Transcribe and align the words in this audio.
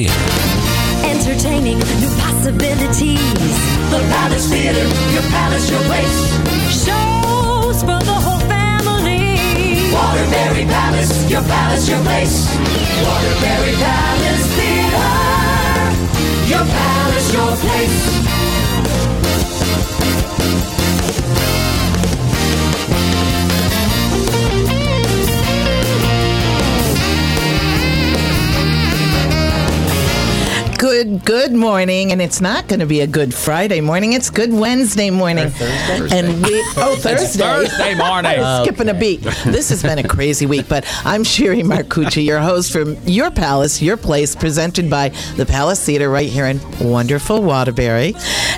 Theater. 0.00 0.14
Entertaining 1.04 1.78
new 1.78 2.08
possibilities. 2.16 3.20
The 3.90 4.00
Palace 4.08 4.48
Theater, 4.48 4.86
your 5.12 5.22
palace, 5.28 5.70
your 5.70 5.80
place. 5.80 6.18
Shows 6.72 7.80
for 7.82 8.00
the 8.08 8.16
whole 8.24 8.40
family. 8.48 9.36
Waterbury 9.92 10.64
Palace, 10.64 11.30
your 11.30 11.42
palace, 11.42 11.86
your 11.86 12.00
place. 12.00 12.48
Waterbury 13.04 13.74
Palace 13.76 14.46
Theater, 14.56 15.12
your 16.48 16.64
palace, 16.64 17.32
your 17.34 17.56
place. 17.56 18.30
Good 30.90 31.24
good 31.24 31.52
morning, 31.52 32.10
and 32.10 32.20
it's 32.20 32.40
not 32.40 32.66
going 32.66 32.80
to 32.80 32.86
be 32.86 33.00
a 33.00 33.06
good 33.06 33.32
Friday 33.32 33.80
morning. 33.80 34.12
It's 34.12 34.28
good 34.28 34.52
Wednesday 34.52 35.08
morning, 35.08 35.52
and 35.62 36.42
we 36.42 36.64
oh 36.78 36.96
Thursday 36.98 37.38
Thursday 37.44 37.94
morning. 37.94 38.42
skipping 38.64 38.88
a 38.88 38.94
beat. 38.94 39.20
This 39.44 39.68
has 39.68 39.84
been 39.84 40.00
a 40.00 40.08
crazy 40.08 40.46
week, 40.46 40.68
but 40.68 40.84
I'm 41.04 41.22
Sherry 41.22 41.62
Marcucci, 41.62 42.24
your 42.24 42.40
host 42.40 42.72
from 42.72 42.96
Your 43.06 43.30
Palace, 43.30 43.80
Your 43.80 43.96
Place, 43.96 44.34
presented 44.34 44.90
by 44.90 45.10
the 45.36 45.46
Palace 45.46 45.86
Theater 45.86 46.10
right 46.10 46.28
here 46.28 46.46
in 46.46 46.60
wonderful 46.80 47.40
Waterbury, 47.40 48.16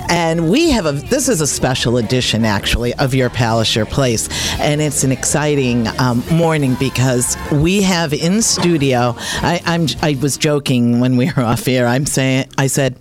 and 0.09 0.49
we 0.49 0.71
have 0.71 0.87
a 0.87 0.93
this 0.93 1.29
is 1.29 1.39
a 1.39 1.45
special 1.47 1.97
edition 1.97 2.45
actually 2.45 2.95
of 2.95 3.13
Your 3.13 3.29
Palace, 3.29 3.75
Your 3.75 3.85
Place, 3.85 4.27
and 4.59 4.81
it's 4.81 5.03
an 5.03 5.11
exciting 5.11 5.87
um, 5.99 6.23
morning 6.31 6.73
because 6.79 7.37
we 7.51 7.83
have 7.83 8.11
in 8.11 8.41
studio. 8.41 9.13
I, 9.17 9.61
I'm 9.65 9.85
I 10.01 10.17
was 10.19 10.35
joking 10.35 10.99
when 10.99 11.15
we 11.15 11.31
were 11.37 11.43
off 11.43 11.67
air. 11.67 11.85
I'm 11.85 12.07
saying 12.07 12.22
I 12.57 12.67
said. 12.67 12.97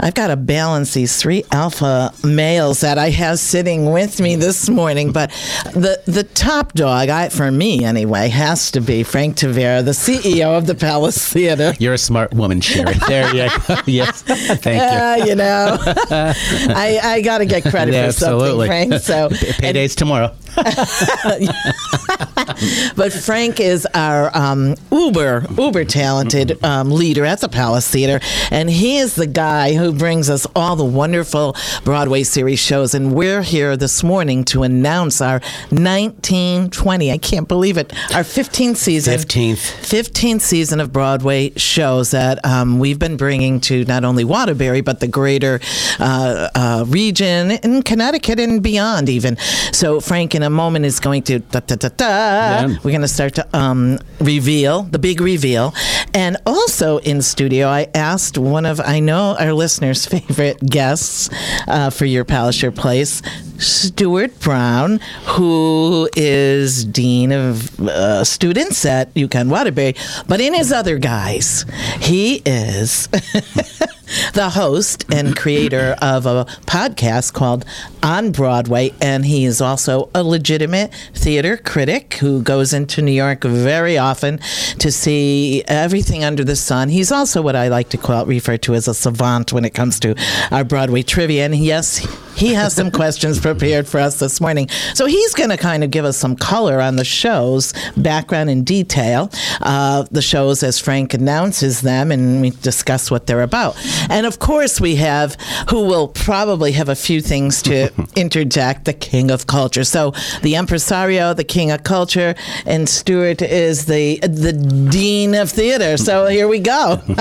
I've 0.00 0.14
got 0.14 0.26
to 0.26 0.36
balance 0.36 0.92
these 0.92 1.16
three 1.16 1.44
alpha 1.52 2.12
males 2.24 2.80
that 2.80 2.98
I 2.98 3.10
have 3.10 3.38
sitting 3.38 3.90
with 3.92 4.20
me 4.20 4.34
this 4.34 4.68
morning, 4.68 5.12
but 5.12 5.30
the 5.72 6.02
the 6.06 6.24
top 6.24 6.72
dog, 6.72 7.08
I, 7.08 7.28
for 7.28 7.50
me 7.50 7.84
anyway, 7.84 8.28
has 8.28 8.72
to 8.72 8.80
be 8.80 9.02
Frank 9.04 9.36
Tavera, 9.36 9.84
the 9.84 9.92
CEO 9.92 10.58
of 10.58 10.66
the 10.66 10.74
Palace 10.74 11.32
Theater. 11.32 11.74
You're 11.78 11.94
a 11.94 11.98
smart 11.98 12.34
woman, 12.34 12.60
Sherry. 12.60 12.94
There 13.08 13.34
you 13.34 13.48
go. 13.48 13.76
Yes. 13.86 14.22
Thank 14.22 14.66
you. 14.66 14.72
Uh, 14.72 15.26
you 15.28 15.34
know, 15.36 15.78
I, 16.10 16.98
I 17.02 17.20
got 17.22 17.38
to 17.38 17.46
get 17.46 17.62
credit 17.64 17.94
Yeah, 17.94 18.06
for 18.06 18.12
something. 18.12 18.66
Frank. 18.66 18.94
So, 18.94 19.28
Payday's 19.30 19.94
tomorrow. 19.94 20.34
but 22.96 23.12
Frank 23.12 23.60
is 23.60 23.86
our 23.94 24.30
um, 24.36 24.74
uber 24.90 25.46
uber 25.56 25.84
talented 25.84 26.62
um, 26.64 26.90
leader 26.90 27.24
at 27.24 27.40
the 27.40 27.48
Palace 27.48 27.90
Theater, 27.90 28.20
and 28.50 28.68
he 28.70 28.98
is 28.98 29.14
the 29.14 29.26
guy 29.26 29.74
who 29.74 29.92
brings 29.92 30.30
us 30.30 30.46
all 30.54 30.76
the 30.76 30.84
wonderful 30.84 31.56
Broadway 31.84 32.22
series 32.22 32.58
shows. 32.58 32.94
And 32.94 33.14
we're 33.14 33.42
here 33.42 33.76
this 33.76 34.02
morning 34.02 34.44
to 34.46 34.62
announce 34.62 35.20
our 35.20 35.40
1920. 35.70 37.10
I 37.10 37.18
can't 37.18 37.48
believe 37.48 37.76
it. 37.76 37.92
Our 38.14 38.22
15th 38.22 38.76
season. 38.76 39.14
15th. 39.18 39.56
15th 39.56 40.40
season 40.40 40.80
of 40.80 40.92
Broadway 40.92 41.52
shows 41.56 42.10
that 42.12 42.44
um, 42.44 42.78
we've 42.78 42.98
been 42.98 43.16
bringing 43.16 43.60
to 43.60 43.84
not 43.84 44.04
only 44.04 44.24
Waterbury 44.24 44.80
but 44.80 45.00
the 45.00 45.08
greater 45.08 45.60
uh, 45.98 46.48
uh, 46.54 46.84
region 46.88 47.52
in 47.52 47.82
Connecticut 47.82 48.38
and 48.40 48.62
beyond, 48.62 49.08
even. 49.08 49.36
So 49.72 50.00
Frank, 50.00 50.34
in 50.34 50.42
a 50.42 50.50
moment, 50.50 50.84
is 50.84 51.00
going 51.00 51.22
to 51.24 51.38
da, 51.38 51.60
da, 51.60 51.76
da, 51.76 51.88
da. 51.88 52.33
We're 52.82 52.90
going 52.90 53.00
to 53.00 53.08
start 53.08 53.34
to 53.36 53.56
um, 53.56 53.98
reveal 54.20 54.82
the 54.82 54.98
big 54.98 55.20
reveal, 55.20 55.74
and 56.12 56.36
also 56.46 56.98
in 56.98 57.22
studio, 57.22 57.68
I 57.68 57.88
asked 57.94 58.38
one 58.38 58.66
of 58.66 58.80
I 58.80 59.00
know 59.00 59.36
our 59.38 59.52
listeners' 59.52 60.06
favorite 60.14 60.58
guests 60.60 61.30
uh, 61.68 61.90
for 61.90 62.04
your 62.04 62.24
Your 62.24 62.72
Place. 62.72 63.22
Stuart 63.58 64.38
Brown, 64.40 64.98
who 65.26 66.08
is 66.16 66.84
Dean 66.84 67.30
of 67.32 67.78
uh, 67.80 68.24
Students 68.24 68.84
at 68.84 69.14
UConn 69.14 69.48
Waterbury, 69.48 69.94
but 70.26 70.40
in 70.40 70.54
his 70.54 70.72
other 70.72 70.98
guise, 70.98 71.64
he 72.00 72.42
is 72.44 73.08
the 74.34 74.50
host 74.50 75.04
and 75.12 75.36
creator 75.36 75.96
of 76.00 76.26
a 76.26 76.44
podcast 76.66 77.32
called 77.32 77.64
On 78.02 78.32
Broadway, 78.32 78.92
and 79.00 79.24
he 79.24 79.44
is 79.44 79.60
also 79.60 80.10
a 80.14 80.22
legitimate 80.22 80.92
theater 81.14 81.56
critic 81.56 82.14
who 82.14 82.42
goes 82.42 82.72
into 82.72 83.02
New 83.02 83.12
York 83.12 83.44
very 83.44 83.96
often 83.96 84.38
to 84.78 84.90
see 84.90 85.64
everything 85.68 86.24
under 86.24 86.44
the 86.44 86.56
sun. 86.56 86.88
He's 86.88 87.12
also 87.12 87.42
what 87.42 87.56
I 87.56 87.68
like 87.68 87.88
to 87.90 87.98
call 87.98 88.26
refer 88.26 88.56
to 88.58 88.74
as 88.74 88.88
a 88.88 88.94
savant 88.94 89.52
when 89.52 89.64
it 89.64 89.74
comes 89.74 89.98
to 90.00 90.14
our 90.50 90.64
Broadway 90.64 91.02
trivia, 91.02 91.44
and 91.44 91.54
yes, 91.54 91.98
he 92.36 92.54
has 92.54 92.74
some 92.74 92.90
questions 93.00 93.40
prepared 93.40 93.86
for 93.86 94.00
us 94.00 94.18
this 94.18 94.40
morning. 94.40 94.68
So 94.94 95.06
he's 95.06 95.34
going 95.34 95.50
to 95.50 95.56
kind 95.56 95.84
of 95.84 95.90
give 95.90 96.04
us 96.04 96.16
some 96.16 96.36
color 96.36 96.80
on 96.80 96.96
the 96.96 97.04
shows, 97.04 97.72
background 97.96 98.50
and 98.50 98.66
detail. 98.66 99.30
Uh, 99.60 100.04
the 100.10 100.22
shows 100.22 100.62
as 100.62 100.78
Frank 100.78 101.14
announces 101.14 101.80
them, 101.80 102.10
and 102.10 102.40
we 102.40 102.50
discuss 102.50 103.10
what 103.10 103.26
they're 103.26 103.42
about. 103.42 103.76
And 104.08 104.26
of 104.26 104.38
course, 104.38 104.80
we 104.80 104.96
have 104.96 105.36
who 105.70 105.84
will 105.86 106.08
probably 106.08 106.72
have 106.72 106.88
a 106.88 106.94
few 106.94 107.20
things 107.20 107.62
to 107.62 107.90
interject 108.16 108.84
the 108.84 108.92
king 108.92 109.30
of 109.30 109.46
culture. 109.46 109.84
So 109.84 110.12
the 110.42 110.54
impresario, 110.56 111.34
the 111.34 111.44
king 111.44 111.70
of 111.70 111.82
culture, 111.84 112.34
and 112.66 112.88
Stuart 112.88 113.42
is 113.42 113.86
the 113.86 114.18
the 114.20 114.52
dean 114.52 115.34
of 115.34 115.50
theater. 115.50 115.96
So 115.96 116.26
here 116.26 116.48
we 116.48 116.58
go. 116.60 117.00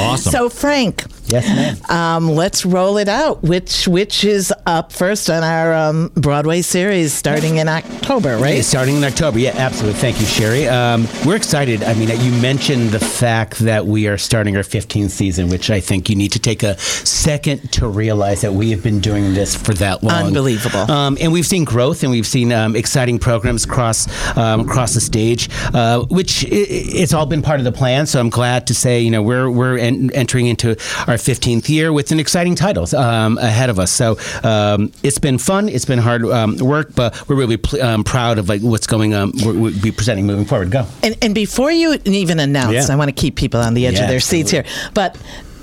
Awesome. 0.00 0.30
So 0.40 0.48
Frank, 0.48 1.04
Yes, 1.30 1.46
ma'am. 1.46 1.90
um, 1.96 2.28
let's 2.34 2.64
roll 2.66 2.96
it 2.98 3.08
out. 3.08 3.42
Which 3.42 3.86
which 3.88 4.24
is 4.24 4.52
up 4.66 4.92
first 4.92 5.30
on 5.30 5.42
our 5.42 5.72
um, 5.72 6.10
Broadway 6.14 6.62
series 6.62 7.12
starting 7.12 7.56
in 7.58 7.68
October, 7.68 8.36
right? 8.38 8.64
starting 8.64 8.96
in 8.96 9.04
October. 9.04 9.38
Yeah, 9.38 9.52
absolutely. 9.56 10.00
Thank 10.00 10.20
you, 10.20 10.26
Sherry. 10.26 10.66
Um, 10.68 11.06
we're 11.24 11.36
excited. 11.36 11.82
I 11.84 11.94
mean, 11.94 12.08
you 12.20 12.32
mentioned 12.40 12.90
the 12.90 12.98
fact 13.00 13.58
that 13.60 13.86
we 13.86 14.06
are 14.08 14.18
starting 14.18 14.56
our 14.56 14.62
15th 14.62 15.10
season, 15.10 15.48
which 15.48 15.70
I 15.70 15.80
think 15.80 16.08
you 16.10 16.16
need 16.16 16.32
to 16.32 16.38
take 16.38 16.62
a 16.62 16.76
second 16.78 17.72
to 17.72 17.88
realize 17.88 18.40
that 18.40 18.52
we 18.52 18.70
have 18.70 18.82
been 18.82 19.00
doing 19.00 19.34
this 19.34 19.54
for 19.56 19.72
that 19.74 20.02
long. 20.02 20.26
Unbelievable. 20.26 20.90
Um, 20.90 21.16
and 21.20 21.32
we've 21.32 21.46
seen 21.46 21.64
growth, 21.64 22.02
and 22.02 22.10
we've 22.10 22.26
seen 22.26 22.52
um, 22.52 22.74
exciting 22.76 23.18
programs 23.18 23.64
across 23.64 24.08
um, 24.36 24.60
across 24.60 24.94
the 24.94 25.00
stage, 25.00 25.48
uh, 25.74 26.00
which 26.06 26.44
i- 26.44 26.48
i- 26.48 26.66
it's 27.02 27.12
all 27.12 27.26
been 27.26 27.42
part 27.42 27.60
of 27.60 27.64
the 27.64 27.72
plan. 27.72 28.06
So 28.06 28.18
I'm 28.20 28.30
glad 28.30 28.66
to 28.68 28.74
say, 28.74 29.00
you 29.00 29.10
know, 29.10 29.22
we're 29.22 29.48
we're 29.50 29.78
en- 29.78 30.10
entering 30.14 30.46
into 30.46 30.76
our 31.06 31.18
15th 31.20 31.68
year 31.68 31.92
with 31.92 32.12
an 32.12 32.18
exciting 32.20 32.54
titles 32.54 32.92
um, 32.94 33.38
ahead 33.38 33.70
of 33.70 33.78
us. 33.78 33.90
So 33.92 34.18
um, 34.42 34.92
it's 35.02 35.18
been 35.18 35.38
fun. 35.38 35.68
It's 35.68 35.84
been 35.84 35.98
hard 35.98 36.24
um, 36.24 36.56
work, 36.58 36.94
but 36.94 37.28
we're 37.28 37.36
really 37.36 37.56
pl- 37.56 37.82
um, 37.82 38.04
proud 38.04 38.38
of 38.38 38.48
like 38.48 38.60
what's 38.62 38.86
going 38.86 39.14
on. 39.14 39.32
We're, 39.44 39.58
we'll 39.58 39.80
be 39.82 39.90
presenting 39.92 40.26
moving 40.26 40.44
forward. 40.44 40.70
Go. 40.70 40.86
And, 41.02 41.16
and 41.22 41.34
before 41.34 41.70
you 41.72 41.98
even 42.04 42.40
announce, 42.40 42.72
Yeah. 42.88 42.92
I 42.92 42.96
want 42.96 43.08
to 43.08 43.14
keep 43.20 43.36
people 43.36 43.60
on 43.60 43.74
the 43.74 43.86
edge 43.86 43.94
Yeah, 43.94 44.02
of 44.02 44.08
their 44.08 44.20
seats 44.20 44.50
here. 44.50 44.64
But 44.94 45.16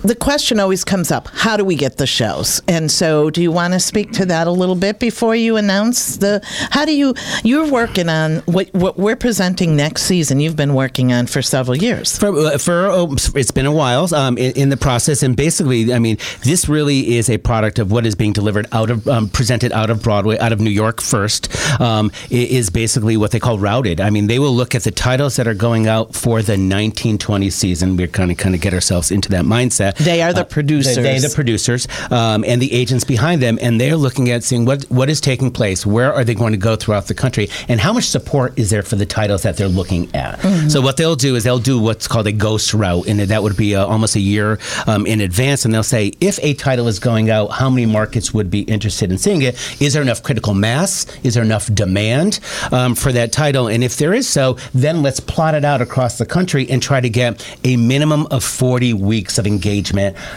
the 0.03 0.16
question 0.16 0.59
always 0.59 0.84
comes 0.84 1.12
up 1.12 1.28
how 1.30 1.58
do 1.58 1.63
we 1.63 1.75
get 1.75 1.97
the 1.97 2.08
shows 2.08 2.62
and 2.68 2.91
so 2.91 3.30
do 3.30 3.41
you 3.41 3.52
want 3.52 3.74
to 3.74 3.80
speak 3.80 4.12
to 4.12 4.25
that 4.25 4.47
a 4.47 4.52
little 4.52 4.75
bit 4.75 5.00
before 5.00 5.35
you 5.35 5.58
announce 5.58 6.18
the 6.18 6.41
how 6.72 6.85
do 6.85 6.96
you 6.96 7.13
you're 7.44 7.69
working 7.69 8.09
on 8.09 8.38
what, 8.46 8.72
what 8.74 8.97
we're 8.97 9.16
presenting 9.16 9.75
next 9.75 10.03
season 10.03 10.40
you've 10.40 10.56
been 10.56 10.74
working 10.74 11.12
on 11.12 11.28
for 11.28 11.41
several 11.41 11.78
years 11.78 12.18
For, 12.18 12.36
uh, 12.38 12.57
for 12.57 12.88
oh, 12.88 13.13
it's 13.36 13.52
been 13.52 13.66
a 13.66 13.72
while 13.72 14.13
um, 14.13 14.38
in, 14.38 14.52
in 14.53 14.69
the 14.69 14.78
process, 14.78 15.24
and 15.24 15.36
basically, 15.36 15.94
I 15.94 16.00
mean, 16.00 16.18
this 16.44 16.68
really 16.68 17.18
is 17.18 17.30
a 17.30 17.38
product 17.38 17.80
of 17.80 17.91
what 17.91 18.06
is 18.06 18.16
being 18.16 18.34
delivered 18.34 18.68
out 18.72 18.90
of, 18.90 19.07
um, 19.07 19.30
presented 19.30 19.72
out 19.72 19.90
of 19.90 20.02
Broadway, 20.02 20.38
out 20.40 20.52
of 20.52 20.59
New 20.59 20.69
York 20.69 21.02
first. 21.02 21.47
Um, 21.80 22.12
is 22.30 22.69
basically 22.69 23.18
what 23.18 23.31
they 23.31 23.40
call 23.40 23.59
routed. 23.59 24.02
I 24.02 24.09
mean, 24.09 24.28
they 24.28 24.40
will 24.40 24.53
look 24.53 24.75
at 24.75 24.84
the 24.84 24.91
titles 24.91 25.36
that 25.36 25.47
are 25.47 25.53
going 25.53 25.88
out 25.88 26.13
for 26.16 26.41
the 26.41 26.53
1920 26.53 27.50
season. 27.50 27.97
We're 27.97 28.07
kind 28.07 28.31
of 28.31 28.38
kind 28.38 28.56
of 28.56 28.62
get 28.62 28.74
ourselves 28.74 29.12
into 29.12 29.30
that 29.30 29.46
mindset. 29.46 29.87
They 29.92 30.22
are 30.22 30.34
the 30.34 30.42
Uh, 30.42 30.44
producers. 30.45 30.95
They, 30.95 31.04
they 31.04 31.19
the 31.19 31.34
producers 31.34 31.88
um, 32.12 32.44
and 32.45 32.62
the 32.62 32.72
agents 32.74 33.04
behind 33.04 33.42
them, 33.42 33.57
and 33.62 33.80
they're 33.80 33.98
looking 33.98 34.30
at 34.31 34.44
seeing 34.44 34.66
what 34.66 34.84
what 34.86 35.10
is 35.10 35.19
taking 35.22 35.51
place. 35.51 35.86
Where 35.86 36.13
are 36.13 36.24
they 36.24 36.34
going 36.36 36.54
to 36.54 36.57
go 36.57 36.75
throughout 36.75 37.07
the 37.07 37.13
country, 37.13 37.50
and 37.68 37.80
how 37.80 37.94
much 37.94 38.06
support 38.06 38.57
is 38.57 38.69
there 38.69 38.84
for 38.84 38.95
the 38.95 39.06
titles 39.06 39.42
that 39.44 39.57
they're 39.57 39.68
looking 39.68 40.13
at? 40.16 40.39
So 40.69 40.81
what 40.81 40.98
they'll 40.98 41.16
do 41.16 41.36
is 41.36 41.44
they'll 41.44 41.60
do 41.60 41.80
what's 41.80 42.07
called 42.07 42.28
a 42.28 42.31
ghost 42.31 42.74
route, 42.74 43.07
and 43.07 43.19
that 43.19 43.42
would 43.44 43.57
be 43.57 43.75
uh, 43.75 43.86
almost 43.86 44.16
a 44.16 44.19
year 44.19 44.60
um, 44.88 45.06
in 45.06 45.22
advance, 45.22 45.66
and 45.66 45.74
they'll 45.74 45.84
say 45.84 46.12
if 46.22 46.39
a 46.44 46.54
title 46.54 46.88
is 46.88 47.00
going 47.00 47.30
out, 47.30 47.48
how 47.48 47.69
many 47.69 47.86
markets 47.86 48.34
would 48.34 48.50
be 48.50 48.62
interested 48.62 49.12
in 49.12 49.18
seeing 49.18 49.42
it? 49.42 49.56
Is 49.81 49.94
there 49.94 50.01
enough 50.01 50.22
critical 50.24 50.54
mass? 50.54 51.06
Is 51.24 51.34
there 51.34 51.44
enough 51.44 51.74
demand 51.74 52.39
um, 52.72 52.95
for 52.95 53.12
that 53.12 53.31
title? 53.31 53.68
And 53.68 53.84
if 53.84 53.98
there 53.98 54.13
is 54.13 54.28
so, 54.28 54.57
then 54.74 55.01
let's 55.04 55.19
plot 55.19 55.56
it 55.56 55.66
out 55.66 55.81
across 55.81 56.18
the 56.18 56.25
country 56.25 56.69
and 56.69 56.81
try 56.81 57.00
to 57.01 57.10
get 57.10 57.45
a 57.63 57.78
minimum 57.78 58.28
of 58.31 58.44
40 58.44 58.94
weeks 58.94 59.38
of 59.38 59.45
engagement 59.48 59.76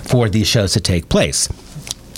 for 0.04 0.28
these 0.28 0.46
shows 0.46 0.72
to 0.72 0.80
take 0.80 1.08
place. 1.08 1.48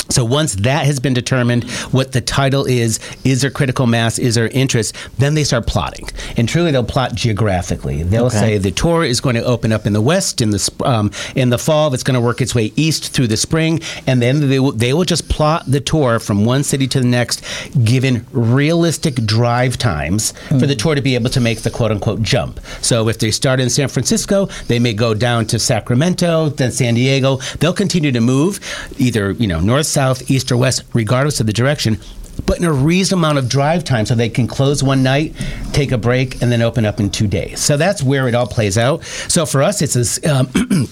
So 0.09 0.25
once 0.25 0.55
that 0.57 0.85
has 0.87 1.01
been 1.01 1.15
determined, 1.15 1.65
what 1.93 2.13
the 2.13 2.21
title 2.21 2.65
is, 2.67 2.99
is 3.25 3.41
there 3.43 3.51
critical 3.51 3.87
mass, 3.87 4.19
is 4.19 4.35
there 4.35 4.49
interest, 4.49 4.95
then 5.19 5.35
they 5.35 5.45
start 5.45 5.67
plotting. 5.67 6.09
And 6.37 6.49
truly, 6.49 6.71
they'll 6.71 6.85
plot 6.85 7.15
geographically. 7.15 8.03
They'll 8.03 8.27
Okay. 8.27 8.39
say 8.39 8.59
the 8.59 8.71
tour 8.71 9.05
is 9.05 9.21
going 9.21 9.37
to 9.37 9.45
open 9.45 9.73
up 9.73 9.87
in 9.87 9.93
the 9.93 10.01
west 10.01 10.41
in 10.41 10.51
the 10.51 10.71
um, 10.85 11.11
in 11.35 11.51
the 11.51 11.59
fall. 11.59 11.93
It's 11.95 12.03
going 12.03 12.15
to 12.15 12.21
work 12.21 12.41
its 12.41 12.55
way 12.55 12.73
east 12.77 13.13
through 13.13 13.29
the 13.29 13.37
spring, 13.37 13.81
and 14.07 14.21
then 14.21 14.49
they 14.49 14.59
will, 14.61 14.73
they 14.73 14.93
will 14.93 15.05
just 15.05 15.29
plot 15.29 15.65
the 15.67 15.81
tour 15.81 16.19
from 16.19 16.45
one 16.45 16.63
city 16.63 16.87
to 16.89 17.01
the 17.01 17.07
next, 17.07 17.43
given 17.85 18.27
realistic 18.33 19.15
drive 19.25 19.79
times 19.79 20.33
for 20.49 20.67
the 20.67 20.75
tour 20.77 20.95
to 20.95 21.01
be 21.03 21.15
able 21.15 21.31
to 21.31 21.41
make 21.41 21.63
the 21.63 21.71
quote 21.71 21.91
unquote 21.91 22.23
jump. 22.23 22.61
So 22.81 23.09
if 23.09 23.19
they 23.19 23.31
start 23.31 23.61
in 23.61 23.71
San 23.71 23.89
Francisco, 23.89 24.47
they 24.69 24.79
may 24.79 24.93
go 24.95 25.15
down 25.15 25.47
to 25.47 25.59
Sacramento, 25.59 26.51
then 26.51 26.71
San 26.73 26.95
Diego. 26.95 27.37
They'll 27.61 27.73
continue 27.73 28.13
to 28.13 28.21
move 28.21 28.61
either 28.99 29.33
you 29.33 29.47
know 29.47 29.61
north, 29.61 29.87
south, 29.93 30.31
east, 30.31 30.51
or 30.51 30.57
west, 30.57 30.85
regardless 30.95 31.41
of 31.41 31.47
the 31.47 31.53
direction. 31.53 31.99
But 32.47 32.59
in 32.59 32.65
a 32.65 32.73
reasonable 32.73 33.27
amount 33.27 33.39
of 33.39 33.49
drive 33.49 33.85
time, 33.85 34.07
so 34.07 34.15
they 34.15 34.31
can 34.31 34.47
close 34.47 34.83
one 34.83 35.03
night, 35.03 35.35
take 35.73 35.93
a 35.93 35.99
break, 35.99 36.41
and 36.41 36.51
then 36.51 36.63
open 36.63 36.85
up 36.87 36.99
in 36.99 37.11
two 37.11 37.27
days. 37.27 37.61
So 37.61 37.77
that's 37.77 38.03
where 38.03 38.27
it 38.27 38.35
all 38.35 38.47
plays 38.47 38.79
out. 38.79 39.05
So 39.05 39.45
for 39.47 39.63
us, 39.63 39.83
it's 39.83 39.95
this. 39.95 40.25
Um, 40.27 40.49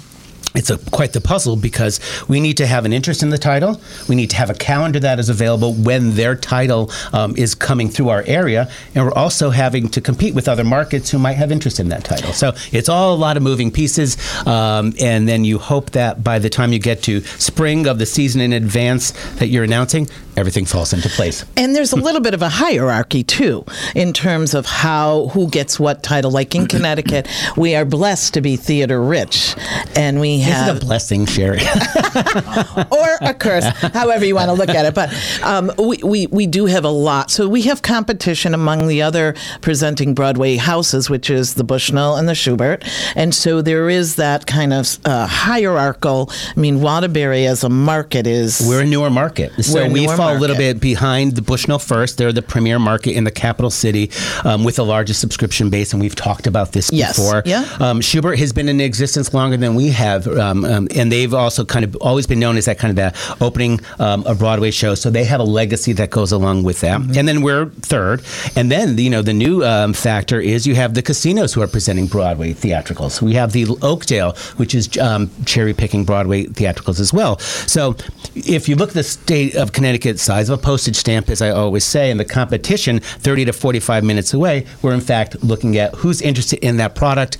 it's 0.55 0.71
a, 0.71 0.79
quite 0.91 1.13
the 1.13 1.21
puzzle 1.21 1.57
because 1.57 2.01
we 2.29 2.41
need 2.41 2.57
to 2.57 2.67
have 2.67 2.85
an 2.85 2.93
interest 2.93 3.23
in 3.23 3.31
the 3.31 3.39
title. 3.39 3.81
We 4.09 4.17
need 4.17 4.31
to 4.31 4.37
have 4.37 4.51
a 4.51 4.55
calendar 4.55 4.99
that 5.01 5.19
is 5.19 5.29
available 5.29 5.75
when 5.75 6.15
their 6.17 6.35
title 6.35 6.91
um, 7.13 7.37
is 7.37 7.55
coming 7.55 7.89
through 7.89 8.09
our 8.09 8.25
area, 8.27 8.71
and 8.95 9.05
we're 9.05 9.13
also 9.13 9.51
having 9.51 9.89
to 9.91 10.01
compete 10.01 10.35
with 10.35 10.49
other 10.49 10.65
markets 10.65 11.11
who 11.11 11.19
might 11.19 11.35
have 11.35 11.53
interest 11.53 11.79
in 11.79 11.89
that 11.91 12.05
title. 12.05 12.33
So 12.33 12.53
it's 12.73 12.89
all 12.89 13.15
a 13.15 13.17
lot 13.17 13.37
of 13.37 13.43
moving 13.43 13.71
pieces, 13.71 14.17
um, 14.47 14.93
and 15.01 15.29
then 15.29 15.45
you 15.45 15.59
hope 15.59 15.91
that 15.91 16.25
by 16.25 16.39
the 16.39 16.51
time 16.51 16.73
you 16.73 16.79
get 16.79 17.03
to 17.05 17.21
spring 17.21 17.87
of 17.87 17.99
the 17.99 18.07
season 18.07 18.41
in 18.41 18.53
advance 18.53 19.13
that 19.37 19.49
you're 19.49 19.65
announcing, 19.65 20.09
everything 20.41 20.65
falls 20.65 20.93
into 20.93 21.09
place. 21.11 21.45
And 21.57 21.77
there's 21.77 21.93
a 21.93 21.97
little 21.97 22.21
bit 22.21 22.35
of 22.35 22.43
a 22.43 22.49
hierarchy 22.49 23.23
too, 23.23 23.65
in 23.95 24.13
terms 24.13 24.55
of 24.55 24.67
how 24.67 25.29
who 25.29 25.49
gets 25.49 25.79
what 25.79 26.03
title. 26.03 26.31
Like 26.31 26.55
in 26.55 26.67
Connecticut, 26.75 27.29
we 27.57 27.75
are 27.75 27.85
blessed 27.85 28.35
to 28.35 28.41
be 28.41 28.57
theater 28.57 29.01
rich, 29.01 29.55
and 29.95 30.21
we 30.21 30.41
have 30.41 30.77
a 30.77 30.81
blessing, 30.81 31.27
Sherry. 31.27 31.59
or 32.91 33.19
a 33.21 33.35
curse, 33.35 33.67
however 33.93 34.25
you 34.25 34.35
want 34.35 34.49
to 34.49 34.55
look 34.55 34.71
at 34.71 34.87
it. 34.87 34.95
But 34.95 35.13
um, 35.43 35.71
we, 35.79 35.99
we, 36.03 36.27
we 36.29 36.47
do 36.47 36.67
have 36.67 36.85
a 36.85 36.91
lot. 36.91 37.31
So 37.31 37.49
we 37.49 37.63
have 37.63 37.83
competition 37.83 38.55
among 38.55 38.89
the 38.89 39.03
other 39.03 39.35
presenting 39.61 40.15
Broadway 40.15 40.57
houses, 40.57 41.11
which 41.11 41.31
is 41.31 41.55
the 41.55 41.65
Bushnell 41.65 42.17
and 42.17 42.29
the 42.29 42.33
Shubert. 42.33 42.83
And 43.15 43.35
so 43.35 43.63
there 43.63 43.89
is 43.89 44.17
that 44.17 44.47
kind 44.47 44.73
of 44.73 44.99
uh, 45.05 45.27
hierarchical. 45.27 46.31
I 46.57 46.59
mean, 46.59 46.81
Waterbury 46.81 47.47
as 47.47 47.63
a 47.63 47.69
market 47.69 48.27
is. 48.27 48.65
We're 48.67 48.83
a 48.83 48.87
newer 48.87 49.11
market, 49.11 49.53
so 49.65 49.87
we 49.89 50.07
newer 50.07 50.17
a 50.37 50.39
little 50.39 50.57
bit 50.57 50.81
behind 50.81 51.37
the 51.37 51.43
Bushnell 51.43 51.79
First. 51.79 52.19
They're 52.19 52.33
the 52.33 52.43
premier 52.43 52.79
market 52.79 53.13
in 53.13 53.25
the 53.25 53.31
capital 53.31 53.71
city 53.71 54.11
um, 54.45 54.65
with 54.65 54.77
the 54.77 54.85
largest 54.85 55.21
subscription 55.21 55.71
base, 55.71 55.93
and 55.93 56.01
we've 56.03 56.15
talked 56.15 56.47
about 56.47 56.73
this 56.73 56.91
Yes. 56.93 57.17
before. 57.17 57.43
Yeah. 57.47 57.61
Um, 57.79 58.01
Shubert 58.01 58.39
has 58.39 58.53
been 58.53 58.69
in 58.69 58.81
existence 58.81 59.33
longer 59.35 59.57
than 59.57 59.75
we 59.75 59.89
have, 59.89 60.27
um, 60.27 60.65
um, 60.65 60.89
and 60.95 61.11
they've 61.11 61.33
also 61.35 61.65
kind 61.65 61.85
of 61.85 61.97
always 61.97 62.27
been 62.27 62.41
known 62.41 62.57
as 62.57 62.65
that 62.67 62.79
kind 62.79 62.91
of 62.91 62.97
that 62.97 63.17
opening 63.43 63.81
um, 63.99 64.25
a 64.27 64.35
Broadway 64.35 64.71
shows. 64.71 65.01
So 65.01 65.11
they 65.11 65.25
have 65.25 65.41
a 65.41 65.45
legacy 65.45 65.93
that 65.95 66.11
goes 66.11 66.33
along 66.33 66.63
with 66.65 66.81
that. 66.81 67.01
Mm-hmm. 67.01 67.19
And 67.19 67.29
then 67.29 67.43
we're 67.43 67.67
third, 67.67 68.23
and 68.57 68.71
then 68.71 68.97
you 68.99 69.11
know 69.11 69.23
the 69.23 69.33
new 69.33 69.65
um, 69.65 69.93
factor 69.93 70.41
is 70.41 70.67
you 70.67 70.75
have 70.75 70.95
the 70.95 71.03
casinos 71.03 71.55
who 71.55 71.63
are 71.63 71.67
presenting 71.69 72.07
Broadway 72.07 72.53
theatricals. 72.53 73.21
We 73.23 73.35
have 73.35 73.53
the 73.53 73.67
Oakdale, 73.83 74.33
which 74.57 74.75
is 74.75 74.97
um, 74.99 75.31
cherry 75.45 75.75
picking 75.75 76.05
Broadway 76.05 76.45
theatricals 76.45 77.01
as 77.01 77.13
well. 77.13 77.39
So 77.39 77.97
if 78.35 78.69
you 78.69 78.77
look 78.77 78.91
at 78.91 78.95
the 78.95 79.03
state 79.03 79.55
of 79.55 79.73
Connecticut, 79.73 80.10
size 80.19 80.49
of 80.49 80.59
a 80.59 80.63
postage 80.63 80.97
stamp, 80.97 81.29
as 81.29 81.43
I 81.43 81.51
always 81.51 81.85
say, 81.85 82.11
and 82.11 82.19
the 82.19 82.25
competition 82.25 83.01
30 83.01 83.47
to 83.47 83.53
45 83.53 84.03
minutes 84.05 84.35
away, 84.35 84.67
we're 84.83 84.95
in 84.95 85.01
fact 85.01 85.43
looking 85.45 85.77
at 85.77 85.95
who's 85.95 86.21
interested 86.21 86.59
in 86.65 86.79
that 86.79 86.95
product. 86.95 87.37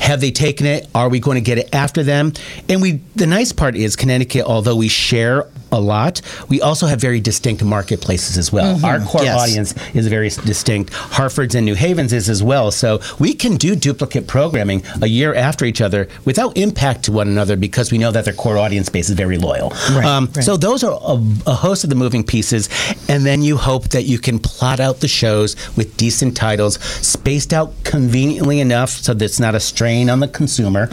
Have 0.00 0.20
they 0.20 0.30
taken 0.30 0.66
it? 0.66 0.88
Are 0.94 1.08
we 1.08 1.20
going 1.20 1.36
to 1.36 1.40
get 1.40 1.58
it 1.58 1.74
after 1.74 2.02
them? 2.02 2.32
And 2.68 2.82
we, 2.82 3.00
the 3.16 3.26
nice 3.26 3.52
part 3.52 3.74
is 3.76 3.96
Connecticut, 3.96 4.44
although 4.44 4.76
we 4.76 4.88
share 4.88 5.48
a 5.74 5.80
lot, 5.80 6.20
we 6.48 6.60
also 6.60 6.86
have 6.86 7.00
very 7.00 7.20
distinct 7.20 7.62
marketplaces 7.64 8.38
as 8.38 8.52
well. 8.52 8.82
Our 8.84 9.00
core 9.00 9.24
Yes. 9.24 9.40
audience 9.42 9.74
is 9.94 10.06
very 10.08 10.28
distinct. 10.28 10.92
Hartford's 10.94 11.54
and 11.54 11.66
New 11.66 11.74
Haven's 11.74 12.12
is 12.12 12.28
as 12.30 12.42
well. 12.42 12.70
So 12.70 13.00
we 13.18 13.34
can 13.34 13.56
do 13.56 13.74
duplicate 13.76 14.26
programming 14.26 14.82
a 15.02 15.06
year 15.08 15.34
after 15.34 15.64
each 15.64 15.80
other 15.80 16.08
without 16.24 16.56
impact 16.56 17.04
to 17.04 17.12
one 17.12 17.28
another 17.28 17.56
because 17.56 17.90
we 17.92 17.98
know 17.98 18.10
that 18.12 18.24
their 18.24 18.34
core 18.34 18.56
audience 18.58 18.88
base 18.88 19.08
is 19.10 19.16
very 19.16 19.38
loyal. 19.38 19.72
Um, 20.04 20.30
right. 20.34 20.44
So 20.44 20.56
those 20.56 20.84
are 20.84 20.92
a, 20.92 21.14
a 21.46 21.54
host 21.54 21.84
of 21.84 21.90
the 21.90 21.96
moving 21.96 22.24
pieces, 22.24 22.68
and 23.08 23.26
then 23.26 23.42
you 23.42 23.56
hope 23.56 23.88
that 23.88 24.04
you 24.04 24.18
can 24.18 24.38
plot 24.38 24.78
out 24.80 25.00
the 25.00 25.08
shows 25.08 25.56
with 25.76 25.96
decent 25.96 26.36
titles, 26.36 26.78
spaced 26.80 27.52
out 27.52 27.72
conveniently 27.84 28.60
enough 28.60 28.90
so 28.90 29.12
that 29.14 29.24
it's 29.24 29.40
not 29.40 29.54
a 29.54 29.60
strain 29.60 30.08
on 30.10 30.20
the 30.20 30.28
consumer. 30.28 30.88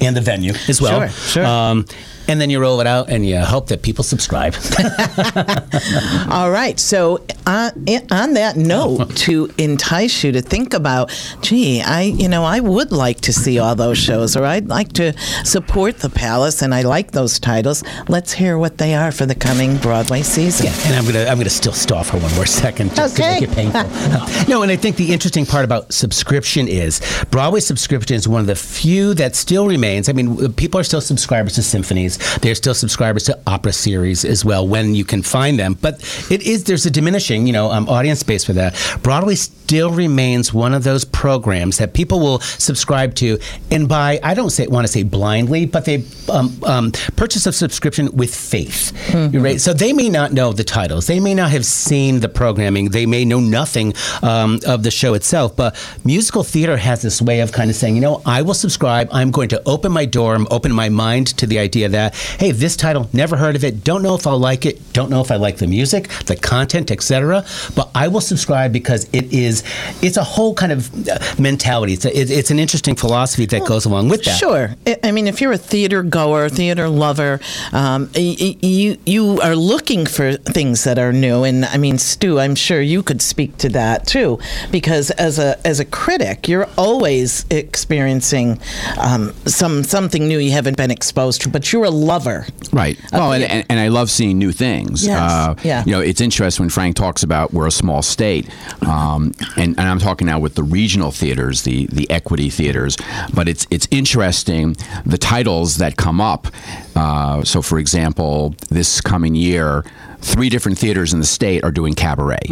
And 0.00 0.16
the 0.16 0.20
venue 0.20 0.52
as 0.68 0.80
well. 0.82 1.08
Sure, 1.08 1.08
sure. 1.08 1.46
Um, 1.46 1.86
and 2.28 2.40
then 2.40 2.50
you 2.50 2.60
roll 2.60 2.80
it 2.80 2.86
out 2.86 3.08
and 3.10 3.26
you 3.26 3.38
hope 3.40 3.68
that 3.68 3.82
people 3.82 4.04
subscribe. 4.04 4.54
All 6.30 6.50
right. 6.50 6.78
So 6.78 7.24
uh, 7.46 7.70
on, 7.88 8.02
on 8.10 8.34
that 8.34 8.56
note, 8.56 9.16
to 9.16 9.50
entice 9.58 10.22
you 10.24 10.32
to 10.32 10.42
think 10.42 10.74
about, 10.74 11.10
gee, 11.40 11.80
I 11.80 12.02
you 12.02 12.28
know 12.28 12.44
I 12.44 12.60
would 12.60 12.92
like 12.92 13.20
to 13.22 13.32
see 13.32 13.58
all 13.58 13.74
those 13.74 13.98
shows, 13.98 14.36
or 14.36 14.44
I'd 14.44 14.68
like 14.68 14.92
to 14.94 15.12
support 15.44 15.98
the 15.98 16.10
Palace, 16.10 16.62
and 16.62 16.74
I 16.74 16.82
like 16.82 17.12
those 17.12 17.38
titles. 17.38 17.82
Let's 18.08 18.32
hear 18.32 18.58
what 18.58 18.78
they 18.78 18.94
are 18.94 19.10
for 19.12 19.26
the 19.26 19.34
coming 19.34 19.76
Broadway 19.78 20.22
season. 20.22 20.66
and 20.86 20.94
I'm 20.96 21.04
gonna 21.06 21.24
I'm 21.24 21.38
gonna 21.38 21.50
still 21.50 21.72
stall 21.72 22.04
for 22.04 22.18
one 22.18 22.34
more 22.34 22.46
second 22.46 22.94
just 22.94 23.18
Okay. 23.18 23.40
to 23.40 23.46
make 23.46 23.50
it 23.50 23.54
painful. 23.54 24.48
no, 24.48 24.62
and 24.62 24.70
I 24.70 24.76
think 24.76 24.96
the 24.96 25.12
interesting 25.12 25.46
part 25.46 25.64
about 25.64 25.92
subscription 25.92 26.68
is 26.68 27.00
Broadway 27.30 27.60
subscription 27.60 28.16
is 28.16 28.28
one 28.28 28.40
of 28.40 28.46
the 28.46 28.54
few 28.56 29.14
that 29.14 29.34
still 29.34 29.66
remains. 29.66 30.08
I 30.08 30.12
mean, 30.12 30.52
people 30.54 30.78
are 30.80 30.84
still 30.84 31.00
subscribers 31.00 31.54
to 31.54 31.62
symphonies. 31.62 32.17
They're 32.40 32.54
still 32.54 32.74
subscribers 32.74 33.24
to 33.24 33.38
opera 33.46 33.72
series 33.72 34.24
as 34.24 34.44
well 34.44 34.66
when 34.66 34.94
you 34.94 35.04
can 35.04 35.22
find 35.22 35.58
them. 35.58 35.74
But 35.74 35.94
it 36.30 36.42
is 36.42 36.64
there's 36.64 36.86
a 36.86 36.90
diminishing 36.90 37.46
you 37.46 37.52
know 37.52 37.70
um, 37.70 37.88
audience 37.88 38.22
base 38.22 38.44
for 38.44 38.52
that. 38.54 38.74
Broadway 39.02 39.34
still 39.34 39.90
remains 39.90 40.52
one 40.54 40.74
of 40.74 40.84
those 40.84 41.04
programs 41.04 41.78
that 41.78 41.92
people 41.92 42.20
will 42.20 42.40
subscribe 42.40 43.14
to 43.16 43.38
and 43.70 43.88
buy. 43.88 44.18
I 44.22 44.34
don't 44.34 44.50
say 44.50 44.66
want 44.66 44.86
to 44.86 44.92
say 44.92 45.02
blindly, 45.02 45.66
but 45.66 45.84
they 45.84 46.04
um, 46.30 46.58
um, 46.64 46.92
purchase 47.16 47.46
a 47.46 47.52
subscription 47.52 48.10
with 48.16 48.34
faith. 48.34 48.92
Right? 49.38 49.60
So 49.60 49.72
they 49.72 49.92
may 49.92 50.08
not 50.08 50.32
know 50.32 50.52
the 50.52 50.64
titles. 50.64 51.06
They 51.06 51.20
may 51.20 51.34
not 51.34 51.50
have 51.50 51.64
seen 51.64 52.20
the 52.20 52.28
programming. 52.28 52.90
They 52.90 53.06
may 53.06 53.24
know 53.24 53.40
nothing 53.40 53.94
um, 54.22 54.60
of 54.66 54.82
the 54.82 54.90
show 54.90 55.14
itself. 55.14 55.56
But 55.56 55.76
musical 56.04 56.44
theater 56.44 56.76
has 56.76 57.02
this 57.02 57.20
way 57.20 57.40
of 57.40 57.52
kind 57.52 57.70
of 57.70 57.76
saying, 57.76 57.94
you 57.94 58.00
know, 58.00 58.22
I 58.24 58.42
will 58.42 58.54
subscribe. 58.54 59.08
I'm 59.12 59.30
going 59.30 59.48
to 59.50 59.62
open 59.66 59.92
my 59.92 60.04
door, 60.04 60.34
I'm 60.34 60.46
open 60.50 60.72
my 60.72 60.88
mind 60.88 61.28
to 61.38 61.46
the 61.46 61.58
idea 61.58 61.88
that, 61.88 62.07
hey, 62.38 62.52
this 62.52 62.76
title, 62.76 63.08
never 63.12 63.36
heard 63.36 63.56
of 63.56 63.64
it, 63.64 63.84
don't 63.84 64.02
know 64.02 64.14
if 64.14 64.26
I'll 64.26 64.38
like 64.38 64.64
it, 64.66 64.92
don't 64.92 65.10
know 65.10 65.20
if 65.20 65.30
I 65.30 65.36
like 65.36 65.58
the 65.58 65.66
music, 65.66 66.08
the 66.26 66.36
content, 66.36 66.90
etc. 66.90 67.44
But 67.74 67.90
I 67.94 68.08
will 68.08 68.20
subscribe 68.20 68.72
because 68.72 69.08
it 69.12 69.32
is, 69.32 69.62
it's 70.02 70.16
a 70.16 70.24
whole 70.24 70.54
kind 70.54 70.72
of 70.72 71.08
uh, 71.08 71.18
mentality. 71.38 71.92
It's, 71.92 72.04
a, 72.04 72.18
it, 72.18 72.30
it's 72.30 72.50
an 72.50 72.58
interesting 72.58 72.94
philosophy 72.94 73.46
that 73.46 73.66
goes 73.66 73.84
along 73.84 74.08
with 74.08 74.24
that. 74.24 74.38
Sure. 74.38 74.74
I- 74.86 75.18
mean, 75.18 75.26
if 75.26 75.40
you're 75.40 75.52
a 75.52 75.58
theater 75.58 76.02
goer, 76.04 76.48
theater 76.48 76.88
lover, 76.88 77.40
um, 77.72 78.08
you 78.14 78.96
you 79.04 79.40
are 79.40 79.56
looking 79.56 80.06
for 80.06 80.34
things 80.34 80.84
that 80.84 80.98
are 80.98 81.12
new. 81.12 81.42
And 81.42 81.64
I 81.64 81.76
mean, 81.76 81.98
Stu, 81.98 82.38
I'm 82.38 82.54
sure 82.54 82.80
you 82.80 83.02
could 83.02 83.20
speak 83.20 83.56
to 83.58 83.68
that 83.70 84.06
too, 84.06 84.38
because 84.70 85.10
as 85.12 85.38
a 85.38 85.58
as 85.66 85.80
a 85.80 85.84
critic, 85.84 86.46
you're 86.46 86.68
always 86.76 87.46
experiencing 87.50 88.60
um, 88.98 89.32
some 89.46 89.82
something 89.82 90.28
new 90.28 90.38
you 90.38 90.52
haven't 90.52 90.76
been 90.76 90.90
exposed 90.90 91.42
to. 91.42 91.48
But 91.48 91.72
you're 91.72 91.90
lover. 91.98 92.46
Right. 92.72 92.98
Well, 93.12 93.32
and, 93.32 93.44
and, 93.44 93.66
and 93.68 93.80
I 93.80 93.88
love 93.88 94.10
seeing 94.10 94.38
new 94.38 94.52
things. 94.52 95.06
Yes. 95.06 95.18
Uh, 95.18 95.54
Yeah. 95.64 95.82
You 95.86 95.92
know, 95.92 96.00
it's 96.00 96.20
interesting 96.20 96.64
when 96.64 96.70
Frank 96.70 96.96
talks 96.96 97.22
about 97.22 97.52
we're 97.52 97.66
a 97.66 97.70
small 97.70 98.02
state, 98.02 98.48
um, 98.86 99.32
and, 99.56 99.78
and 99.78 99.80
I'm 99.80 99.98
talking 99.98 100.26
now 100.26 100.38
with 100.38 100.54
the 100.54 100.62
regional 100.62 101.10
theaters, 101.10 101.62
the 101.62 101.86
the 101.86 102.10
equity 102.10 102.50
theaters. 102.50 102.96
But 103.34 103.48
it's 103.48 103.66
it's 103.70 103.88
interesting 103.90 104.76
the 105.06 105.18
titles 105.18 105.76
that 105.78 105.96
come 105.96 106.20
up. 106.20 106.46
Uh, 106.94 107.42
so, 107.44 107.62
for 107.62 107.78
example, 107.78 108.54
this 108.70 109.00
coming 109.00 109.34
year, 109.34 109.84
three 110.20 110.48
different 110.48 110.78
theaters 110.78 111.12
in 111.12 111.20
the 111.20 111.26
state 111.26 111.64
are 111.64 111.72
doing 111.72 111.94
cabaret, 111.94 112.46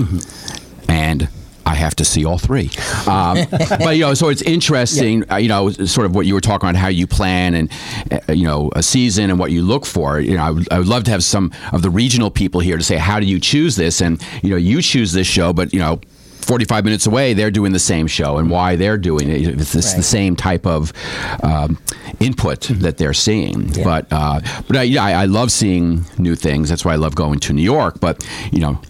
and. 0.89 1.29
I 1.67 1.75
have 1.75 1.97
to 1.97 2.05
see 2.05 2.25
all 2.25 2.39
three, 2.39 2.71
um, 3.07 3.39
but 3.51 3.97
you 3.97 4.03
know, 4.03 4.15
so 4.15 4.29
it's 4.29 4.43
interesting. 4.43 5.31
Uh, 5.31 5.37
you 5.37 5.49
know, 5.49 5.71
sort 5.71 6.07
of 6.07 6.15
what 6.15 6.25
you 6.25 6.35
were 6.35 6.41
talking 6.41 6.69
about, 6.69 6.79
how 6.79 6.89
you 6.89 7.07
plan 7.07 7.55
and 7.55 7.71
uh, 8.11 8.33
you 8.33 8.45
know 8.45 8.71
a 8.77 8.83
season 8.83 9.31
and 9.31 9.39
what 9.39 9.51
you 9.51 9.63
look 9.63 9.85
for. 9.85 10.21
You 10.21 10.37
know, 10.37 10.43
I 10.45 10.51
would, 10.51 10.73
I 10.73 10.79
would 10.79 10.89
love 10.89 11.05
to 11.05 11.11
have 11.11 11.25
some 11.25 11.53
of 11.73 11.83
the 11.83 11.91
regional 11.91 12.31
people 12.31 12.61
here 12.61 12.77
to 12.77 12.85
say, 12.85 12.97
how 12.97 13.19
do 13.19 13.27
you 13.27 13.41
choose 13.41 13.75
this? 13.75 14.01
And 14.01 14.25
you 14.43 14.51
know, 14.51 14.57
you 14.57 14.81
choose 14.81 15.13
this 15.13 15.27
show, 15.27 15.53
but 15.53 15.73
you 15.75 15.81
know. 15.81 16.01
45 16.47 16.85
minutes 16.85 17.07
away, 17.07 17.35
they're 17.35 17.51
doing 17.51 17.73
the 17.73 17.79
same 17.79 18.07
show, 18.07 18.39
and 18.39 18.51
why 18.51 18.77
they're 18.77 18.97
doing 18.99 19.29
it. 19.29 19.41
It's 19.61 19.73
this, 19.73 19.93
the 19.95 20.03
same 20.03 20.37
type 20.37 20.65
of 20.67 20.93
um, 21.43 21.79
input 22.21 22.61
that 22.81 22.99
they're 22.99 23.13
seeing. 23.15 23.73
But 23.85 24.07
uh, 24.13 24.41
but 24.69 24.77
I, 24.77 24.83
yeah, 24.85 25.05
I, 25.05 25.13
I 25.13 25.25
love 25.25 25.51
seeing 25.51 26.05
new 26.19 26.37
things. 26.37 26.69
That's 26.69 26.85
why 26.85 26.93
I 26.93 26.97
love 26.97 27.15
going 27.15 27.41
to 27.41 27.53
New 27.53 27.63
York. 27.63 27.99
But 28.01 28.27
you 28.53 28.61
know, 28.61 28.81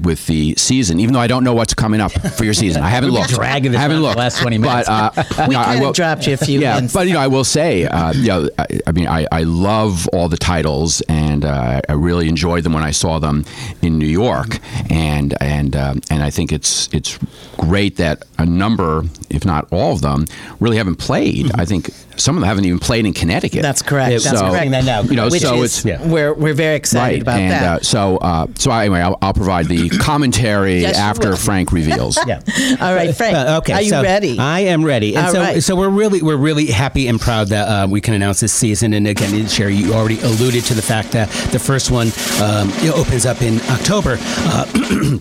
with 0.00 0.26
the 0.26 0.54
season, 0.56 1.00
even 1.00 1.14
though 1.14 1.20
I 1.20 1.26
don't 1.26 1.42
know 1.44 1.54
what's 1.54 1.74
coming 1.74 2.00
up 2.00 2.12
for 2.12 2.44
your 2.44 2.54
season, 2.54 2.82
I 2.82 2.88
haven't 2.88 3.10
looked. 3.12 3.30
dragging 3.30 3.72
this 3.72 3.78
I 3.78 3.82
haven't 3.82 3.96
for 3.96 4.00
the 4.02 4.06
looked. 4.06 4.18
last 4.18 4.38
20 4.40 4.58
minutes. 4.58 4.88
But 4.88 5.38
uh, 5.38 5.46
We 5.48 5.56
I 5.56 5.64
kinda 5.72 5.86
will- 5.86 5.92
dropped 5.92 6.26
you 6.26 6.34
a 6.34 6.36
few 6.36 6.60
Yeah, 6.60 6.74
hints. 6.78 6.92
but 6.92 7.06
you 7.08 7.14
know, 7.14 7.20
I 7.20 7.28
will 7.28 7.44
say, 7.44 7.86
uh, 7.86 8.12
you 8.12 8.28
know, 8.28 8.48
I, 8.58 8.66
I 8.86 8.92
mean, 8.92 9.06
I, 9.08 9.26
I 9.32 9.42
love 9.44 10.06
all 10.12 10.28
the 10.28 10.36
titles, 10.36 11.00
and 11.02 11.44
uh, 11.44 11.80
I 11.88 11.92
really 11.92 12.28
enjoyed 12.28 12.64
them 12.64 12.72
when 12.74 12.82
I 12.84 12.90
saw 12.90 13.18
them 13.18 13.44
in 13.82 13.98
New 13.98 14.06
York, 14.06 14.58
and 14.90 15.34
and 15.40 15.74
um, 15.76 16.00
and 16.10 16.22
I 16.22 16.30
think 16.30 16.52
it's 16.52 16.89
it's 16.92 17.18
great 17.56 17.96
that 17.96 18.24
a 18.38 18.46
number, 18.46 19.02
if 19.28 19.44
not 19.44 19.66
all 19.72 19.92
of 19.92 20.00
them, 20.02 20.26
really 20.60 20.76
haven't 20.76 20.96
played. 20.96 21.50
I 21.54 21.64
think 21.64 21.90
some 22.16 22.36
of 22.36 22.40
them 22.40 22.48
haven't 22.48 22.64
even 22.66 22.78
played 22.78 23.06
in 23.06 23.12
Connecticut. 23.14 23.62
That's 23.62 23.82
correct. 23.82 24.12
Yeah, 24.12 24.18
That's 24.18 24.40
so, 24.40 24.50
correct. 24.50 24.70
that 24.72 24.84
now. 24.84 25.02
You 25.02 25.16
know, 25.16 25.28
Which 25.28 25.42
so 25.42 25.62
is, 25.62 25.76
it's 25.78 25.84
Yeah. 25.84 26.06
we're 26.06 26.34
we're 26.34 26.54
very 26.54 26.76
excited 26.76 27.14
right, 27.14 27.22
about 27.22 27.38
and 27.40 27.50
that. 27.52 27.80
Uh, 27.80 27.84
so 27.84 28.16
uh, 28.18 28.46
so 28.58 28.70
anyway, 28.70 29.00
I'll, 29.00 29.18
I'll 29.22 29.32
provide 29.34 29.66
the 29.66 29.88
commentary 30.00 30.80
Yes, 30.80 30.98
after. 30.98 31.36
Frank 31.36 31.72
reveals. 31.72 32.18
Yeah. 32.26 32.40
All 32.80 32.94
right, 32.94 33.14
Frank. 33.16 33.34
Uh, 33.36 33.58
okay, 33.62 33.72
Are 33.72 33.82
you 33.82 33.88
so 33.90 34.02
ready? 34.02 34.38
I 34.38 34.60
am 34.60 34.84
ready. 34.84 35.16
And 35.16 35.26
All 35.26 35.32
so, 35.32 35.40
right. 35.40 35.62
so 35.62 35.74
we're 35.74 35.88
really 35.88 36.22
we're 36.22 36.36
really 36.36 36.66
happy 36.66 37.08
and 37.08 37.18
proud 37.20 37.48
that 37.48 37.66
uh, 37.66 37.86
we 37.88 38.00
can 38.00 38.14
announce 38.14 38.40
this 38.40 38.52
season. 38.52 38.92
And 38.92 39.06
again, 39.06 39.46
Sherry, 39.48 39.74
you 39.74 39.94
already 39.94 40.20
alluded 40.20 40.64
to 40.64 40.74
the 40.74 40.82
fact 40.82 41.12
that 41.12 41.28
the 41.50 41.58
first 41.58 41.90
one 41.90 42.08
um, 42.42 42.70
opens 42.94 43.26
up 43.26 43.40
in 43.42 43.60
October. 43.70 44.18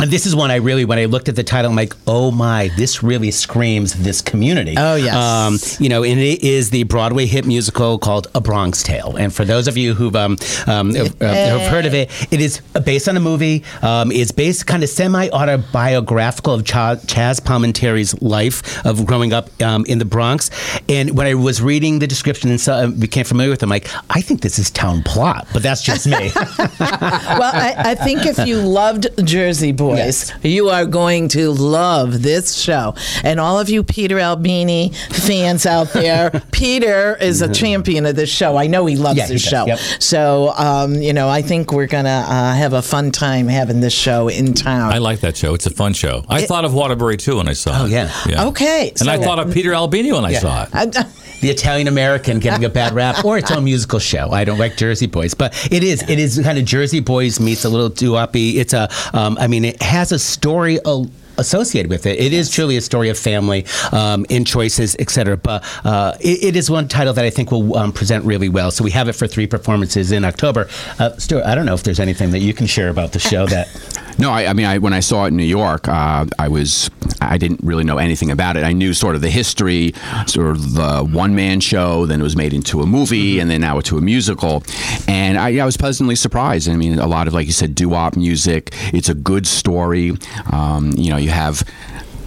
And 0.00 0.10
this 0.10 0.24
is 0.24 0.34
one 0.34 0.50
I 0.50 0.56
really, 0.56 0.86
when 0.86 0.98
I 0.98 1.04
looked 1.04 1.28
at 1.28 1.36
the 1.36 1.44
title, 1.44 1.70
I'm 1.70 1.76
like, 1.76 1.92
oh 2.06 2.30
my, 2.30 2.70
this 2.78 3.02
really 3.02 3.30
screams 3.30 3.92
this 3.92 4.22
community. 4.22 4.74
Oh, 4.78 4.94
yes. 4.94 5.14
Um, 5.14 5.58
you 5.82 5.90
know, 5.90 6.02
and 6.02 6.18
it 6.18 6.42
is 6.42 6.70
the 6.70 6.84
Broadway 6.84 7.26
hit 7.26 7.44
musical 7.44 7.98
called 7.98 8.28
A 8.34 8.40
Bronx 8.40 8.82
Tale. 8.82 9.16
And 9.16 9.30
for 9.30 9.44
those 9.44 9.68
of 9.68 9.76
you 9.76 9.92
who've 9.92 10.16
um, 10.16 10.38
um, 10.66 10.94
have, 10.94 11.20
uh, 11.20 11.26
have 11.26 11.70
heard 11.70 11.84
of 11.84 11.92
it, 11.92 12.10
it 12.32 12.40
is 12.40 12.62
based 12.82 13.10
on 13.10 13.16
a 13.18 13.20
movie. 13.20 13.62
Um, 13.82 14.10
it's 14.10 14.32
based 14.32 14.66
kind 14.66 14.82
of 14.82 14.88
semi 14.88 15.28
autobiographical 15.28 16.54
of 16.54 16.64
Cha- 16.64 16.96
Chazz 16.96 17.38
Palminteri's 17.38 18.20
life 18.22 18.84
of 18.86 19.04
growing 19.04 19.34
up 19.34 19.50
um, 19.60 19.84
in 19.84 19.98
the 19.98 20.06
Bronx. 20.06 20.50
And 20.88 21.14
when 21.14 21.26
I 21.26 21.34
was 21.34 21.60
reading 21.60 21.98
the 21.98 22.06
description 22.06 22.48
and 22.48 22.58
so, 22.58 22.90
became 22.90 23.26
familiar 23.26 23.50
with 23.50 23.60
it, 23.60 23.64
I'm 23.64 23.68
like, 23.68 23.90
I 24.08 24.22
think 24.22 24.40
this 24.40 24.58
is 24.58 24.70
town 24.70 25.02
plot, 25.02 25.46
but 25.52 25.62
that's 25.62 25.82
just 25.82 26.06
me. 26.06 26.32
well, 26.36 27.52
I, 27.54 27.74
I 27.76 27.94
think 27.96 28.24
if 28.24 28.46
you 28.46 28.56
loved 28.60 29.08
Jersey 29.26 29.72
Boys, 29.90 30.30
Yes. 30.30 30.32
you 30.42 30.68
are 30.68 30.86
going 30.86 31.28
to 31.28 31.50
love 31.52 32.22
this 32.22 32.54
show. 32.54 32.94
And 33.24 33.38
all 33.40 33.58
of 33.58 33.68
you 33.68 33.82
Peter 33.82 34.18
Albini 34.18 34.90
fans 35.10 35.66
out 35.66 35.92
there, 35.92 36.30
Peter 36.52 37.16
is 37.20 37.42
a 37.42 37.52
champion 37.52 38.06
of 38.06 38.16
this 38.16 38.30
show. 38.30 38.56
I 38.56 38.66
know 38.66 38.86
he 38.86 38.96
loves 38.96 39.18
Yeah, 39.18 39.26
this 39.26 39.42
does, 39.42 39.50
show. 39.50 39.66
yep. 39.66 39.78
So, 39.98 40.52
um, 40.56 40.94
you 40.94 41.12
know, 41.12 41.28
I 41.28 41.42
think 41.42 41.72
we're 41.72 41.86
going 41.86 42.04
to 42.04 42.10
uh, 42.10 42.54
have 42.54 42.72
a 42.72 42.82
fun 42.82 43.10
time 43.10 43.48
having 43.48 43.80
this 43.80 43.92
show 43.92 44.28
in 44.28 44.54
town. 44.54 44.92
I 44.92 44.98
like 44.98 45.20
that 45.20 45.36
show. 45.36 45.54
It's 45.54 45.66
a 45.66 45.70
fun 45.70 45.92
show. 45.92 46.24
I 46.28 46.46
thought 46.46 46.64
of 46.64 46.74
Waterbury 46.74 47.16
too 47.16 47.36
when 47.36 47.48
I 47.48 47.52
saw 47.54 47.82
Oh, 47.82 47.86
it. 47.86 47.90
yeah. 47.90 48.46
Okay, 48.48 48.92
And 49.00 49.08
I 49.08 49.18
thought 49.18 49.38
of 49.38 49.52
Peter 49.52 49.72
Albini 49.74 50.12
when 50.12 50.24
I 50.24 50.32
saw 50.34 50.64
it. 50.64 50.68
I- 50.72 51.06
the 51.40 51.50
Italian 51.50 51.88
American 51.88 52.38
getting 52.38 52.64
a 52.64 52.68
bad 52.68 52.92
rap 52.92 53.24
or 53.24 53.38
its 53.38 53.50
own 53.50 53.64
musical 53.64 53.98
show. 53.98 54.30
I 54.30 54.44
don't 54.44 54.58
like 54.58 54.76
Jersey 54.76 55.06
Boys, 55.06 55.34
but 55.34 55.54
it 55.72 55.82
is 55.82 56.02
it 56.08 56.18
is 56.18 56.40
kind 56.42 56.58
of 56.58 56.64
Jersey 56.64 57.00
Boys 57.00 57.40
meets 57.40 57.64
a 57.64 57.68
little 57.68 57.88
doo-woppy. 57.88 58.56
It's 58.56 58.72
a 58.72 58.88
um, 59.12 59.36
I 59.40 59.46
mean 59.46 59.64
it 59.64 59.82
has 59.82 60.12
a 60.12 60.18
story. 60.18 60.78
A, 60.84 61.04
Associated 61.40 61.90
with 61.90 62.06
it, 62.06 62.18
it 62.18 62.32
is 62.32 62.50
truly 62.50 62.76
a 62.76 62.80
story 62.80 63.08
of 63.08 63.18
family, 63.18 63.64
um, 63.92 64.26
in 64.28 64.44
choices, 64.44 64.94
etc. 64.98 65.36
But 65.36 65.64
uh, 65.84 66.16
it, 66.20 66.44
it 66.44 66.56
is 66.56 66.70
one 66.70 66.86
title 66.86 67.14
that 67.14 67.24
I 67.24 67.30
think 67.30 67.50
will 67.50 67.76
um, 67.76 67.92
present 67.92 68.24
really 68.24 68.48
well. 68.48 68.70
So 68.70 68.84
we 68.84 68.90
have 68.90 69.08
it 69.08 69.14
for 69.14 69.26
three 69.26 69.46
performances 69.46 70.12
in 70.12 70.24
October. 70.24 70.68
Uh, 70.98 71.16
Stuart, 71.16 71.44
I 71.44 71.54
don't 71.54 71.66
know 71.66 71.74
if 71.74 71.82
there's 71.82 72.00
anything 72.00 72.30
that 72.32 72.40
you 72.40 72.52
can 72.52 72.66
share 72.66 72.88
about 72.88 73.12
the 73.12 73.18
show 73.18 73.46
that. 73.46 73.68
No, 74.20 74.30
I, 74.32 74.48
I 74.48 74.52
mean, 74.52 74.66
I, 74.66 74.76
when 74.76 74.92
I 74.92 75.00
saw 75.00 75.24
it 75.24 75.28
in 75.28 75.36
New 75.36 75.44
York, 75.44 75.88
uh, 75.88 76.26
I 76.38 76.48
was 76.48 76.90
I 77.22 77.38
didn't 77.38 77.60
really 77.62 77.84
know 77.84 77.96
anything 77.96 78.30
about 78.30 78.58
it. 78.58 78.64
I 78.64 78.72
knew 78.72 78.92
sort 78.92 79.14
of 79.14 79.22
the 79.22 79.30
history, 79.30 79.94
sort 80.26 80.48
of 80.48 80.74
the 80.74 81.08
one 81.10 81.34
man 81.34 81.60
show. 81.60 82.04
Then 82.04 82.20
it 82.20 82.22
was 82.22 82.36
made 82.36 82.52
into 82.52 82.82
a 82.82 82.86
movie, 82.86 83.38
and 83.38 83.50
then 83.50 83.62
now 83.62 83.78
into 83.78 83.96
a 83.96 84.02
musical. 84.02 84.62
And 85.08 85.38
I, 85.38 85.58
I 85.58 85.64
was 85.64 85.78
pleasantly 85.78 86.16
surprised. 86.16 86.68
I 86.68 86.76
mean, 86.76 86.98
a 86.98 87.06
lot 87.06 87.28
of 87.28 87.34
like 87.34 87.46
you 87.46 87.52
said, 87.52 87.74
doo 87.74 87.88
wop 87.88 88.14
music. 88.14 88.74
It's 88.92 89.08
a 89.08 89.14
good 89.14 89.46
story. 89.46 90.12
Um, 90.52 90.92
you 90.98 91.10
know, 91.10 91.16
you 91.16 91.29
have. 91.30 91.62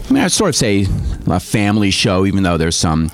I 0.09 0.13
mean, 0.13 0.23
I'd 0.23 0.31
sort 0.33 0.49
of 0.49 0.55
say 0.55 0.85
a 1.27 1.39
family 1.39 1.89
show, 1.89 2.25
even 2.25 2.43
though 2.43 2.57
there's 2.57 2.75
some. 2.75 3.09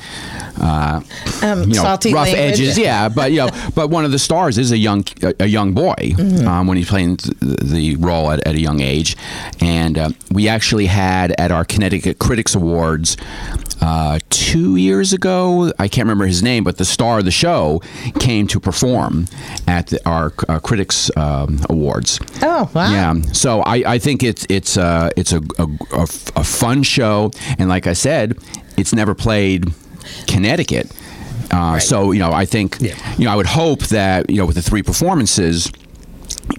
Uh, 0.61 0.99
Um, 1.41 1.61
you 1.69 1.75
know, 1.75 1.83
rough 2.13 2.27
language. 2.33 2.59
edges, 2.59 2.77
yeah, 2.87 3.07
but 3.07 3.31
you 3.31 3.37
know, 3.37 3.49
but 3.75 3.89
one 3.89 4.03
of 4.03 4.11
the 4.11 4.19
stars 4.19 4.57
is 4.57 4.71
a 4.73 4.77
young 4.77 5.05
a, 5.23 5.33
a 5.41 5.45
young 5.45 5.73
boy 5.73 5.93
Mm-hmm. 5.99 6.45
um, 6.47 6.67
when 6.67 6.75
he's 6.77 6.89
playing 6.89 7.15
th- 7.17 7.37
the 7.61 7.95
role 7.97 8.29
at, 8.31 8.45
at 8.45 8.55
a 8.55 8.59
young 8.59 8.81
age, 8.81 9.15
and 9.61 9.97
uh, 9.97 10.09
we 10.31 10.49
actually 10.49 10.87
had 10.87 11.33
at 11.37 11.51
our 11.51 11.63
Connecticut 11.63 12.19
Critics 12.19 12.55
Awards 12.55 13.15
uh, 13.81 14.19
two 14.29 14.75
years 14.75 15.13
ago. 15.13 15.71
I 15.79 15.87
can't 15.87 16.05
remember 16.05 16.25
his 16.25 16.41
name, 16.43 16.63
but 16.63 16.77
the 16.77 16.85
star 16.85 17.19
of 17.19 17.25
the 17.25 17.31
show 17.31 17.81
came 18.19 18.47
to 18.47 18.59
perform 18.59 19.25
at 19.67 19.87
the, 19.87 19.99
our 20.07 20.33
uh, 20.47 20.59
Critics 20.59 21.09
um, 21.17 21.59
Awards. 21.69 22.19
Oh, 22.41 22.69
wow. 22.73 22.91
Yeah, 22.91 23.21
so 23.33 23.61
I, 23.61 23.93
I 23.95 23.99
think 23.99 24.23
it's 24.23 24.45
it's 24.49 24.77
uh, 24.77 25.09
it's 25.15 25.31
a, 25.33 25.41
a, 25.57 25.67
a, 25.93 26.03
a 26.35 26.43
fun 26.43 26.83
show, 26.83 27.31
and 27.57 27.69
like 27.69 27.87
I 27.87 27.93
said, 27.93 28.37
it's 28.77 28.93
never 28.93 29.13
played 29.15 29.65
Connecticut. 30.27 30.91
Uh, 31.51 31.79
So 31.79 32.11
you 32.11 32.19
know, 32.19 32.31
I 32.31 32.45
think 32.45 32.79
you 33.17 33.25
know, 33.25 33.31
I 33.31 33.35
would 33.35 33.45
hope 33.47 33.81
that 33.87 34.29
you 34.29 34.37
know, 34.37 34.45
with 34.45 34.55
the 34.55 34.61
three 34.61 34.83
performances. 34.83 35.71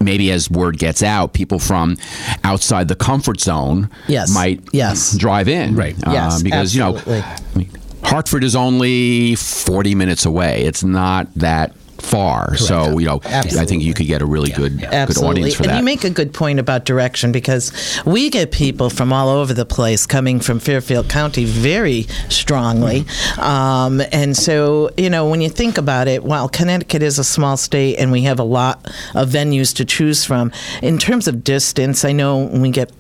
Maybe 0.00 0.30
as 0.30 0.50
word 0.50 0.78
gets 0.78 1.02
out, 1.02 1.32
people 1.32 1.58
from 1.58 1.96
outside 2.44 2.88
the 2.88 2.94
comfort 2.96 3.40
zone 3.40 3.88
Yes. 4.08 4.32
might 4.32 4.60
Yes. 4.72 5.16
drive 5.16 5.48
in, 5.48 5.74
Right. 5.76 5.96
Uh, 6.06 6.12
Yes, 6.12 6.42
because 6.42 6.74
you 6.74 6.80
know. 6.80 6.98
I 7.06 7.24
mean, 7.54 7.68
Hartford 8.02 8.44
is 8.44 8.56
only 8.56 9.34
forty 9.34 9.94
minutes 9.94 10.24
away. 10.24 10.62
It's 10.64 10.82
not 10.82 11.28
that 11.36 11.72
far, 12.00 12.56
so 12.56 12.98
you 12.98 13.06
know, 13.06 13.20
I 13.24 13.66
think 13.66 13.82
you 13.82 13.94
could 13.94 14.06
get 14.06 14.22
a 14.22 14.26
really 14.26 14.50
good 14.50 14.60
good 14.60 14.84
Absolutely. 14.84 15.30
audience 15.30 15.54
for 15.54 15.62
and 15.64 15.70
that. 15.72 15.78
you 15.78 15.84
make 15.84 16.04
a 16.04 16.10
good 16.10 16.32
point 16.32 16.58
about 16.58 16.84
direction 16.84 17.32
because 17.32 17.72
we 18.04 18.30
get 18.30 18.50
people 18.50 18.90
from 18.90 19.12
all 19.12 19.28
over 19.28 19.52
the 19.54 19.64
place 19.64 20.06
coming 20.06 20.40
from 20.40 20.60
Fairfield 20.60 21.08
County 21.08 21.44
very 21.44 22.02
strongly. 22.28 23.04
Um, 23.38 24.02
and 24.12 24.36
so, 24.36 24.90
you 24.96 25.10
know, 25.10 25.28
when 25.28 25.40
you 25.40 25.48
think 25.48 25.78
about 25.78 26.08
it, 26.08 26.24
while 26.24 26.48
Connecticut 26.48 27.02
is 27.02 27.18
a 27.18 27.24
small 27.24 27.56
state 27.56 27.96
and 27.96 28.12
we 28.12 28.22
have 28.22 28.38
a 28.38 28.44
lot 28.44 28.86
of 29.14 29.28
venues 29.30 29.74
to 29.76 29.84
choose 29.84 30.24
from, 30.24 30.52
in 30.82 30.98
terms 30.98 31.28
of 31.28 31.44
distance, 31.44 32.04
I 32.04 32.12
know 32.12 32.44
when 32.44 32.62
we 32.62 32.70
get 32.70 32.90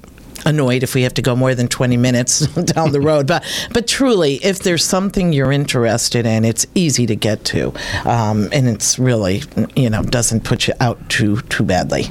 annoyed 0.46 0.82
if 0.82 0.94
we 0.94 1.02
have 1.02 1.14
to 1.14 1.22
go 1.22 1.34
more 1.36 1.54
than 1.54 1.68
20 1.68 1.96
minutes 1.96 2.40
down 2.74 2.92
the 2.92 3.00
road 3.00 3.26
but 3.26 3.44
but 3.72 3.86
truly 3.86 4.34
if 4.36 4.60
there's 4.60 4.84
something 4.84 5.32
you're 5.32 5.52
interested 5.52 6.26
in 6.26 6.44
it's 6.44 6.66
easy 6.74 7.06
to 7.06 7.16
get 7.16 7.44
to 7.44 7.72
um, 8.04 8.48
and 8.52 8.68
it's 8.68 8.98
really 8.98 9.42
you 9.76 9.90
know 9.90 10.02
doesn't 10.02 10.44
put 10.44 10.66
you 10.68 10.74
out 10.80 10.98
too 11.08 11.40
too 11.42 11.62
badly 11.64 12.04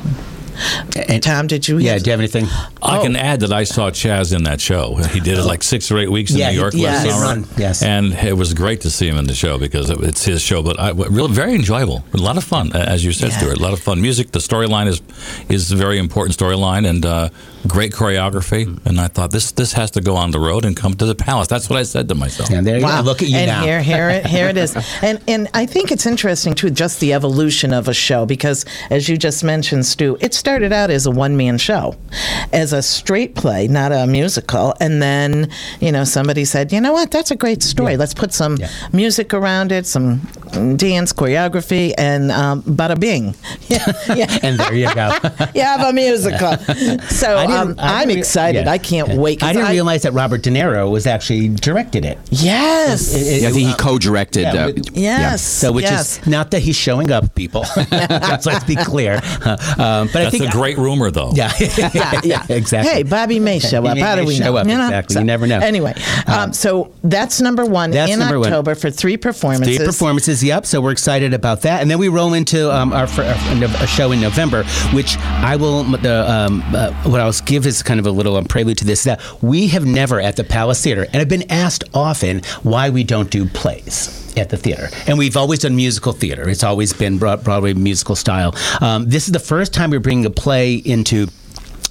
And- 1.07 1.23
Tom, 1.23 1.47
did 1.47 1.67
you? 1.69 1.77
Yeah, 1.77 1.97
do 1.97 2.03
you 2.05 2.11
have 2.11 2.19
anything? 2.19 2.45
I 2.81 2.97
Oh. 2.97 3.03
can 3.03 3.15
add 3.15 3.39
that 3.41 3.53
I 3.53 3.63
saw 3.63 3.89
Chazz 3.91 4.35
in 4.35 4.43
that 4.43 4.59
show. 4.59 4.95
He 4.95 5.21
did 5.21 5.37
it 5.37 5.43
like 5.45 5.63
six 5.63 5.89
or 5.89 5.97
eight 5.97 6.11
weeks 6.11 6.31
in 6.31 6.37
Yeah, 6.39 6.51
New 6.51 6.59
York 6.59 6.73
he- 6.73 6.83
last 6.83 7.05
yes. 7.05 7.13
summer. 7.15 7.25
Run, 7.27 7.45
yes. 7.57 7.81
And 7.81 8.13
it 8.13 8.35
was 8.35 8.53
great 8.53 8.81
to 8.81 8.89
see 8.89 9.07
him 9.07 9.17
in 9.17 9.25
the 9.25 9.33
show 9.33 9.57
because 9.57 9.89
it- 9.89 10.01
it's 10.01 10.25
his 10.25 10.41
show. 10.41 10.61
But 10.61 10.77
I, 10.77 10.89
really, 10.91 11.31
very 11.33 11.55
enjoyable. 11.55 12.03
A 12.13 12.17
lot 12.17 12.35
of 12.35 12.43
fun, 12.43 12.73
as 12.75 13.05
you 13.05 13.13
said, 13.13 13.29
Yeah. 13.29 13.37
Stuart. 13.37 13.57
A 13.57 13.61
lot 13.61 13.71
of 13.71 13.79
fun. 13.79 14.01
Music. 14.01 14.31
The 14.33 14.39
storyline 14.39 14.87
is 14.87 15.01
is 15.47 15.71
a 15.71 15.77
very 15.77 15.97
important 15.97 16.35
storyline 16.37 16.85
and 16.85 17.05
uh, 17.05 17.29
great 17.67 17.91
choreography. 17.91 18.63
And 18.85 18.99
I 18.99 19.07
thought 19.07 19.31
this 19.31 19.51
this 19.51 19.73
has 19.73 19.91
to 19.91 20.01
go 20.01 20.15
on 20.15 20.31
the 20.31 20.39
road 20.39 20.65
and 20.65 20.75
come 20.75 20.93
to 20.95 21.05
the 21.05 21.15
palace. 21.15 21.47
That's 21.47 21.69
what 21.69 21.77
I 21.79 21.83
said 21.83 22.07
to 22.09 22.15
myself. 22.15 22.49
And 22.49 22.65
there 22.65 22.77
you 22.77 22.83
Wow. 22.83 23.01
go. 23.01 23.05
Look 23.09 23.21
at 23.21 23.29
you 23.29 23.37
and 23.37 23.47
now. 23.47 23.63
here, 23.63 23.81
here, 23.81 24.09
it, 24.09 24.25
here 24.35 24.47
it 24.47 24.57
is. 24.57 24.75
And 25.01 25.19
and 25.27 25.47
I 25.53 25.65
think 25.65 25.91
it's 25.91 26.05
interesting 26.05 26.53
too, 26.53 26.69
just 26.69 26.99
the 26.99 27.13
evolution 27.13 27.73
of 27.73 27.87
a 27.87 27.93
show 27.93 28.25
because, 28.25 28.65
as 28.89 29.09
you 29.09 29.17
just 29.17 29.43
mentioned, 29.43 29.85
Stu, 29.85 30.17
it 30.21 30.33
started 30.33 30.71
out 30.73 30.89
as 30.89 31.05
a 31.05 31.11
one 31.11 31.35
man 31.37 31.57
show, 31.57 31.95
as 32.53 32.73
a 32.73 32.81
straight 32.81 33.35
play, 33.35 33.67
not 33.67 33.91
a 33.91 34.07
musical, 34.07 34.73
and 34.79 35.01
then 35.01 35.49
you 35.79 35.91
know 35.91 36.03
somebody 36.05 36.45
said, 36.45 36.71
you 36.71 36.81
know 36.81 36.93
what, 36.93 37.11
that's 37.11 37.31
a 37.31 37.35
great 37.35 37.61
story. 37.63 37.97
Let's 37.97 38.13
put 38.13 38.33
some 38.33 38.57
Yeah. 38.57 38.69
music 38.93 39.33
around 39.33 39.71
it, 39.71 39.85
some 39.85 40.19
dance, 40.77 41.13
choreography, 41.13 41.93
and 41.97 42.31
um, 42.31 42.63
bada 42.63 42.99
bing. 42.99 43.35
Yeah, 43.67 43.85
yeah. 44.15 44.37
And 44.43 44.59
there 44.59 44.73
you 44.73 44.93
go. 44.95 45.11
you 45.53 45.61
have 45.61 45.81
a 45.81 45.93
musical. 45.93 46.57
So 47.09 47.37
I 47.37 47.45
didn't- 47.45 47.48
um, 47.51 47.75
I 47.77 48.01
I'm 48.01 48.09
excited. 48.09 48.65
yeah. 48.65 48.71
I 48.71 48.77
can't 48.77 49.09
wait. 49.19 49.43
I 49.43 49.53
didn't 49.53 49.69
realize 49.71 50.03
that 50.03 50.13
Robert 50.13 50.41
De 50.43 50.49
Niro 50.49 50.89
was 50.91 51.05
actually 51.07 51.49
directed 51.49 52.05
it. 52.05 52.17
Yes. 52.29 53.13
It- 53.13 53.41
Yeah, 53.41 53.49
I 53.49 53.51
think 53.51 53.67
he 53.69 53.73
co-directed. 53.75 54.41
Yeah, 54.41 54.65
uh, 54.65 54.67
with- 54.67 54.89
yes. 54.97 55.41
So, 55.41 55.71
which 55.71 55.83
yes. 55.85 56.19
is 56.19 56.27
not 56.27 56.51
that 56.51 56.59
he's 56.59 56.75
showing 56.75 57.11
up, 57.11 57.33
people. 57.35 57.65
let's, 57.91 58.45
let's 58.45 58.63
be 58.65 58.75
clear. 58.75 59.15
Um, 59.45 60.07
but 60.07 60.15
I 60.15 60.23
That's 60.23 60.31
think 60.37 60.49
a 60.49 60.51
great 60.51 60.77
rumor, 60.77 61.11
though. 61.11 61.31
Yeah, 61.33 61.51
yeah, 61.93 62.21
yeah, 62.23 62.45
exactly. 62.49 62.91
Hey, 62.91 63.03
Bobby 63.03 63.39
may 63.39 63.59
show 63.59 63.85
up. 63.85 63.95
He 63.95 64.01
How 64.01 64.15
do 64.15 64.25
we 64.25 64.39
know? 64.39 64.55
up, 64.57 64.65
exactly. 64.65 65.17
You 65.17 65.23
never 65.23 65.47
know. 65.47 65.59
Anyway, 65.59 65.93
um, 66.27 66.53
so 66.53 66.93
that's 67.03 67.41
number 67.41 67.65
one 67.65 67.91
That's 67.91 68.11
in 68.11 68.19
number 68.19 68.39
one. 68.39 68.47
October 68.47 68.75
for 68.75 68.89
three 68.89 69.17
performances. 69.17 69.77
Three 69.77 69.85
performances, 69.85 70.43
yep. 70.43 70.65
So 70.65 70.81
we're 70.81 70.91
excited 70.91 71.33
about 71.33 71.61
that, 71.61 71.81
and 71.81 71.89
then 71.89 71.99
we 71.99 72.07
roll 72.07 72.33
into 72.33 72.73
um, 72.73 72.93
our, 72.93 73.07
fir- 73.07 73.23
our 73.23 73.63
a 73.83 73.87
show 73.87 74.11
in 74.11 74.21
November, 74.21 74.63
which 74.93 75.17
I 75.17 75.55
will. 75.55 75.83
The 75.83 76.29
um, 76.29 76.63
uh, 76.73 76.91
what 77.03 77.19
I'll 77.39 77.45
give 77.45 77.65
is 77.65 77.83
kind 77.83 77.99
of 77.99 78.05
a 78.05 78.11
little 78.11 78.35
um, 78.35 78.45
prelude 78.45 78.77
to 78.79 78.85
this. 78.85 79.03
That 79.03 79.21
we 79.41 79.67
have 79.67 79.85
never 79.85 80.19
at 80.19 80.35
the 80.35 80.43
Palace 80.43 80.83
Theater, 80.83 81.05
and 81.11 81.21
I've 81.21 81.29
been 81.29 81.49
asked 81.51 81.83
often 81.93 82.41
why 82.63 82.89
we 82.89 83.03
don't 83.03 83.29
do 83.29 83.45
plays 83.45 84.15
at 84.37 84.49
the 84.49 84.57
theater, 84.57 84.89
and 85.07 85.17
we've 85.17 85.37
always 85.37 85.59
done 85.59 85.75
musical 85.75 86.13
theater. 86.13 86.47
It's 86.49 86.63
always 86.63 86.93
been 86.93 87.17
Broadway 87.17 87.73
musical 87.73 88.15
style. 88.15 88.55
Um, 88.81 89.09
this 89.09 89.27
is 89.27 89.31
the 89.31 89.39
first 89.39 89.73
time 89.73 89.89
we're 89.89 89.99
bringing 89.99 90.25
a 90.25 90.29
play 90.29 90.75
into 90.75 91.27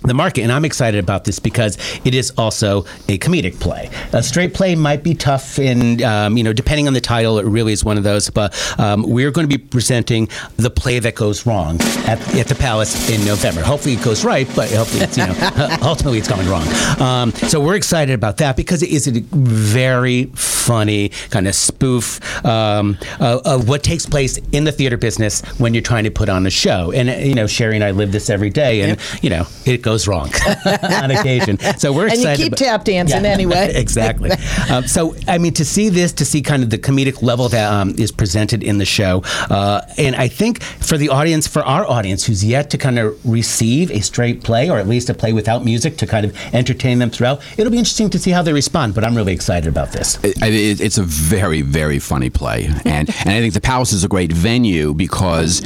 the 0.02 0.14
market 0.14 0.42
and 0.42 0.52
i'm 0.52 0.64
excited 0.64 0.98
about 0.98 1.24
this 1.24 1.38
because 1.38 1.76
it 2.04 2.14
is 2.14 2.30
also 2.38 2.84
a 3.08 3.18
comedic 3.18 3.58
play. 3.60 3.90
A 4.12 4.22
straight 4.22 4.54
play 4.54 4.74
might 4.74 5.02
be 5.02 5.14
tough 5.14 5.58
and 5.58 6.02
um, 6.02 6.36
you 6.36 6.44
know 6.44 6.52
depending 6.52 6.86
on 6.86 6.94
the 6.94 7.00
title 7.00 7.38
it 7.38 7.44
really 7.44 7.72
is 7.72 7.84
one 7.84 7.98
of 7.98 8.04
those 8.04 8.30
but 8.30 8.54
um, 8.78 9.02
we're 9.02 9.30
going 9.30 9.48
to 9.48 9.58
be 9.58 9.62
presenting 9.62 10.28
the 10.56 10.70
play 10.70 10.98
that 10.98 11.14
goes 11.14 11.46
wrong 11.46 11.80
at, 12.06 12.18
at 12.34 12.46
the 12.46 12.54
palace 12.54 13.10
in 13.10 13.24
november. 13.24 13.62
Hopefully 13.62 13.94
it 13.94 14.02
goes 14.02 14.24
right 14.24 14.48
but 14.54 14.70
hopefully 14.70 15.02
it's 15.02 15.16
you 15.16 15.26
know 15.26 15.78
ultimately 15.82 16.18
it's 16.18 16.28
going 16.28 16.48
wrong. 16.48 16.66
Um, 17.00 17.32
so 17.32 17.60
we're 17.60 17.76
excited 17.76 18.14
about 18.14 18.38
that 18.38 18.56
because 18.56 18.82
it 18.82 18.90
is 18.90 19.06
a 19.06 19.20
very 19.32 20.24
funny 20.34 21.10
kind 21.30 21.48
of 21.48 21.54
spoof 21.54 22.20
um, 22.44 22.98
uh, 23.20 23.40
of 23.44 23.68
what 23.68 23.82
takes 23.82 24.06
place 24.06 24.38
in 24.52 24.64
the 24.64 24.72
theater 24.72 24.96
business 24.96 25.40
when 25.58 25.74
you're 25.74 25.82
trying 25.82 26.04
to 26.04 26.10
put 26.10 26.28
on 26.28 26.46
a 26.46 26.50
show. 26.50 26.92
And 26.92 27.08
uh, 27.08 27.12
you 27.14 27.34
know 27.34 27.46
sherry 27.46 27.74
and 27.74 27.84
i 27.84 27.90
live 27.90 28.12
this 28.12 28.30
every 28.30 28.50
day 28.50 28.82
and 28.82 28.98
you 29.22 29.30
know 29.30 29.46
it 29.66 29.82
goes 29.88 30.06
wrong 30.06 30.30
on 31.02 31.10
occasion. 31.10 31.58
So 31.78 31.94
we're 31.94 32.08
excited. 32.08 32.26
And 32.26 32.38
you 32.38 32.44
keep 32.44 32.52
about- 32.52 32.58
tap 32.58 32.84
dancing 32.84 33.24
anyway. 33.24 33.72
exactly. 33.74 34.30
Um, 34.70 34.86
so 34.86 35.16
I 35.26 35.38
mean, 35.38 35.54
to 35.54 35.64
see 35.64 35.88
this, 35.88 36.12
to 36.14 36.26
see 36.26 36.42
kind 36.42 36.62
of 36.62 36.68
the 36.68 36.78
comedic 36.78 37.22
level 37.22 37.48
that 37.48 37.72
um, 37.72 37.94
is 37.98 38.12
presented 38.12 38.62
in 38.62 38.76
the 38.76 38.84
show, 38.84 39.22
uh, 39.48 39.80
and 39.96 40.14
I 40.14 40.28
think 40.28 40.62
for 40.62 40.98
the 40.98 41.08
audience, 41.08 41.46
for 41.46 41.62
our 41.64 41.86
audience 41.86 42.26
who's 42.26 42.44
yet 42.44 42.68
to 42.70 42.78
kind 42.78 42.98
of 42.98 43.18
receive 43.24 43.90
a 43.90 44.00
straight 44.00 44.44
play 44.44 44.68
or 44.68 44.76
at 44.78 44.86
least 44.86 45.08
a 45.08 45.14
play 45.14 45.32
without 45.32 45.64
music 45.64 45.96
to 45.98 46.06
kind 46.06 46.26
of 46.26 46.36
entertain 46.54 46.98
them 46.98 47.08
throughout, 47.08 47.40
it'll 47.56 47.72
be 47.72 47.78
interesting 47.78 48.10
to 48.10 48.18
see 48.18 48.30
how 48.30 48.42
they 48.42 48.52
respond. 48.52 48.94
But 48.94 49.04
I'm 49.04 49.16
really 49.16 49.32
excited 49.32 49.68
about 49.68 49.92
this. 49.92 50.18
I 50.42 50.50
mean, 50.50 50.72
it, 50.72 50.80
it's 50.82 50.98
a 50.98 51.02
very, 51.02 51.62
very 51.62 51.98
funny 51.98 52.28
play, 52.28 52.66
and 52.84 53.08
and 53.20 53.30
I 53.30 53.40
think 53.40 53.54
the 53.54 53.62
Palace 53.62 53.94
is 53.94 54.04
a 54.04 54.08
great 54.08 54.32
venue 54.32 54.92
because 54.92 55.62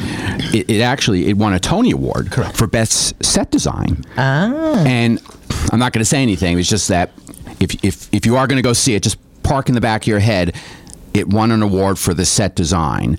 it, 0.54 0.70
it 0.70 0.80
actually 0.80 1.26
it 1.26 1.36
won 1.36 1.54
a 1.54 1.58
Tony 1.58 1.90
Award 1.90 2.32
for 2.54 2.68
best 2.68 3.20
set 3.24 3.50
design. 3.50 4.04
Ah. 4.16 4.84
And 4.86 5.20
I'm 5.70 5.78
not 5.78 5.92
going 5.92 6.00
to 6.00 6.08
say 6.08 6.22
anything. 6.22 6.58
It's 6.58 6.68
just 6.68 6.88
that 6.88 7.10
if 7.60 7.84
if 7.84 8.12
if 8.12 8.26
you 8.26 8.36
are 8.36 8.46
going 8.46 8.56
to 8.56 8.62
go 8.62 8.72
see 8.72 8.94
it, 8.94 9.02
just 9.02 9.18
park 9.42 9.68
in 9.68 9.74
the 9.74 9.80
back 9.80 10.02
of 10.02 10.06
your 10.06 10.18
head. 10.18 10.54
It 11.14 11.28
won 11.28 11.50
an 11.50 11.60
award 11.62 11.98
for 11.98 12.14
the 12.14 12.24
set 12.24 12.54
design, 12.56 13.18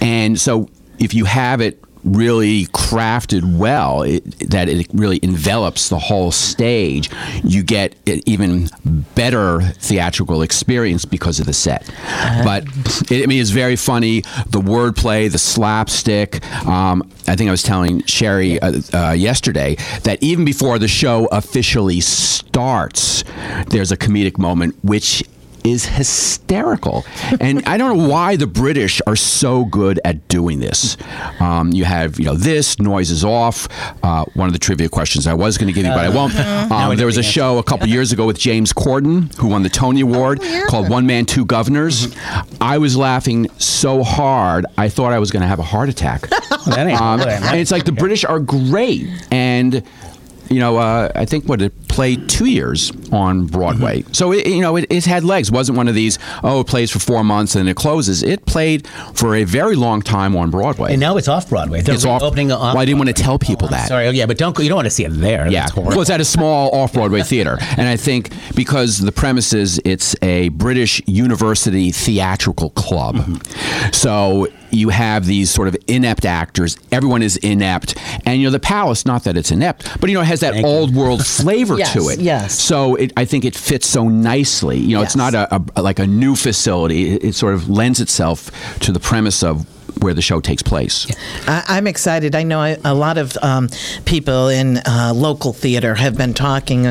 and 0.00 0.40
so 0.40 0.70
if 0.98 1.12
you 1.12 1.26
have 1.26 1.60
it 1.60 1.82
really 2.04 2.66
crafted 2.66 3.56
well, 3.56 4.02
it, 4.02 4.22
that 4.50 4.68
it 4.68 4.86
really 4.92 5.18
envelops 5.22 5.88
the 5.88 5.98
whole 5.98 6.30
stage, 6.30 7.10
you 7.42 7.62
get 7.62 7.94
an 8.06 8.20
even 8.26 8.68
better 9.14 9.60
theatrical 9.60 10.42
experience 10.42 11.04
because 11.04 11.40
of 11.40 11.46
the 11.46 11.52
set. 11.52 11.86
But 12.44 12.64
it, 13.10 13.22
I 13.22 13.26
mean, 13.26 13.40
it's 13.40 13.50
very 13.50 13.76
funny. 13.76 14.20
The 14.48 14.60
wordplay, 14.60 15.30
the 15.30 15.38
slapstick. 15.38 16.44
Um, 16.66 17.10
I 17.26 17.36
think 17.36 17.48
I 17.48 17.50
was 17.50 17.62
telling 17.62 18.04
Sherry 18.04 18.60
uh, 18.60 18.80
uh, 18.92 19.12
yesterday 19.12 19.76
that 20.02 20.22
even 20.22 20.44
before 20.44 20.78
the 20.78 20.88
show 20.88 21.26
officially 21.26 22.00
starts, 22.00 23.24
there's 23.68 23.92
a 23.92 23.96
comedic 23.96 24.38
moment 24.38 24.76
which 24.84 25.24
is 25.64 25.86
hysterical. 25.86 27.04
and 27.40 27.66
I 27.66 27.78
don't 27.78 27.96
know 27.96 28.08
why 28.08 28.36
the 28.36 28.46
British 28.46 29.00
are 29.06 29.16
so 29.16 29.64
good 29.64 29.98
at 30.04 30.28
doing 30.28 30.60
this. 30.60 30.96
Um, 31.40 31.72
you 31.72 31.84
have, 31.84 32.18
you 32.18 32.26
know, 32.26 32.34
this, 32.34 32.78
Noises 32.78 33.24
Off. 33.24 33.66
Uh, 34.02 34.26
one 34.34 34.46
of 34.46 34.52
the 34.52 34.58
trivia 34.58 34.90
questions 34.90 35.26
I 35.26 35.32
was 35.32 35.56
going 35.56 35.68
to 35.68 35.72
give 35.72 35.86
you, 35.86 35.92
but 35.92 36.04
I 36.04 36.10
won't. 36.10 36.34
Um, 36.70 36.96
there 36.96 37.06
was 37.06 37.16
a 37.16 37.22
show 37.22 37.58
a 37.58 37.62
couple 37.62 37.88
years 37.88 38.12
ago 38.12 38.26
with 38.26 38.38
James 38.38 38.72
Corden, 38.72 39.34
who 39.36 39.48
won 39.48 39.62
the 39.62 39.68
Tony 39.70 40.02
Award, 40.02 40.40
called 40.66 40.90
One 40.90 41.06
Man, 41.06 41.24
Two 41.24 41.46
Guvnors. 41.46 42.14
I 42.60 42.78
was 42.78 42.96
laughing 42.96 43.48
so 43.58 44.02
hard, 44.02 44.66
I 44.76 44.88
thought 44.88 45.12
I 45.12 45.18
was 45.18 45.30
going 45.30 45.40
to 45.42 45.46
have 45.48 45.58
a 45.58 45.64
heart 45.64 45.88
attack. 45.88 46.28
Um, 46.64 47.20
and 47.20 47.60
it's 47.60 47.70
like 47.70 47.84
the 47.84 47.92
British 47.92 48.24
are 48.24 48.38
great, 48.40 49.06
and 49.30 49.82
you 50.48 50.60
know, 50.60 50.78
uh, 50.78 51.10
I 51.14 51.24
think 51.24 51.46
what 51.46 51.60
it 51.60 51.88
played 51.94 52.28
two 52.28 52.46
years 52.46 52.90
on 53.12 53.46
Broadway, 53.46 54.02
Mm-hmm. 54.02 54.12
so 54.12 54.32
it, 54.32 54.46
you 54.46 54.60
know 54.60 54.76
it, 54.76 54.86
it 54.90 55.04
had 55.04 55.24
legs. 55.24 55.48
It 55.48 55.54
wasn't 55.54 55.78
one 55.78 55.88
of 55.88 55.94
these 55.94 56.18
oh, 56.42 56.60
it 56.60 56.66
plays 56.66 56.90
for 56.90 56.98
four 56.98 57.22
months 57.24 57.54
and 57.54 57.68
it 57.68 57.76
closes. 57.76 58.22
It 58.22 58.44
played 58.46 58.86
for 59.14 59.34
a 59.36 59.44
very 59.44 59.76
long 59.76 60.02
time 60.02 60.34
on 60.36 60.50
Broadway. 60.50 60.92
And 60.92 61.00
now 61.00 61.16
it's 61.16 61.28
off 61.28 61.48
Broadway. 61.48 61.80
They're 61.82 61.94
it's 61.94 62.04
off. 62.04 62.22
opening 62.22 62.48
Well, 62.48 62.76
I 62.78 62.84
didn't 62.84 62.98
want 62.98 63.16
to 63.16 63.22
tell 63.22 63.38
people 63.38 63.68
that. 63.68 63.88
Sorry, 63.88 64.06
oh, 64.08 64.10
yeah, 64.10 64.26
but 64.26 64.38
don't 64.38 64.58
you 64.58 64.68
don't 64.68 64.76
want 64.76 64.86
to 64.86 64.90
see 64.90 65.04
it 65.04 65.10
there. 65.10 65.48
Yeah, 65.48 65.68
well, 65.76 66.00
it's 66.00 66.10
at 66.10 66.20
a 66.20 66.24
small 66.24 66.70
off-Broadway 66.74 67.22
theater, 67.22 67.58
and 67.78 67.88
I 67.88 67.96
think 67.96 68.30
because 68.54 68.98
the 68.98 69.12
premise 69.12 69.52
is 69.52 69.80
it's 69.84 70.16
a 70.22 70.48
British 70.50 71.00
university 71.06 71.90
theatrical 71.92 72.70
club, 72.70 73.14
Mm-hmm. 73.16 73.92
so 73.92 74.48
you 74.70 74.88
have 74.88 75.24
these 75.26 75.50
sort 75.50 75.68
of 75.68 75.76
inept 75.86 76.24
actors. 76.24 76.76
Everyone 76.90 77.22
is 77.22 77.36
inept, 77.38 77.96
and 78.26 78.40
you 78.40 78.46
know 78.46 78.50
the 78.50 78.58
Palace. 78.58 79.06
Not 79.06 79.22
that 79.24 79.36
it's 79.36 79.50
inept, 79.52 80.00
but 80.00 80.10
you 80.10 80.14
know 80.14 80.22
it 80.22 80.26
has 80.26 80.40
that 80.40 80.54
Thank 80.54 80.66
you. 80.66 80.72
old 80.72 80.94
world 80.94 81.24
flavor 81.24 81.76
Yes, 81.84 81.92
to 81.92 82.08
it. 82.08 82.20
yes. 82.20 82.58
So 82.58 82.94
it, 82.96 83.12
I 83.16 83.24
think 83.24 83.44
it 83.44 83.54
fits 83.56 83.86
so 83.86 84.08
nicely. 84.08 84.78
You 84.78 84.96
know, 84.96 85.02
it's 85.02 85.16
not 85.16 85.34
a, 85.34 85.62
a 85.76 85.82
like 85.82 85.98
a 85.98 86.06
new 86.06 86.34
facility. 86.36 87.12
It, 87.14 87.24
it 87.24 87.34
sort 87.34 87.54
of 87.54 87.68
lends 87.68 88.00
itself 88.00 88.50
to 88.80 88.92
the 88.92 89.00
premise 89.00 89.42
of 89.42 89.66
where 90.00 90.14
the 90.14 90.22
show 90.22 90.40
takes 90.40 90.62
place. 90.62 91.06
I, 91.48 91.64
I'm 91.68 91.86
excited. 91.86 92.34
I 92.34 92.42
know 92.42 92.60
I, 92.60 92.76
a 92.84 92.94
lot 92.94 93.16
of 93.18 93.36
um, 93.42 93.68
people 94.04 94.48
in 94.48 94.78
uh, 94.78 95.12
local 95.14 95.52
theater 95.52 95.94
have 95.94 96.16
been 96.16 96.34
talking, 96.34 96.86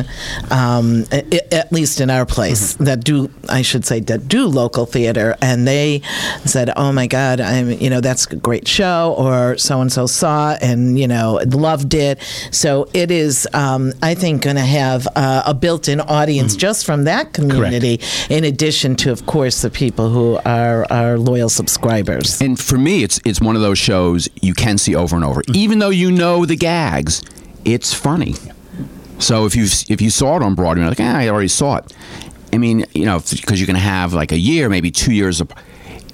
um, 0.52 1.06
i- 1.12 1.42
at 1.52 1.72
least 1.72 2.02
in 2.02 2.10
our 2.10 2.26
place, 2.26 2.74
that 2.76 3.04
do 3.04 3.30
I 3.50 3.62
should 3.62 3.86
say 3.86 4.00
that 4.02 4.28
do 4.28 4.48
local 4.48 4.86
theater, 4.86 5.36
and 5.42 5.68
they 5.68 6.02
said, 6.46 6.72
"Oh 6.76 6.92
my 6.92 7.08
God, 7.08 7.39
I'm 7.42 7.72
you 7.72 7.89
know 7.89 8.02
that's 8.02 8.26
a 8.28 8.36
great 8.36 8.68
show," 8.68 9.13
or 9.18 9.58
so 9.58 9.82
and 9.82 9.92
so 9.92 10.06
saw 10.08 10.56
and 10.62 10.98
you 10.98 11.08
know 11.08 11.39
loved 11.46 11.94
it. 11.94 12.20
So 12.52 12.88
it 12.94 13.12
is, 13.12 13.48
um, 13.54 13.94
I 14.02 14.16
think, 14.16 14.42
going 14.44 14.56
to 14.56 14.62
have 14.84 15.08
uh, 15.16 15.44
a 15.46 15.54
built-in 15.54 16.02
audience 16.02 16.56
just 16.56 16.86
from 16.86 17.04
that 17.06 17.34
community, 17.34 18.00
in 18.30 18.44
addition 18.44 18.96
to, 18.98 19.12
of 19.12 19.26
course, 19.26 19.62
the 19.62 19.70
people 19.70 20.10
who 20.10 20.39
are 20.46 20.86
our 20.92 21.18
loyal 21.18 21.50
subscribers. 21.50 22.42
And 22.42 22.60
for 22.60 22.78
me, 22.78 22.93
it's 23.02 23.20
it's 23.26 23.42
one 23.42 23.56
of 23.56 23.62
those 23.62 23.80
shows 23.80 24.30
you 24.42 24.54
can 24.54 24.78
see 24.78 24.96
over 24.96 25.16
and 25.16 25.26
over, 25.26 25.42
even 25.54 25.80
though 25.80 25.90
you 25.90 26.12
know 26.12 26.46
the 26.46 26.56
gags. 26.56 27.24
It's 27.66 27.94
funny. 27.94 28.36
So 29.20 29.46
if 29.46 29.56
you 29.56 29.64
if 29.90 30.02
you 30.02 30.10
saw 30.10 30.36
it 30.38 30.44
on 30.44 30.54
Broadway, 30.54 30.82
you're 30.82 30.90
like, 30.92 31.00
ah, 31.00 31.18
I 31.18 31.30
already 31.30 31.48
saw 31.48 31.78
it. 31.78 31.94
I 32.52 32.58
mean, 32.58 32.86
you 32.94 33.06
know, 33.06 33.20
because 33.20 33.60
you're 33.60 33.68
going 33.68 33.76
to 33.76 33.82
have 33.82 34.14
like 34.14 34.32
a 34.32 34.38
year, 34.38 34.70
maybe 34.70 34.92
two 34.92 35.14
years 35.14 35.42
of. 35.42 35.52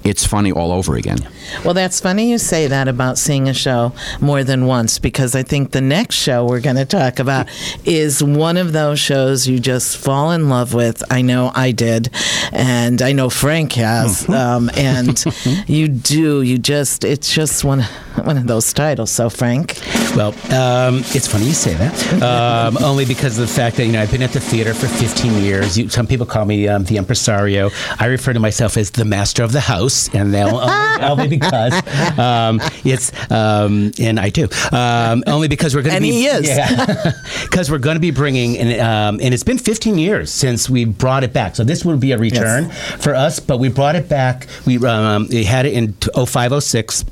It's 0.02 0.24
funny 0.24 0.50
all 0.50 0.72
over 0.72 0.96
again. 0.96 1.18
Well, 1.64 1.74
that's 1.74 2.00
funny 2.00 2.30
you 2.30 2.38
say 2.38 2.66
that 2.66 2.88
about 2.88 3.18
seeing 3.18 3.48
a 3.48 3.54
show 3.54 3.92
more 4.20 4.44
than 4.44 4.66
once 4.66 4.98
because 4.98 5.34
I 5.34 5.42
think 5.42 5.72
the 5.72 5.80
next 5.80 6.16
show 6.16 6.44
we're 6.46 6.60
going 6.60 6.76
to 6.76 6.84
talk 6.84 7.18
about 7.18 7.48
is 7.84 8.22
one 8.22 8.56
of 8.56 8.72
those 8.72 8.98
shows 8.98 9.46
you 9.46 9.58
just 9.58 9.96
fall 9.96 10.30
in 10.32 10.48
love 10.48 10.74
with. 10.74 11.02
I 11.10 11.22
know 11.22 11.52
I 11.54 11.72
did, 11.72 12.10
and 12.52 13.02
I 13.02 13.12
know 13.12 13.30
Frank 13.30 13.72
has, 13.74 14.28
um, 14.28 14.70
and 14.76 15.22
you 15.66 15.88
do. 15.88 16.42
You 16.42 16.58
just, 16.58 17.04
it's 17.04 17.32
just 17.32 17.64
one, 17.64 17.82
one 18.24 18.36
of 18.36 18.46
those 18.46 18.72
titles. 18.72 19.10
So, 19.10 19.30
Frank, 19.30 19.78
Well, 20.16 20.30
um, 20.52 20.98
it's 21.14 21.26
funny 21.26 21.46
you 21.46 21.52
say 21.52 21.74
that. 21.74 22.22
Um, 22.22 22.76
only 22.84 23.04
because 23.04 23.38
of 23.38 23.46
the 23.46 23.52
fact 23.54 23.76
that 23.76 23.86
you 23.86 23.92
know 23.92 24.00
I've 24.02 24.10
been 24.10 24.22
at 24.22 24.32
the 24.32 24.40
theater 24.40 24.74
for 24.74 24.88
15 24.88 25.42
years. 25.42 25.78
You, 25.78 25.88
some 25.88 26.06
people 26.06 26.26
call 26.26 26.44
me 26.44 26.68
um, 26.68 26.84
the 26.84 26.96
impresario. 26.96 27.70
I 27.98 28.06
refer 28.06 28.32
to 28.32 28.40
myself 28.40 28.76
as 28.76 28.90
the 28.90 29.04
master 29.04 29.42
of 29.42 29.52
the 29.52 29.60
house, 29.60 30.12
and 30.14 30.32
they'll 30.34 30.58
only, 30.58 31.04
only 31.04 31.28
because 31.40 31.72
um, 32.18 32.60
it's 32.84 33.12
um, 33.30 33.92
and 33.98 34.20
I 34.20 34.30
do 34.30 34.48
um, 34.72 35.24
only 35.26 35.48
because 35.48 35.74
we're 35.74 35.82
going 35.82 35.96
to 35.96 36.00
be 36.00 36.12
he 36.12 36.26
is. 36.26 36.46
yeah 36.46 37.12
because 37.42 37.70
we're 37.70 37.78
going 37.78 37.96
to 37.96 38.00
be 38.00 38.10
bringing 38.10 38.58
and 38.58 38.80
um, 38.80 39.20
and 39.22 39.34
it's 39.34 39.42
been 39.42 39.58
15 39.58 39.98
years 39.98 40.30
since 40.30 40.70
we 40.70 40.84
brought 40.84 41.24
it 41.24 41.32
back. 41.32 41.56
So 41.56 41.64
this 41.64 41.84
will 41.84 41.96
be 41.96 42.12
a 42.12 42.18
return 42.18 42.70
for 43.00 43.14
us, 43.14 43.40
but 43.40 43.58
we 43.58 43.68
brought 43.68 43.96
it 43.96 44.08
back. 44.08 44.46
We 44.66 44.78
um, 44.86 45.28
we 45.30 45.44
had 45.44 45.66
it 45.66 45.72
in 45.72 45.92
0506. 45.94 47.04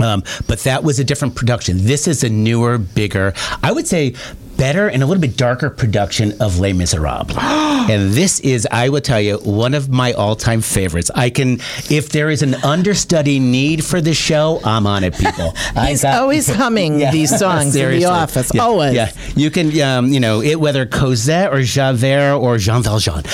Um, 0.00 0.24
but 0.48 0.58
that 0.60 0.82
was 0.82 0.98
a 0.98 1.04
different 1.04 1.36
production. 1.36 1.76
This 1.84 2.08
is 2.08 2.24
a 2.24 2.28
newer, 2.28 2.78
bigger, 2.78 3.32
I 3.62 3.70
would 3.70 3.86
say 3.86 4.14
better 4.56 4.88
and 4.88 5.02
a 5.02 5.06
little 5.06 5.20
bit 5.20 5.36
darker 5.36 5.70
production 5.70 6.32
of 6.40 6.58
Les 6.58 6.72
Miserables. 6.72 7.36
and 7.38 8.12
this 8.12 8.40
is, 8.40 8.66
I 8.70 8.88
will 8.88 9.00
tell 9.00 9.20
you, 9.20 9.38
one 9.38 9.74
of 9.74 9.88
my 9.88 10.12
all 10.12 10.36
time 10.36 10.60
favorites. 10.60 11.10
I 11.14 11.30
can, 11.30 11.54
if 11.90 12.10
there 12.10 12.30
is 12.30 12.42
an 12.42 12.54
understudy 12.56 13.38
need 13.38 13.84
for 13.84 14.00
the 14.00 14.14
show, 14.14 14.60
I'm 14.64 14.86
on 14.86 15.04
it, 15.04 15.14
people. 15.16 15.52
I 15.76 15.90
He's 15.90 16.02
got- 16.02 16.20
always 16.22 16.48
humming 16.54 17.00
Yeah. 17.00 17.10
these 17.10 17.36
songs 17.38 17.74
in 17.76 17.90
the 17.98 18.04
office. 18.06 18.50
Yeah, 18.54 18.62
Always. 18.62 18.94
Yeah, 18.94 19.12
you 19.36 19.50
can, 19.50 19.78
um, 19.80 20.08
you 20.12 20.20
know, 20.20 20.40
it 20.40 20.58
whether 20.60 20.86
Cosette 20.86 21.52
or 21.52 21.62
Javert 21.62 22.34
or 22.36 22.58
Jean 22.58 22.82
Valjean, 22.82 23.18
um, 23.18 23.24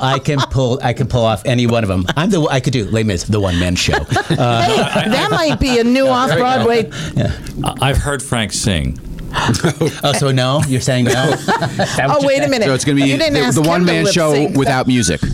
I 0.00 0.20
can 0.22 0.38
pull, 0.50 0.78
I 0.82 0.92
can 0.92 1.06
pull 1.08 1.24
off 1.24 1.44
any 1.46 1.66
one 1.66 1.82
of 1.84 1.88
them. 1.88 2.04
I'm 2.16 2.30
the, 2.30 2.42
I 2.50 2.60
could 2.60 2.72
do 2.72 2.84
Les 2.86 3.02
Mis, 3.04 3.24
the 3.24 3.40
one 3.40 3.58
man 3.58 3.76
show. 3.76 3.94
Uh, 3.94 4.62
Hey, 4.62 5.08
that 5.10 5.28
might 5.30 5.58
be 5.60 5.78
a 5.78 5.84
new 5.84 6.06
off 6.08 6.30
Broadway. 6.36 6.90
I- 6.92 7.74
I've 7.80 7.96
heard 7.98 8.22
Frank 8.22 8.52
sing. 8.52 8.98
oh, 10.04 10.12
so 10.18 10.30
no, 10.30 10.62
you're 10.68 10.80
saying 10.80 11.04
no? 11.06 11.28
Is 11.30 11.46
that 11.46 12.08
what 12.08 12.16
Oh, 12.16 12.20
you're 12.20 12.28
wait 12.28 12.44
a 12.44 12.48
minute. 12.48 12.66
So 12.66 12.74
it's 12.74 12.84
going 12.84 12.96
to 12.98 13.02
be 13.04 13.08
You 13.10 13.18
didn't 13.18 13.34
the, 13.34 13.40
ask 13.40 13.54
the 13.54 13.60
him 13.60 13.64
to 13.64 13.70
one 13.70 13.84
man 13.84 14.04
lip 14.04 14.12
show 14.14 14.32
sync. 14.32 14.56
without 14.56 14.86
music. 14.86 15.20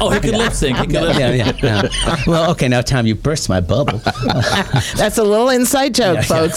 Oh, 0.00 0.10
he 0.10 0.18
could 0.18 0.34
lip 0.34 0.52
sync. 0.52 0.76
He 0.76 0.86
could 0.88 1.02
lip 1.02 1.16
Yeah, 1.18 1.44
sync. 1.44 1.62
yeah, 1.62 1.82
yeah. 2.02 2.16
Well, 2.26 2.50
okay, 2.50 2.66
now 2.66 2.80
Tom, 2.80 3.06
you 3.06 3.14
burst 3.14 3.48
my 3.48 3.60
bubble. 3.60 3.98
That's 4.96 5.18
a 5.18 5.22
little 5.22 5.50
inside 5.50 5.94
joke, 5.94 6.24
folks. 6.24 6.56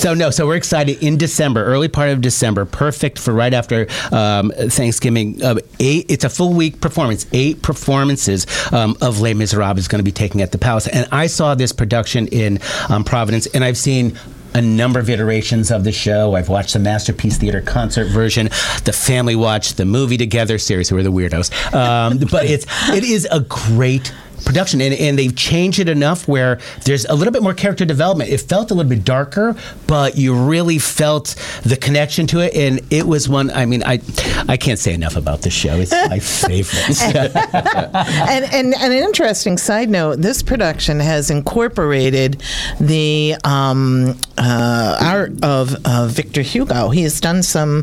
So 0.00 0.14
no, 0.14 0.30
so 0.30 0.46
we're 0.48 0.56
excited 0.56 1.00
in 1.02 1.16
December, 1.16 1.64
early 1.64 1.86
part 1.86 2.10
of 2.10 2.20
December, 2.20 2.64
perfect 2.64 3.20
for 3.20 3.32
right 3.32 3.54
after 3.54 3.86
um, 4.10 4.50
Thanksgiving. 4.50 5.40
Uh, 5.44 5.56
eight, 5.78 6.06
it's 6.08 6.24
a 6.24 6.28
full 6.28 6.54
week 6.54 6.80
performance. 6.80 7.24
Eight 7.32 7.62
performances 7.62 8.46
um, 8.72 8.96
of 9.00 9.20
Les 9.20 9.34
Miserables 9.34 9.78
is 9.78 9.88
going 9.88 10.00
to 10.00 10.04
be 10.04 10.12
taking 10.12 10.42
at 10.42 10.50
the 10.50 10.58
Palace, 10.58 10.88
and 10.88 11.06
I 11.12 11.28
saw 11.28 11.54
this 11.54 11.70
production 11.72 12.26
in 12.28 12.58
um, 12.88 13.04
Providence, 13.04 13.46
and 13.46 13.62
I've 13.62 13.78
seen. 13.78 14.18
A 14.54 14.62
number 14.62 15.00
of 15.00 15.10
iterations 15.10 15.72
of 15.72 15.82
the 15.82 15.90
show. 15.90 16.34
I've 16.36 16.48
watched 16.48 16.74
the 16.74 16.78
Masterpiece 16.78 17.36
Theater 17.38 17.60
concert 17.60 18.06
version. 18.06 18.46
The 18.84 18.92
family 18.92 19.34
watched 19.34 19.76
the 19.76 19.84
movie 19.84 20.16
together. 20.16 20.58
Seriously, 20.58 20.96
we're 20.96 21.02
the 21.02 21.10
weirdos. 21.10 21.50
Um, 21.74 22.18
but 22.30 22.46
it's 22.46 22.64
it 22.90 23.02
is 23.02 23.26
a 23.32 23.40
great 23.40 24.12
production 24.44 24.80
and, 24.80 24.94
and 24.94 25.18
they've 25.18 25.34
changed 25.34 25.78
it 25.78 25.88
enough 25.88 26.28
where 26.28 26.58
there's 26.84 27.04
a 27.06 27.14
little 27.14 27.32
bit 27.32 27.42
more 27.42 27.54
character 27.54 27.84
development 27.84 28.30
it 28.30 28.40
felt 28.40 28.70
a 28.70 28.74
little 28.74 28.88
bit 28.88 29.04
darker 29.04 29.56
but 29.86 30.16
you 30.16 30.34
really 30.34 30.78
felt 30.78 31.34
the 31.64 31.76
connection 31.76 32.26
to 32.26 32.40
it 32.40 32.54
and 32.54 32.80
it 32.92 33.06
was 33.06 33.28
one 33.28 33.50
i 33.50 33.64
mean 33.64 33.82
i 33.84 34.00
i 34.48 34.56
can't 34.56 34.78
say 34.78 34.94
enough 34.94 35.16
about 35.16 35.42
this 35.42 35.54
show 35.54 35.76
it's 35.76 35.92
my 35.92 36.18
favorite 36.20 37.00
and, 37.34 38.44
and, 38.52 38.74
and 38.74 38.92
an 38.92 38.92
interesting 38.92 39.56
side 39.56 39.88
note 39.88 40.20
this 40.20 40.42
production 40.42 41.00
has 41.00 41.30
incorporated 41.30 42.42
the 42.80 43.34
um, 43.44 44.16
uh, 44.38 44.98
art 45.00 45.32
of 45.44 45.76
uh, 45.84 46.06
Victor 46.06 46.42
Hugo. 46.42 46.90
He 46.90 47.02
has 47.02 47.20
done 47.20 47.42
some 47.42 47.82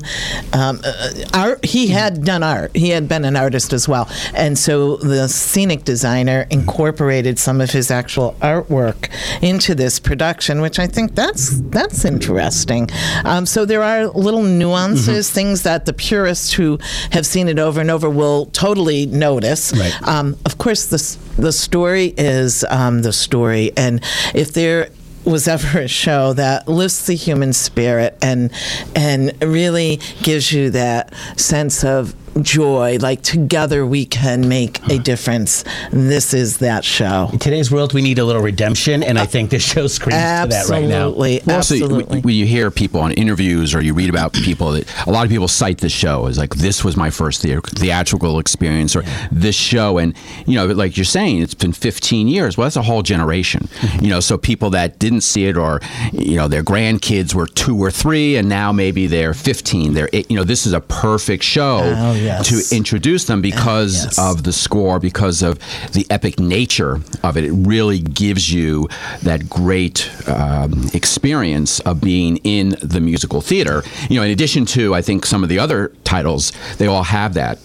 um, 0.53 0.81
uh, 0.83 1.11
art. 1.33 1.65
He 1.65 1.87
had 1.87 2.23
done 2.23 2.43
art, 2.43 2.75
he 2.75 2.89
had 2.89 3.07
been 3.07 3.25
an 3.25 3.35
artist 3.35 3.73
as 3.73 3.87
well. 3.87 4.09
And 4.33 4.57
so 4.57 4.97
the 4.97 5.27
scenic 5.27 5.83
designer 5.83 6.47
incorporated 6.51 7.39
some 7.39 7.61
of 7.61 7.71
his 7.71 7.89
actual 7.89 8.35
artwork 8.41 9.09
into 9.41 9.73
this 9.73 9.99
production, 9.99 10.61
which 10.61 10.77
I 10.79 10.87
think 10.87 11.15
that's, 11.15 11.59
that's 11.69 12.05
interesting. 12.05 12.89
Um, 13.25 13.45
so 13.45 13.65
there 13.65 13.83
are 13.83 14.07
little 14.07 14.43
nuances, 14.43 15.31
things 15.31 15.63
that 15.63 15.85
the 15.85 15.93
purists 15.93 16.53
who 16.53 16.77
have 17.11 17.25
seen 17.25 17.47
it 17.47 17.59
over 17.59 17.81
and 17.81 17.89
over 17.89 18.09
will 18.09 18.47
totally 18.47 19.05
notice. 19.05 19.73
Right. 19.73 20.07
Um, 20.07 20.37
of 20.45 20.57
course, 20.57 20.87
the 20.87 21.41
the 21.41 21.51
story 21.51 22.13
is 22.17 22.63
um, 22.69 23.01
the 23.01 23.13
story, 23.13 23.71
and 23.77 24.03
if 24.35 24.53
there 24.53 24.89
was 25.23 25.47
ever 25.47 25.79
a 25.79 25.87
show 25.87 26.33
that 26.33 26.67
lifts 26.67 27.05
the 27.05 27.13
human 27.13 27.53
spirit 27.53 28.17
and 28.21 28.51
and 28.95 29.31
really 29.41 29.99
gives 30.23 30.51
you 30.51 30.69
that 30.71 31.13
sense 31.37 31.83
of 31.83 32.15
joy, 32.41 32.97
like 33.01 33.21
together 33.21 33.85
we 33.85 34.05
can 34.05 34.47
make 34.47 34.79
a 34.89 34.99
difference. 34.99 35.63
This 35.91 36.33
is 36.33 36.57
that 36.59 36.85
show. 36.85 37.29
in 37.33 37.39
today's 37.39 37.71
world 37.71 37.93
we 37.93 38.01
need 38.01 38.19
a 38.19 38.25
little 38.25 38.41
redemption 38.41 39.03
and 39.03 39.17
i 39.19 39.25
think 39.25 39.49
this 39.49 39.63
show 39.63 39.87
screams 39.87 40.15
to 40.15 40.47
that 40.49 40.67
right 40.69 40.85
now 40.87 41.07
Absolutely, 41.09 41.41
Well, 41.45 41.57
absolutely. 41.57 42.03
when 42.05 42.21
when 42.21 42.35
you 42.35 42.45
hear 42.45 42.71
people 42.71 43.01
on 43.01 43.11
interviews 43.13 43.73
or 43.75 43.81
you 43.81 43.93
read 43.93 44.09
about 44.09 44.33
people 44.33 44.71
that 44.71 44.85
a 45.07 45.11
lot 45.11 45.23
of 45.25 45.29
people 45.31 45.47
cite 45.47 45.79
this 45.79 45.91
show 45.91 46.27
as 46.27 46.37
like 46.37 46.55
this 46.55 46.83
was 46.83 46.95
my 46.97 47.09
first 47.09 47.41
thea- 47.41 47.61
theatrical 47.61 48.39
experience 48.39 48.95
or 48.95 49.03
this 49.31 49.55
show, 49.55 49.97
and 49.97 50.15
you 50.45 50.55
know, 50.55 50.65
like 50.67 50.97
you're 50.97 51.03
saying, 51.05 51.41
it's 51.41 51.53
been 51.53 51.73
15 51.73 52.27
years. 52.27 52.57
Well, 52.57 52.65
that's 52.65 52.75
a 52.75 52.81
whole 52.81 53.01
generation. 53.01 53.67
Mm-hmm. 53.79 54.03
You 54.05 54.09
know, 54.09 54.19
so 54.19 54.37
people 54.37 54.69
that 54.71 54.99
didn't 54.99 55.21
see 55.21 55.45
it 55.45 55.57
or 55.57 55.79
you 56.13 56.35
know 56.35 56.47
their 56.47 56.63
grandkids 56.63 57.33
were 57.33 57.47
two 57.47 57.77
or 57.77 57.91
three, 57.91 58.35
and 58.37 58.47
now 58.49 58.71
maybe 58.71 59.07
they're 59.07 59.33
15. 59.33 59.93
They're 59.93 60.09
eight, 60.13 60.29
you 60.29 60.37
know, 60.37 60.43
this 60.43 60.65
is 60.65 60.73
a 60.73 60.81
perfect 60.81 61.43
show 61.43 61.79
Oh, 61.83 62.13
yes. 62.21 62.47
to 62.69 62.75
introduce 62.75 63.25
them 63.25 63.41
because 63.41 64.05
Yes. 64.05 64.19
of 64.19 64.43
the 64.43 64.53
score, 64.53 64.99
because 64.99 65.41
of 65.41 65.59
the 65.93 66.05
epic 66.09 66.39
nature 66.39 66.99
of 67.23 67.37
it. 67.37 67.43
It 67.43 67.51
really 67.53 67.99
gives 67.99 68.51
you 68.51 68.87
that 69.23 69.49
great 69.49 70.09
um, 70.27 70.87
experience 70.93 71.79
of 71.81 72.01
being 72.01 72.37
in 72.37 72.75
the 72.81 72.99
musical 72.99 73.41
theater. 73.41 73.83
You 74.09 74.17
know, 74.17 74.23
in 74.23 74.31
addition 74.31 74.65
to, 74.67 74.95
I 74.95 75.01
think 75.01 75.25
some 75.25 75.43
of 75.43 75.49
the 75.49 75.59
other 75.59 75.91
titles, 76.03 76.51
they 76.77 76.87
all 76.87 77.03
have 77.03 77.33
that. 77.35 77.59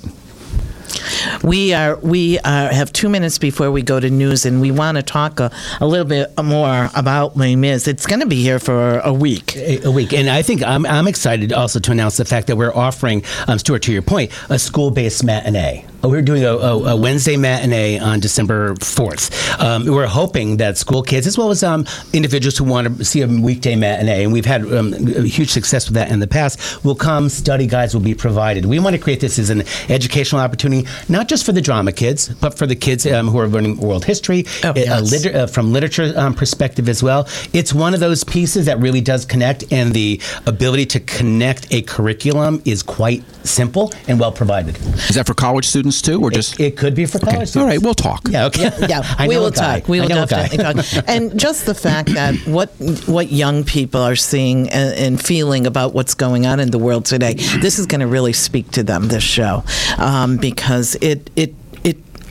We 1.43 1.73
are 1.75 1.97
we 1.97 2.39
are, 2.41 2.73
have 2.73 2.93
two 2.93 3.09
minutes 3.09 3.39
before 3.39 3.71
we 3.71 3.83
go 3.83 4.01
to 4.01 4.11
news, 4.11 4.45
and 4.47 4.61
we 4.61 4.71
want 4.71 4.97
to 4.97 5.03
talk 5.03 5.41
a, 5.41 5.51
a 5.81 5.87
little 5.87 6.07
bit 6.07 6.33
more 6.43 6.91
about 6.95 7.37
Les 7.37 7.57
Mis. 7.57 7.87
It's 7.89 8.07
going 8.07 8.21
to 8.21 8.27
be 8.27 8.43
here 8.43 8.59
for 8.59 8.99
a 9.01 9.13
week. 9.13 9.57
a 9.57 9.87
a 9.87 9.91
week. 9.91 10.13
And 10.13 10.29
I 10.29 10.43
think 10.43 10.63
I'm, 10.63 10.85
I'm 10.87 11.09
excited 11.09 11.53
also 11.53 11.79
to 11.81 11.93
announce 11.93 12.17
the 12.17 12.25
fact 12.25 12.47
that 12.49 12.57
we're 12.57 12.75
offering, 12.75 13.23
um, 13.49 13.59
Stuart, 13.59 13.83
to 13.85 13.93
your 13.93 14.03
point, 14.03 14.31
a 14.51 14.59
school 14.59 14.91
based 14.91 15.25
matinee. 15.25 15.87
Uh, 16.05 16.09
We're 16.09 16.21
doing 16.23 16.45
a, 16.45 16.53
a, 16.53 16.79
a 16.93 16.97
Wednesday 16.97 17.37
matinee 17.37 17.99
on 17.99 18.21
December 18.21 18.75
4th. 18.75 19.59
Um, 19.61 19.87
we're 19.87 20.07
hoping 20.07 20.59
that 20.59 20.77
school 20.77 21.03
kids, 21.03 21.27
as 21.27 21.39
well 21.39 21.51
as 21.51 21.63
um, 21.63 21.87
individuals 22.13 22.59
who 22.59 22.65
want 22.65 22.99
to 22.99 23.05
see 23.05 23.23
a 23.23 23.27
weekday 23.27 23.77
matinee, 23.77 24.25
and 24.25 24.33
we've 24.33 24.45
had 24.45 24.63
um, 24.73 24.93
a 24.93 25.23
huge 25.23 25.49
success 25.51 25.87
with 25.89 25.95
that 25.95 26.11
in 26.11 26.19
the 26.21 26.27
past, 26.27 26.85
will 26.85 26.95
come. 26.95 27.29
Study 27.31 27.67
guides 27.67 27.95
will 27.95 28.03
be 28.03 28.15
provided. 28.15 28.67
We 28.67 28.79
want 28.79 28.95
to 28.95 29.01
create 29.01 29.21
this 29.21 29.39
as 29.39 29.49
an 29.49 29.63
educational 29.89 30.43
opportunity, 30.43 30.87
not 31.09 31.29
just 31.29 31.47
for 31.47 31.53
the 31.53 31.63
drama 31.63 31.93
kids, 31.93 32.29
but 32.29 32.59
for 32.59 32.67
the 32.67 32.77
kids 32.77 33.07
um, 33.07 33.29
who 33.29 33.39
are 33.39 33.49
learning 33.49 33.79
world 33.79 34.05
history, 34.05 34.45
Oh, 34.65 34.71
uh, 34.71 34.75
yes. 34.77 35.11
liter- 35.11 35.37
uh, 35.37 35.47
from 35.47 35.73
literature 35.73 36.13
um, 36.17 36.35
perspective 36.35 36.89
as 36.91 37.03
well. 37.03 37.27
It's 37.55 37.73
one 37.73 37.95
of 37.95 38.01
those 38.01 38.23
pieces 38.23 38.67
that 38.67 38.79
really 38.81 39.01
does 39.01 39.25
connect, 39.25 39.73
and 39.73 39.93
the 39.95 40.21
ability 40.45 40.87
to 40.87 41.01
connect 41.01 41.73
a 41.73 41.81
curriculum 41.83 42.61
is 42.67 42.83
quite 42.83 43.25
simple 43.47 43.93
and 44.09 44.21
well 44.21 44.33
provided. 44.33 44.77
Is 45.09 45.15
that 45.15 45.27
for 45.27 45.35
college 45.35 45.67
students 45.67 45.86
too, 46.03 46.21
or 46.21 46.31
just? 46.31 46.59
It 46.61 46.77
could 46.77 46.95
be 46.95 47.07
for 47.07 47.19
college 47.19 47.39
All 47.41 47.47
students. 47.47 47.71
right, 47.77 47.83
we'll 47.83 47.95
talk. 47.95 48.23
Yeah, 48.29 48.47
okay. 48.47 48.71
yeah, 48.89 49.03
I 49.19 49.27
we 49.29 49.35
know 49.35 49.41
will 49.41 49.47
a 49.49 49.53
guy. 49.53 49.81
talk. 49.81 49.89
We 49.89 49.99
I 49.99 50.03
will 50.03 50.09
know 50.11 50.23
a 50.23 50.27
guy. 50.27 50.49
definitely 50.49 50.83
talk. 50.83 51.05
And 51.09 51.39
just 51.39 51.67
the 51.67 51.75
fact 51.75 52.11
that 52.15 52.35
what 52.47 52.71
what 53.07 53.31
young 53.33 53.65
people 53.65 54.01
are 54.03 54.17
seeing 54.17 54.69
and, 54.71 54.95
and 54.99 55.21
feeling 55.21 55.67
about 55.67 55.95
what's 55.95 56.15
going 56.15 56.47
on 56.47 56.61
in 56.61 56.71
the 56.71 56.79
world 56.79 57.05
today, 57.07 57.35
this 57.61 57.79
is 57.79 57.87
going 57.87 58.01
to 58.01 58.07
really 58.07 58.33
speak 58.33 58.71
to 58.73 58.83
them. 58.83 59.09
This 59.09 59.23
show, 59.23 59.63
um, 59.99 60.37
because 60.37 60.97
it 61.01 61.31
it 61.37 61.55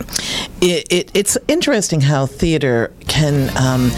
it. 0.07 0.45
It, 0.61 0.91
it, 0.91 1.11
it's 1.13 1.37
interesting 1.47 2.01
how 2.01 2.25
theater 2.25 2.91
can 3.07 3.49
um, 3.57 3.91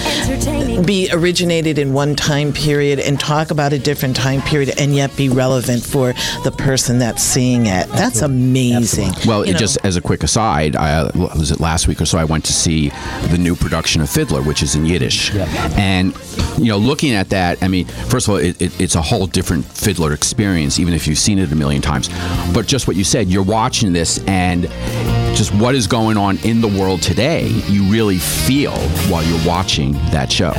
be 0.86 1.10
originated 1.12 1.78
in 1.80 1.94
one 1.94 2.16
time 2.16 2.52
period 2.52 3.00
and 3.00 3.20
talk 3.20 3.52
about 3.52 3.74
a 3.74 3.80
different 3.80 4.16
time 4.16 4.42
period 4.42 4.74
and 4.80 4.94
yet 4.94 5.16
be 5.16 5.30
relevant 5.30 5.84
for 5.84 6.14
the 6.44 6.54
person 6.58 7.00
that's 7.00 7.24
seeing 7.24 7.68
it. 7.68 7.88
That's 7.90 8.22
amazing. 8.22 9.12
Well, 9.26 9.44
it 9.44 9.58
just 9.58 9.78
as 9.84 9.96
a 9.96 10.02
quick 10.02 10.24
aside, 10.24 10.76
I, 10.76 10.92
uh, 10.94 11.12
was 11.16 11.52
it 11.52 11.60
last 11.60 11.88
week 11.88 12.02
or 12.02 12.06
so? 12.06 12.18
I 12.18 12.26
went 12.26 12.46
to 12.46 12.54
see 12.54 12.90
the 13.30 13.38
new 13.40 13.56
production 13.56 14.02
of 14.02 14.10
Fiddler, 14.10 14.42
which 14.42 14.62
is 14.62 14.76
in 14.76 14.86
Yiddish, 14.86 15.34
and 15.36 16.14
you 16.58 16.66
know, 16.66 16.78
looking 16.78 17.14
at 17.14 17.30
that, 17.30 17.62
I 17.62 17.68
mean, 17.68 17.86
first 17.86 18.28
of 18.28 18.34
all, 18.34 18.40
it, 18.40 18.62
it, 18.62 18.80
it's 18.82 18.96
a 18.96 19.02
whole 19.02 19.28
different 19.28 19.66
Fiddler 19.66 20.14
experience, 20.14 20.80
even 20.80 20.94
if 20.94 21.08
you've 21.08 21.18
seen 21.18 21.40
it 21.40 21.52
a 21.52 21.56
million 21.56 21.82
times. 21.82 22.10
But 22.54 22.68
just 22.68 22.88
what 22.88 22.96
you 22.96 23.04
said, 23.04 23.28
you're 23.28 23.44
watching 23.44 23.94
this 23.94 24.24
and 24.26 24.66
just 25.38 25.54
what 25.54 25.76
is 25.76 25.86
going 25.86 26.18
on 26.18 26.38
in 26.40 26.62
the 26.62 26.68
world 26.68 27.00
today, 27.00 27.48
you 27.68 27.84
really 27.84 28.18
feel 28.18 28.76
while 29.08 29.24
you're 29.24 29.48
watching 29.48 29.92
that 30.10 30.32
show. 30.32 30.52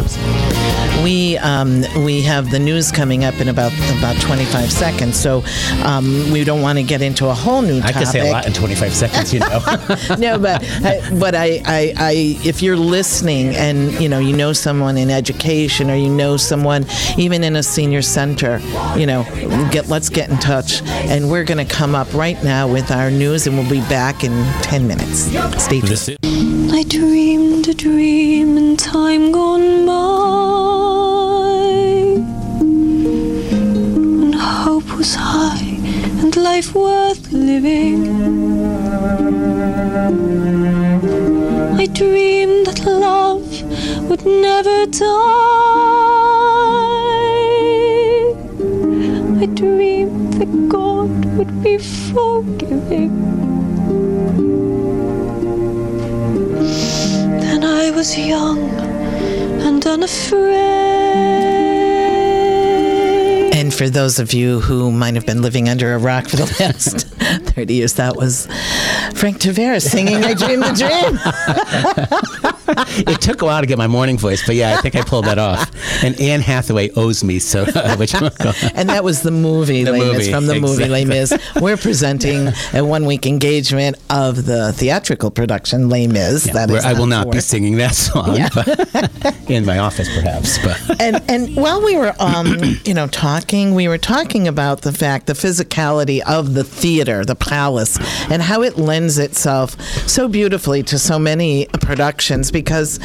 We 1.02 1.36
um, 1.38 1.82
we 2.04 2.22
have 2.22 2.50
the 2.50 2.60
news 2.60 2.92
coming 2.92 3.24
up 3.24 3.34
in 3.40 3.48
about 3.48 3.72
about 3.98 4.20
25 4.20 4.70
seconds, 4.70 5.18
so 5.18 5.42
um, 5.84 6.30
we 6.30 6.44
don't 6.44 6.62
want 6.62 6.78
to 6.78 6.84
get 6.84 7.02
into 7.02 7.26
a 7.26 7.34
whole 7.34 7.60
new 7.62 7.80
Topic. 7.80 7.96
I 7.96 8.04
topic. 8.04 8.06
could 8.06 8.12
say 8.12 8.28
a 8.28 8.32
lot 8.32 8.46
in 8.46 8.52
25 8.52 8.94
seconds, 8.94 9.34
you 9.34 9.40
know. 9.40 9.58
no, 10.18 10.38
but 10.38 10.64
I, 10.64 11.10
but 11.18 11.34
I, 11.34 11.60
I, 11.64 11.94
I, 11.96 12.12
if 12.44 12.62
you're 12.62 12.76
listening 12.76 13.56
and 13.56 13.92
you 14.00 14.08
know 14.08 14.18
you 14.18 14.36
know 14.36 14.52
someone 14.52 14.96
in 14.96 15.10
education 15.10 15.90
or 15.90 15.96
you 15.96 16.08
know 16.08 16.36
someone 16.36 16.86
even 17.16 17.42
in 17.42 17.56
a 17.56 17.62
senior 17.62 18.02
center, 18.02 18.60
you 18.96 19.06
know, 19.06 19.24
get 19.72 19.88
let's 19.88 20.08
get 20.08 20.30
in 20.30 20.38
touch, 20.38 20.82
and 20.82 21.30
we're 21.30 21.44
going 21.44 21.64
to 21.64 21.74
come 21.74 21.96
up 21.96 22.12
right 22.14 22.42
now 22.44 22.70
with 22.70 22.90
our 22.92 23.10
news, 23.10 23.46
and 23.46 23.56
we'll 23.56 23.70
be 23.70 23.80
back 23.88 24.22
in 24.22 24.32
10 24.68 24.86
minutes. 24.86 25.30
Stay 25.64 25.80
tuned. 25.80 25.88
This 25.88 26.08
is- 26.10 26.18
I 26.70 26.82
dreamed 26.82 27.66
a 27.68 27.72
dream 27.72 28.58
in 28.58 28.76
time 28.76 29.32
gone 29.32 29.86
by. 29.86 29.94
And 34.20 34.34
hope 34.34 34.94
was 34.98 35.14
high 35.14 35.78
and 36.20 36.36
life 36.36 36.74
worth 36.74 37.32
living. 37.32 38.00
I 41.82 41.86
dreamed 41.86 42.66
that 42.66 42.84
love 42.84 43.48
would 44.10 44.26
never 44.26 44.84
die. 44.84 45.48
I 49.42 49.46
dreamed 49.46 50.34
that 50.34 50.68
God 50.68 51.10
would 51.38 51.62
be 51.62 51.78
forgiving. 51.78 53.47
Then 57.40 57.64
I 57.64 57.90
was 57.90 58.16
young 58.16 58.60
and 59.60 59.84
unafraid. 59.84 60.48
And 63.54 63.74
for 63.74 63.90
those 63.90 64.20
of 64.20 64.32
you 64.32 64.60
who 64.60 64.92
might 64.92 65.14
have 65.16 65.26
been 65.26 65.42
living 65.42 65.68
under 65.68 65.92
a 65.94 65.98
rock 65.98 66.28
for 66.28 66.36
the 66.36 66.56
last 66.60 67.08
30 67.54 67.74
years, 67.74 67.94
that 67.94 68.16
was 68.16 68.46
Frank 69.14 69.38
Tavera 69.40 69.82
singing 69.82 70.22
I 70.24 70.34
Dreamed 70.34 70.64
a 70.64 70.72
Dream. 70.74 72.54
it 73.08 73.20
took 73.20 73.42
a 73.42 73.44
while 73.44 73.60
to 73.60 73.66
get 73.66 73.78
my 73.78 73.86
morning 73.86 74.18
voice, 74.18 74.44
but 74.46 74.54
yeah, 74.54 74.76
I 74.76 74.80
think 74.80 74.94
I 74.96 75.02
pulled 75.02 75.24
that 75.26 75.38
off. 75.38 75.70
And 76.04 76.20
Anne 76.20 76.40
Hathaway 76.40 76.90
owes 76.90 77.24
me, 77.24 77.38
so 77.38 77.64
which 77.96 78.14
And 78.14 78.88
that 78.88 79.02
was 79.04 79.22
the 79.22 79.30
movie, 79.30 79.84
The 79.84 79.92
Les 79.92 79.98
Mis, 79.98 80.12
movie, 80.12 80.30
from 80.32 80.46
the 80.46 80.60
movie 80.60 80.84
Les 80.88 81.04
Mis. 81.04 81.32
We're 81.60 81.76
presenting 81.76 82.48
a 82.74 82.82
one 82.84 83.06
week 83.06 83.26
engagement 83.26 83.96
of 84.10 84.44
the 84.44 84.72
theatrical 84.72 85.30
production 85.30 85.88
Les 85.88 86.06
Mis. 86.06 86.44
that 86.44 86.68
where 86.68 86.78
is 86.78 86.84
I 86.84 86.92
will 86.94 87.06
not 87.06 87.30
be 87.30 87.40
singing 87.40 87.76
that 87.76 87.94
song 87.94 88.36
Yeah. 88.36 88.48
but- 88.54 89.34
in 89.50 89.64
my 89.64 89.78
office, 89.78 90.08
perhaps. 90.14 90.58
But 90.58 91.00
and 91.00 91.22
and 91.28 91.56
while 91.56 91.82
we 91.82 91.96
were 91.96 92.14
um 92.18 92.58
you 92.84 92.94
know 92.94 93.06
talking 93.08 93.74
we 93.74 93.88
were 93.88 93.98
talking 93.98 94.46
about 94.48 94.82
the 94.82 94.92
fact 94.92 95.26
the 95.26 95.32
physicality 95.32 96.20
of 96.26 96.54
the 96.54 96.64
theater 96.64 97.24
the 97.24 97.34
palace 97.34 97.98
and 98.30 98.42
how 98.42 98.62
it 98.62 98.76
lends 98.78 99.18
itself 99.18 99.80
so 100.08 100.28
beautifully 100.28 100.82
to 100.82 100.98
so 100.98 101.18
many 101.18 101.66
productions 101.80 102.50
because 102.62 102.98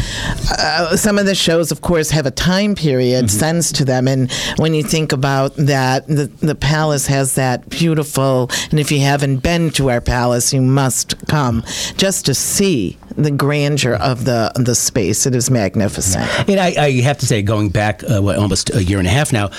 uh, 0.52 0.96
some 0.98 1.18
of 1.18 1.26
the 1.26 1.36
shows 1.36 1.72
of 1.72 1.82
course 1.82 2.10
have 2.10 2.26
a 2.26 2.32
time 2.32 2.76
period 2.76 3.30
sense 3.30 3.72
to 3.72 3.86
them. 3.86 4.08
And 4.08 4.32
when 4.58 4.74
you 4.74 4.84
think 4.84 5.12
about 5.12 5.56
that 5.56 6.08
the, 6.08 6.26
the 6.42 6.56
palace 6.56 7.08
has 7.08 7.36
that 7.36 7.70
beautiful 7.70 8.50
and 8.72 8.80
if 8.80 8.92
you 8.92 9.00
haven't 9.00 9.38
been 9.38 9.70
to 9.72 9.90
our 9.90 10.02
palace 10.02 10.54
you 10.54 10.62
must 10.62 11.16
come 11.28 11.64
just 11.98 12.26
to 12.26 12.34
see 12.34 12.98
the 13.18 13.32
grandeur 13.32 13.94
of 13.96 14.26
the 14.26 14.52
the 14.56 14.76
space. 14.76 15.26
It 15.26 15.36
is 15.36 15.50
magnificent. 15.50 16.26
And 16.50 16.60
I, 16.60 16.74
I 16.78 16.92
have 17.02 17.18
to 17.20 17.26
say, 17.26 17.42
going 17.42 17.70
back 17.70 18.04
uh, 18.04 18.22
what, 18.22 18.38
almost 18.38 18.74
a 18.74 18.84
year 18.84 19.00
and 19.00 19.08
a 19.08 19.12
half 19.12 19.32
now, 19.32 19.50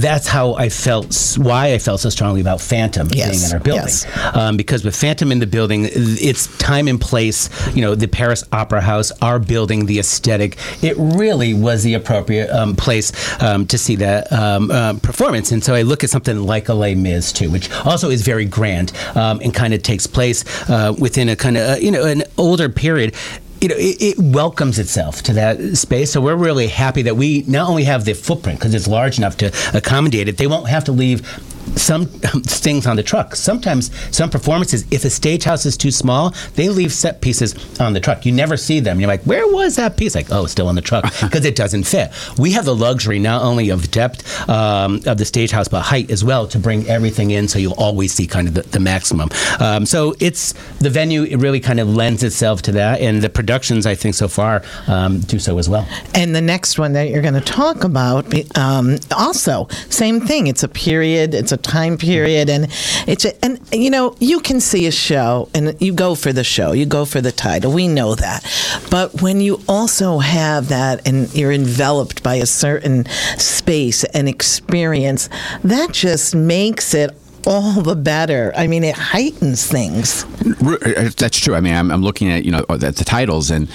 that's 0.00 0.26
how 0.26 0.54
I 0.54 0.68
felt, 0.68 1.36
why 1.38 1.72
I 1.74 1.78
felt 1.78 2.00
so 2.00 2.10
strongly 2.10 2.40
about 2.40 2.60
Phantom 2.60 3.08
Yes, 3.12 3.30
being 3.30 3.42
in 3.44 3.52
our 3.52 3.60
building. 3.60 3.84
yes. 3.84 4.36
Um, 4.36 4.56
because 4.56 4.84
with 4.84 4.96
Phantom 4.96 5.32
in 5.32 5.38
the 5.38 5.46
building, 5.46 5.88
it's 5.92 6.46
time 6.58 6.88
and 6.88 7.00
place, 7.00 7.48
you 7.74 7.82
know, 7.82 7.94
the 7.94 8.08
Paris 8.08 8.44
Opera 8.52 8.80
House, 8.80 9.10
our 9.22 9.38
building, 9.38 9.86
the 9.86 9.98
aesthetic, 9.98 10.56
it 10.82 10.96
really 10.98 11.54
was 11.54 11.82
the 11.82 11.94
appropriate 11.94 12.50
um, 12.50 12.76
place 12.76 13.12
um, 13.42 13.66
to 13.66 13.78
see 13.78 13.96
that 13.96 14.32
um, 14.32 14.70
uh, 14.70 14.94
performance. 15.02 15.52
And 15.52 15.62
so 15.62 15.74
I 15.74 15.82
look 15.82 16.04
at 16.04 16.10
something 16.10 16.42
like 16.44 16.68
a 16.68 16.74
Les 16.74 16.94
Mis, 16.94 17.32
too, 17.32 17.50
which 17.50 17.70
also 17.84 18.10
is 18.10 18.22
very 18.22 18.44
grand 18.44 18.92
um, 19.14 19.40
and 19.42 19.52
kind 19.54 19.74
of 19.74 19.82
takes 19.82 20.06
place 20.06 20.44
uh, 20.68 20.94
within 20.98 21.28
a 21.28 21.36
kind 21.36 21.56
of, 21.56 21.68
uh, 21.68 21.76
you 21.80 21.90
know, 21.90 22.04
an 22.04 22.22
older 22.36 22.68
period 22.68 23.14
you 23.60 23.68
know, 23.68 23.74
it, 23.76 24.00
it 24.00 24.18
welcomes 24.18 24.78
itself 24.78 25.22
to 25.22 25.32
that 25.34 25.76
space. 25.76 26.12
So 26.12 26.20
we're 26.20 26.36
really 26.36 26.68
happy 26.68 27.02
that 27.02 27.16
we 27.16 27.44
not 27.46 27.68
only 27.68 27.84
have 27.84 28.04
the 28.04 28.14
footprint 28.14 28.58
because 28.58 28.74
it's 28.74 28.86
large 28.86 29.18
enough 29.18 29.36
to 29.38 29.52
accommodate 29.74 30.28
it. 30.28 30.36
They 30.36 30.46
won't 30.46 30.68
have 30.68 30.84
to 30.84 30.92
leave 30.92 31.26
some 31.76 32.06
things 32.06 32.86
on 32.86 32.96
the 32.96 33.02
truck. 33.02 33.36
Sometimes 33.36 33.90
some 34.14 34.30
performances, 34.30 34.84
if 34.90 35.04
a 35.04 35.10
stage 35.10 35.44
house 35.44 35.66
is 35.66 35.76
too 35.76 35.90
small, 35.90 36.34
they 36.54 36.68
leave 36.68 36.92
set 36.92 37.20
pieces 37.20 37.54
on 37.80 37.92
the 37.92 38.00
truck. 38.00 38.26
You 38.26 38.32
never 38.32 38.56
see 38.56 38.80
them. 38.80 39.00
You're 39.00 39.08
like, 39.08 39.22
where 39.22 39.46
was 39.46 39.76
that 39.76 39.96
piece? 39.96 40.14
Like, 40.14 40.30
oh, 40.30 40.44
it's 40.44 40.52
still 40.52 40.68
on 40.68 40.74
the 40.74 40.82
truck 40.82 41.04
because 41.22 41.44
it 41.44 41.56
doesn't 41.56 41.84
fit. 41.84 42.10
We 42.38 42.52
have 42.52 42.64
the 42.64 42.74
luxury 42.74 43.18
not 43.18 43.42
only 43.42 43.70
of 43.70 43.90
depth 43.90 44.48
um, 44.48 45.00
of 45.06 45.18
the 45.18 45.24
stage 45.24 45.50
house, 45.50 45.68
but 45.68 45.82
height 45.82 46.10
as 46.10 46.24
well 46.24 46.46
to 46.48 46.58
bring 46.58 46.86
everything 46.88 47.30
in 47.30 47.48
so 47.48 47.58
you'll 47.58 47.74
always 47.74 48.12
see 48.12 48.26
kind 48.26 48.48
of 48.48 48.54
the, 48.54 48.62
the 48.62 48.80
maximum. 48.80 49.28
Um, 49.60 49.86
so 49.86 50.14
it's 50.20 50.54
the 50.80 50.90
venue. 50.90 51.24
It 51.24 51.36
really 51.36 51.60
kind 51.60 51.80
of 51.80 51.88
lends 51.88 52.22
itself 52.22 52.62
to 52.62 52.72
that, 52.72 53.00
and 53.00 53.22
the 53.22 53.28
productions 53.28 53.86
I 53.86 53.94
think 53.94 54.14
so 54.14 54.28
far 54.28 54.62
um, 54.86 55.20
do 55.20 55.38
so 55.38 55.58
as 55.58 55.68
well. 55.68 55.86
And 56.14 56.34
the 56.34 56.40
next 56.40 56.78
one 56.78 56.92
that 56.94 57.10
you're 57.10 57.22
going 57.22 57.34
to 57.34 57.40
talk 57.40 57.84
about, 57.84 58.32
um, 58.56 58.98
also 59.16 59.68
same 59.90 60.20
thing. 60.20 60.46
It's 60.46 60.62
a 60.62 60.68
period. 60.68 61.34
It's 61.34 61.52
a 61.52 61.57
time 61.62 61.96
period, 61.98 62.48
and 62.48 62.66
it's 63.06 63.24
a, 63.24 63.44
and 63.44 63.60
you 63.72 63.90
know 63.90 64.16
you 64.20 64.40
can 64.40 64.60
see 64.60 64.86
a 64.86 64.90
show 64.90 65.48
and 65.54 65.76
you 65.80 65.92
go 65.92 66.14
for 66.14 66.32
the 66.32 66.44
show. 66.44 66.72
You 66.72 66.86
go 66.86 67.04
for 67.04 67.20
the 67.20 67.32
title. 67.32 67.72
We 67.72 67.88
know 67.88 68.14
that, 68.14 68.44
but 68.90 69.22
when 69.22 69.40
you 69.40 69.60
also 69.68 70.18
have 70.18 70.68
that 70.68 71.06
and 71.06 71.32
you're 71.34 71.52
enveloped 71.52 72.22
by 72.22 72.36
a 72.36 72.46
certain 72.46 73.06
space 73.38 74.04
and 74.04 74.28
experience, 74.28 75.28
that 75.64 75.92
just 75.92 76.34
makes 76.34 76.94
it. 76.94 77.16
All 77.46 77.80
the 77.80 77.96
better. 77.96 78.52
I 78.56 78.66
mean, 78.66 78.84
it 78.84 78.94
heightens 78.94 79.64
things. 79.66 80.24
Uh, 80.44 81.08
That's 81.16 81.38
true. 81.38 81.54
I 81.54 81.60
mean, 81.60 81.72
I'm, 81.72 81.90
I'm 81.90 82.02
looking 82.02 82.30
at 82.30 82.44
you 82.44 82.50
know 82.50 82.66
at 82.68 82.96
the 82.96 83.04
titles, 83.04 83.50
and 83.50 83.70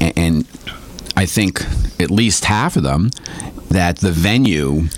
and 0.00 0.46
I 1.16 1.24
think 1.24 1.62
at 1.98 2.10
least 2.10 2.44
half 2.44 2.76
of 2.76 2.82
them 2.82 3.10
that 3.70 3.98
the 3.98 4.12
venue 4.12 4.88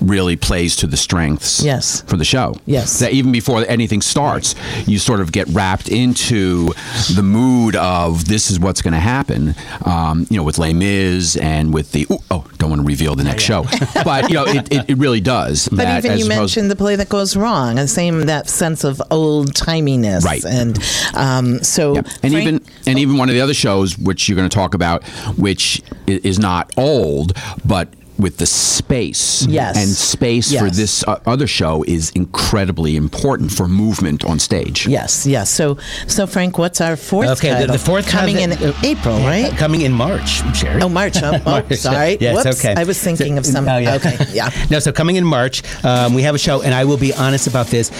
really 0.00 0.36
plays 0.36 0.76
to 0.76 0.86
the 0.86 0.96
strengths 0.96 1.62
Yes. 1.62 2.02
for 2.02 2.16
the 2.16 2.24
show. 2.24 2.54
Yes. 2.66 2.98
That 3.00 3.12
even 3.12 3.32
before 3.32 3.64
anything 3.68 4.00
starts, 4.00 4.54
you 4.86 4.98
sort 4.98 5.20
of 5.20 5.32
get 5.32 5.46
wrapped 5.48 5.88
into 5.88 6.72
the 7.14 7.22
mood 7.22 7.76
of 7.76 8.26
this 8.26 8.50
is 8.50 8.60
what's 8.60 8.82
going 8.82 8.94
to 8.94 9.00
happen. 9.00 9.54
Um, 9.84 10.26
you 10.30 10.36
know, 10.36 10.42
with 10.44 10.58
Les 10.58 10.72
Mis 10.72 11.36
and 11.36 11.72
with 11.74 11.92
the 11.92 12.06
ooh, 12.10 12.18
oh, 12.30 12.44
don't 12.58 12.70
want 12.70 12.82
to 12.82 12.86
reveal 12.86 13.14
the 13.16 13.24
next 13.24 13.42
show, 13.42 13.64
but 14.04 14.28
you 14.28 14.34
know, 14.34 14.44
it, 14.46 14.72
it, 14.72 14.90
it 14.90 14.98
really 14.98 15.20
does. 15.20 15.68
But 15.68 15.78
that 15.78 15.98
even 16.04 16.12
as 16.12 16.20
you 16.20 16.28
mentioned 16.28 16.70
the 16.70 16.76
play 16.76 16.96
that 16.96 17.08
goes 17.08 17.36
wrong, 17.36 17.78
and 17.78 17.88
same 17.90 18.26
that 18.26 18.48
sense 18.48 18.84
of 18.84 19.00
old 19.10 19.54
timiness, 19.54 20.24
Right. 20.24 20.44
And 20.44 20.78
um, 21.14 21.62
so. 21.62 21.96
And 21.96 22.06
Frank- 22.20 22.34
even 22.34 22.60
and 22.86 22.98
even 22.98 23.16
one 23.16 23.28
of 23.28 23.34
the 23.34 23.40
other 23.40 23.54
shows, 23.54 23.96
which 23.98 24.28
you're 24.28 24.36
going 24.36 24.48
to 24.48 24.54
talk 24.54 24.74
about, 24.74 25.04
which 25.36 25.82
is 26.06 26.38
not 26.38 26.72
old, 26.76 27.36
but 27.64 27.88
with 28.18 28.38
the 28.38 28.46
space. 28.46 29.46
Yes. 29.46 29.76
And 29.76 29.88
space 29.88 30.56
for 30.56 30.70
this 30.70 31.04
uh, 31.06 31.20
other 31.26 31.46
show 31.46 31.84
is 31.86 32.10
incredibly 32.10 32.96
important 32.96 33.52
for 33.52 33.68
movement 33.68 34.24
on 34.24 34.38
stage. 34.38 34.86
yes, 34.86 35.26
yes. 35.26 35.50
So, 35.50 35.78
so 36.06 36.26
Frank, 36.26 36.58
what's 36.58 36.80
our 36.80 36.96
fourth? 36.96 37.28
Okay, 37.38 37.50
the- 37.50 37.54
title? 37.60 37.72
the 37.72 37.78
fourth 37.78 38.08
coming 38.08 38.36
title- 38.36 38.68
in 38.70 38.84
April, 38.84 39.18
right? 39.18 39.52
Coming 39.56 39.82
in 39.82 39.92
March, 39.92 40.42
Sherry. 40.56 40.82
Oh, 40.82 40.88
March. 40.88 41.16
Oh, 41.22 41.32
oh 41.46 41.50
March. 41.50 41.74
sorry. 41.76 42.18
Yes, 42.20 42.44
Whoops. 42.44 42.58
okay. 42.64 42.74
I 42.80 42.84
was 42.84 43.00
thinking 43.02 43.38
of 43.38 43.46
some. 43.46 43.68
Oh, 43.68 43.78
yeah. 43.78 43.94
Okay, 43.96 44.16
yeah. 44.32 44.50
no, 44.70 44.78
so 44.78 44.90
coming 44.92 45.16
in 45.16 45.24
March, 45.24 45.62
um, 45.84 46.14
we 46.14 46.22
have 46.22 46.34
a 46.34 46.38
show, 46.38 46.62
and 46.62 46.74
I 46.74 46.84
will 46.84 46.96
be 46.98 47.12
honest 47.14 47.46
about 47.46 47.66
this. 47.68 47.90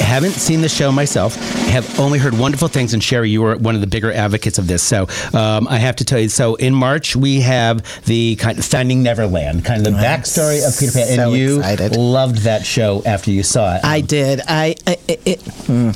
Haven't 0.00 0.32
seen 0.32 0.60
the 0.62 0.68
show 0.68 0.92
myself. 0.92 1.34
Have 1.68 1.98
only 2.00 2.18
heard 2.18 2.38
wonderful 2.38 2.68
things. 2.68 2.94
And 2.94 3.02
Sherry, 3.02 3.28
you 3.30 3.42
were 3.42 3.56
one 3.56 3.74
of 3.74 3.80
the 3.80 3.86
bigger 3.86 4.12
advocates 4.12 4.58
of 4.58 4.66
this. 4.68 4.82
So 4.82 5.06
um, 5.34 5.66
I 5.68 5.78
have 5.78 5.96
to 5.96 6.04
tell 6.04 6.18
you. 6.18 6.28
So 6.28 6.54
in 6.54 6.74
March 6.74 7.16
we 7.16 7.40
have 7.40 7.82
the 8.04 8.36
kind 8.36 8.58
of 8.58 8.64
Finding 8.64 9.02
Neverland, 9.02 9.25
kind 9.62 9.86
of 9.86 9.92
the 9.92 9.98
backstory 9.98 10.66
of 10.66 10.78
Peter 10.78 10.92
Pan, 10.92 11.16
so 11.16 11.30
and 11.30 11.36
you 11.36 11.58
excited. 11.58 11.96
loved 11.96 12.38
that 12.38 12.64
show 12.64 13.02
after 13.04 13.30
you 13.30 13.42
saw 13.42 13.76
it. 13.76 13.84
I 13.84 14.00
did. 14.00 14.40
I, 14.46 14.74
I 14.86 14.98
it, 15.08 15.20
it, 15.24 15.42
hmm. 15.42 15.90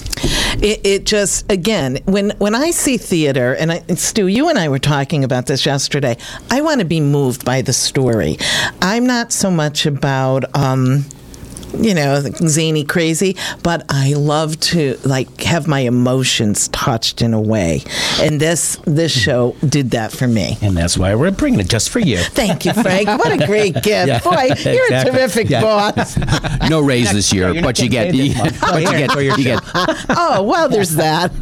it 0.62 0.80
it 0.84 1.06
just 1.06 1.50
again 1.50 1.98
when 2.04 2.30
when 2.38 2.54
I 2.54 2.70
see 2.70 2.96
theater 2.96 3.54
and 3.54 3.72
I, 3.72 3.78
Stu, 3.94 4.26
you 4.26 4.48
and 4.48 4.58
I 4.58 4.68
were 4.68 4.78
talking 4.78 5.24
about 5.24 5.46
this 5.46 5.66
yesterday. 5.66 6.16
I 6.50 6.60
want 6.60 6.80
to 6.80 6.86
be 6.86 7.00
moved 7.00 7.44
by 7.44 7.62
the 7.62 7.72
story. 7.72 8.38
I'm 8.82 9.06
not 9.06 9.32
so 9.32 9.50
much 9.50 9.86
about. 9.86 10.44
Um, 10.56 11.04
you 11.74 11.94
know, 11.94 12.20
zany, 12.46 12.84
crazy, 12.84 13.36
but 13.62 13.84
I 13.88 14.14
love 14.14 14.58
to 14.60 14.98
like 15.04 15.42
have 15.42 15.66
my 15.68 15.80
emotions 15.80 16.68
touched 16.68 17.22
in 17.22 17.34
a 17.34 17.40
way, 17.40 17.82
and 18.20 18.40
this 18.40 18.76
this 18.84 19.12
show 19.12 19.56
did 19.66 19.90
that 19.92 20.12
for 20.12 20.26
me. 20.26 20.56
And 20.62 20.76
that's 20.76 20.96
why 20.98 21.14
we're 21.14 21.30
bringing 21.30 21.60
it 21.60 21.68
just 21.68 21.90
for 21.90 21.98
you. 22.00 22.18
Thank 22.18 22.64
you, 22.64 22.72
Frank. 22.72 23.06
What 23.08 23.32
a 23.40 23.46
great 23.46 23.74
gift, 23.82 24.08
Yeah, 24.08 24.18
boy! 24.20 24.50
You're 24.64 24.92
a 24.94 25.04
terrific 25.04 25.48
Yeah. 25.50 25.60
boss. 25.62 26.18
No 26.70 26.80
raise 26.80 27.10
this 27.12 27.32
year, 27.32 27.50
you're 27.52 27.62
but 27.64 27.78
you 27.80 27.88
get, 27.88 28.12
getting 28.12 28.32
paid 28.34 28.44
this 28.52 28.60
month. 28.60 28.60
but 28.60 28.82
you 28.82 28.90
get, 28.98 29.10
for 29.10 29.20
your 29.22 29.36
you 29.38 29.44
get. 29.44 29.60
Oh 30.10 30.42
well, 30.42 30.68
there's 30.68 30.94
that. 30.96 31.32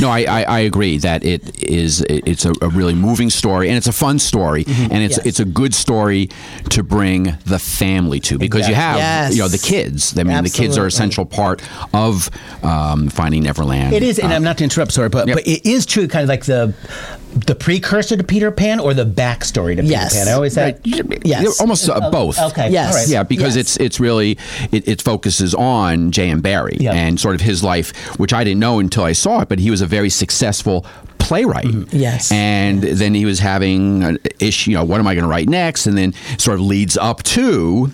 No, 0.00 0.10
I, 0.10 0.24
I, 0.24 0.42
I 0.42 0.58
agree 0.60 0.98
that 0.98 1.24
it 1.24 1.62
is. 1.62 2.02
It's 2.08 2.44
a, 2.44 2.52
a 2.60 2.68
really 2.68 2.94
moving 2.94 3.30
story, 3.30 3.68
and 3.68 3.76
it's 3.76 3.86
a 3.86 3.92
fun 3.92 4.18
story, 4.18 4.64
mm-hmm. 4.64 4.92
and 4.92 5.02
it's 5.02 5.16
Yes. 5.16 5.26
it's 5.26 5.40
a 5.40 5.44
good 5.44 5.74
story 5.74 6.28
to 6.70 6.82
bring 6.82 7.36
the 7.46 7.58
family 7.58 8.20
to 8.20 8.36
because 8.38 8.68
you 8.68 8.74
have 8.74 8.96
Yes. 8.98 9.25
You 9.34 9.42
know 9.42 9.48
the 9.48 9.58
kids. 9.58 10.16
I 10.18 10.22
mean, 10.22 10.42
the 10.44 10.50
kids 10.50 10.76
are 10.78 10.84
Absolutely. 10.84 10.84
an 10.84 10.86
essential 10.88 11.24
part 11.26 11.62
of 11.94 12.30
um, 12.62 13.08
Finding 13.08 13.42
Neverland. 13.42 13.94
It 13.94 14.02
is, 14.02 14.18
and 14.18 14.32
I'm 14.32 14.42
not 14.42 14.58
to 14.58 14.64
interrupt, 14.64 14.92
sorry, 14.92 15.08
but, 15.08 15.26
Yep. 15.26 15.36
but 15.38 15.46
it 15.46 15.66
is 15.66 15.86
true, 15.86 16.06
kind 16.08 16.22
of 16.22 16.28
like 16.28 16.44
the 16.44 16.74
the 17.46 17.54
precursor 17.54 18.16
to 18.16 18.24
Peter 18.24 18.50
Pan 18.50 18.80
or 18.80 18.94
the 18.94 19.04
backstory 19.04 19.76
to 19.76 19.84
Yes. 19.84 20.14
Peter 20.14 20.24
Pan. 20.24 20.32
I 20.32 20.36
always 20.36 20.54
said, 20.54 20.80
Yes. 21.22 21.60
Almost 21.60 21.88
uh, 21.90 22.10
both. 22.10 22.38
okay, 22.40 22.70
Yes. 22.70 22.88
all 22.94 22.98
right. 23.00 23.08
Yeah, 23.08 23.22
because 23.24 23.56
Yes. 23.56 23.74
it's 23.74 23.76
it's 23.76 24.00
really 24.00 24.38
it, 24.72 24.88
it 24.88 25.02
focuses 25.02 25.54
on 25.54 26.12
J.M. 26.12 26.40
Barrie 26.40 26.78
Yeah. 26.80 26.92
and 26.94 27.20
sort 27.20 27.34
of 27.34 27.42
his 27.42 27.62
life, 27.62 27.94
which 28.18 28.32
I 28.32 28.42
didn't 28.44 28.60
know 28.60 28.78
until 28.78 29.04
I 29.04 29.12
saw 29.12 29.40
it. 29.40 29.48
But 29.50 29.58
he 29.58 29.70
was 29.70 29.82
a 29.82 29.86
very 29.86 30.08
successful 30.08 30.86
playwright. 31.26 31.66
Yes. 31.92 32.30
and 32.32 32.82
then 32.82 33.14
he 33.14 33.24
was 33.24 33.38
having 33.40 34.02
an 34.04 34.18
issue. 34.40 34.70
You 34.70 34.76
know, 34.78 34.84
what 34.84 35.00
am 35.00 35.06
I 35.06 35.14
going 35.14 35.24
to 35.24 35.28
write 35.28 35.48
next? 35.48 35.86
And 35.86 35.96
then 35.98 36.14
sort 36.38 36.54
of 36.54 36.60
leads 36.60 36.96
up 36.96 37.22
to 37.24 37.90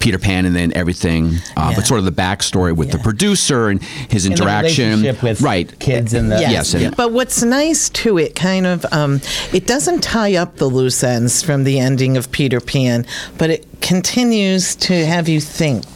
Peter 0.00 0.18
Pan, 0.18 0.46
and 0.46 0.54
then 0.56 0.72
everything. 0.74 1.36
Uh, 1.56 1.68
Yeah. 1.70 1.76
But 1.76 1.86
sort 1.86 1.98
of 2.00 2.04
the 2.06 2.12
backstory 2.12 2.74
with 2.74 2.90
the 2.90 2.98
producer 2.98 3.68
and 3.68 3.82
his 3.82 4.24
And 4.24 4.36
the 4.36 4.42
interaction, 4.42 4.84
relationship 5.02 5.22
with 5.22 5.40
right? 5.42 5.78
kids 5.78 6.14
and 6.14 6.30
the 6.32 6.40
Yes, 6.40 6.74
and- 6.74 6.96
but 6.96 7.12
what's 7.12 7.42
nice 7.42 7.88
too, 7.90 8.18
it 8.18 8.34
kind 8.34 8.66
of 8.66 8.84
um, 8.92 9.20
it 9.52 9.66
doesn't 9.66 10.02
tie 10.02 10.34
up 10.36 10.56
the 10.56 10.66
loose 10.66 11.02
ends 11.04 11.42
from 11.42 11.64
the 11.64 11.78
ending 11.78 12.16
of 12.16 12.30
Peter 12.32 12.60
Pan, 12.60 13.04
but 13.38 13.50
it 13.50 13.66
continues 13.80 14.76
to 14.76 15.04
have 15.06 15.28
you 15.28 15.40
think 15.40 15.86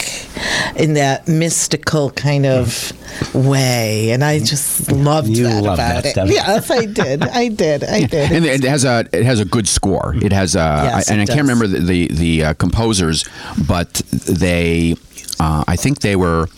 in 0.76 0.94
that 0.94 1.28
mystical 1.28 2.10
kind 2.10 2.46
of 2.46 2.92
way, 3.34 4.10
and 4.10 4.24
I 4.24 4.38
just 4.40 4.90
loved 4.92 5.28
You 5.28 5.44
that 5.44 5.62
love 5.62 5.74
about 5.74 5.76
that 6.02 6.06
it. 6.06 6.10
stuff. 6.10 6.28
Yes, 6.30 6.70
I 6.70 6.86
did. 6.86 7.22
I 7.22 7.48
did. 7.48 7.84
I 7.84 8.00
did. 8.04 8.32
and 8.32 8.44
it 8.44 8.64
has 8.64 8.84
a 8.84 9.06
it 9.12 9.24
has 9.24 9.40
a 9.40 9.44
good 9.44 9.68
score. 9.68 10.14
It 10.22 10.32
has 10.32 10.54
a 10.54 10.58
Yes, 10.58 11.10
and 11.10 11.20
it 11.20 11.30
I 11.30 11.34
can't 11.34 11.42
remember 11.48 11.66
the 11.66 11.80
the, 11.80 12.08
the 12.08 12.44
uh, 12.44 12.54
composers, 12.54 13.24
but 13.68 13.92
they 14.10 14.96
uh, 15.40 15.64
I 15.66 15.76
think 15.76 16.00
they 16.00 16.16
were 16.16 16.48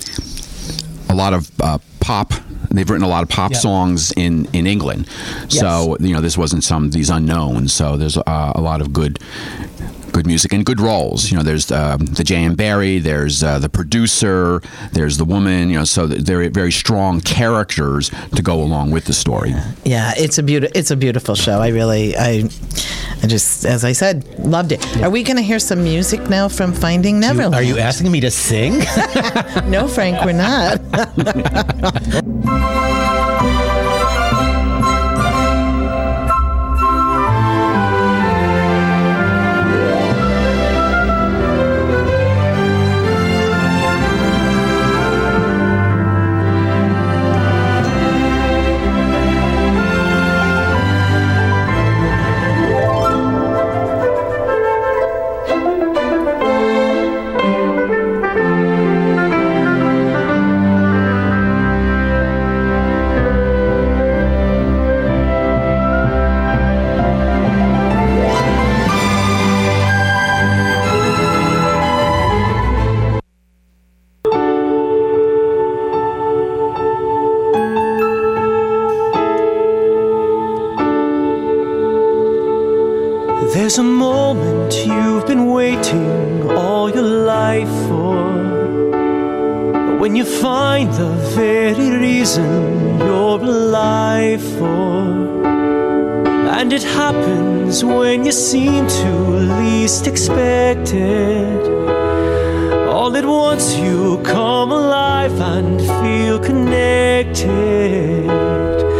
a 1.09 1.15
lot 1.15 1.33
of 1.35 1.51
uh, 1.61 1.79
pop. 2.01 2.33
They've 2.71 2.89
written 2.89 3.05
a 3.05 3.09
lot 3.09 3.23
of 3.23 3.29
pop 3.29 3.55
songs 3.55 4.13
in 4.17 4.47
in 4.53 4.67
England, 4.67 5.09
so 5.49 5.97
you 6.01 6.13
know 6.15 6.21
this 6.21 6.37
wasn't 6.37 6.65
some 6.65 6.91
these 6.91 7.11
unknowns. 7.11 7.73
So 7.73 7.97
there's 7.97 8.17
uh, 8.19 8.53
a 8.55 8.61
lot 8.61 8.81
of 8.81 8.93
good. 8.93 9.19
Good 10.17 10.27
music 10.27 10.55
and 10.55 10.65
good 10.65 10.81
roles. 10.81 11.31
You 11.31 11.37
know, 11.37 11.43
there's 11.43 11.71
um, 11.71 11.99
the 12.07 12.25
J.M. 12.25 12.55
Barrie, 12.55 12.99
there's 12.99 13.43
uh, 13.43 13.59
the 13.59 13.69
producer, 13.69 14.63
there's 14.93 15.19
the 15.19 15.27
woman. 15.27 15.69
You 15.69 15.81
know, 15.81 15.85
so 15.85 16.07
they're 16.07 16.49
very 16.49 16.73
strong 16.73 17.21
characters 17.21 18.11
to 18.35 18.41
go 18.41 18.63
along 18.63 18.93
with 18.93 19.05
the 19.05 19.13
story. 19.13 19.53
Yeah, 19.85 20.15
it's 20.17 20.39
a 20.39 20.43
beautiful 20.43 20.75
it's 20.75 20.91
a 20.91 20.97
beautiful 20.97 21.35
show. 21.35 21.61
I 21.61 21.69
really 21.69 22.17
I 22.17 22.49
I 23.23 23.27
just 23.27 23.67
as 23.67 23.85
I 23.85 23.93
said, 23.93 24.25
loved 24.39 24.73
it. 24.73 24.81
Are 25.03 25.11
we 25.11 25.23
going 25.23 25.37
to 25.37 25.43
hear 25.43 25.59
some 25.59 25.85
music 25.85 26.31
now 26.31 26.49
from 26.49 26.73
Finding 26.73 27.21
Neverland? 27.21 27.55
Are 27.55 27.63
you 27.63 27.79
asking 27.79 28.11
me 28.11 28.21
to 28.21 28.31
sing? 28.31 28.83
No, 29.67 29.89
Frank, 29.89 30.25
we're 30.25 30.33
not. 30.33 30.81
There's 83.57 83.79
a 83.79 83.83
moment 83.83 84.75
you've 84.85 85.27
been 85.27 85.47
waiting 85.47 86.43
all 86.51 86.91
your 86.91 87.09
life 87.37 87.71
for. 87.89 88.19
When 89.99 90.15
you 90.15 90.27
find 90.27 90.93
the 90.93 91.09
very 91.35 91.89
reason 91.89 92.99
you're 92.99 93.41
alive 93.41 94.43
for. 94.59 95.47
And 96.59 96.71
it 96.71 96.83
happens 96.83 97.83
when 97.83 98.27
you 98.27 98.33
seem 98.33 98.87
to 98.87 99.11
least 99.63 100.07
expect 100.07 100.93
it. 100.93 101.67
All 102.91 103.17
at 103.17 103.25
once 103.25 103.75
you 103.75 104.21
come 104.23 104.71
alive 104.71 105.41
and 105.41 105.81
feel 105.81 106.39
connected. 106.39 108.16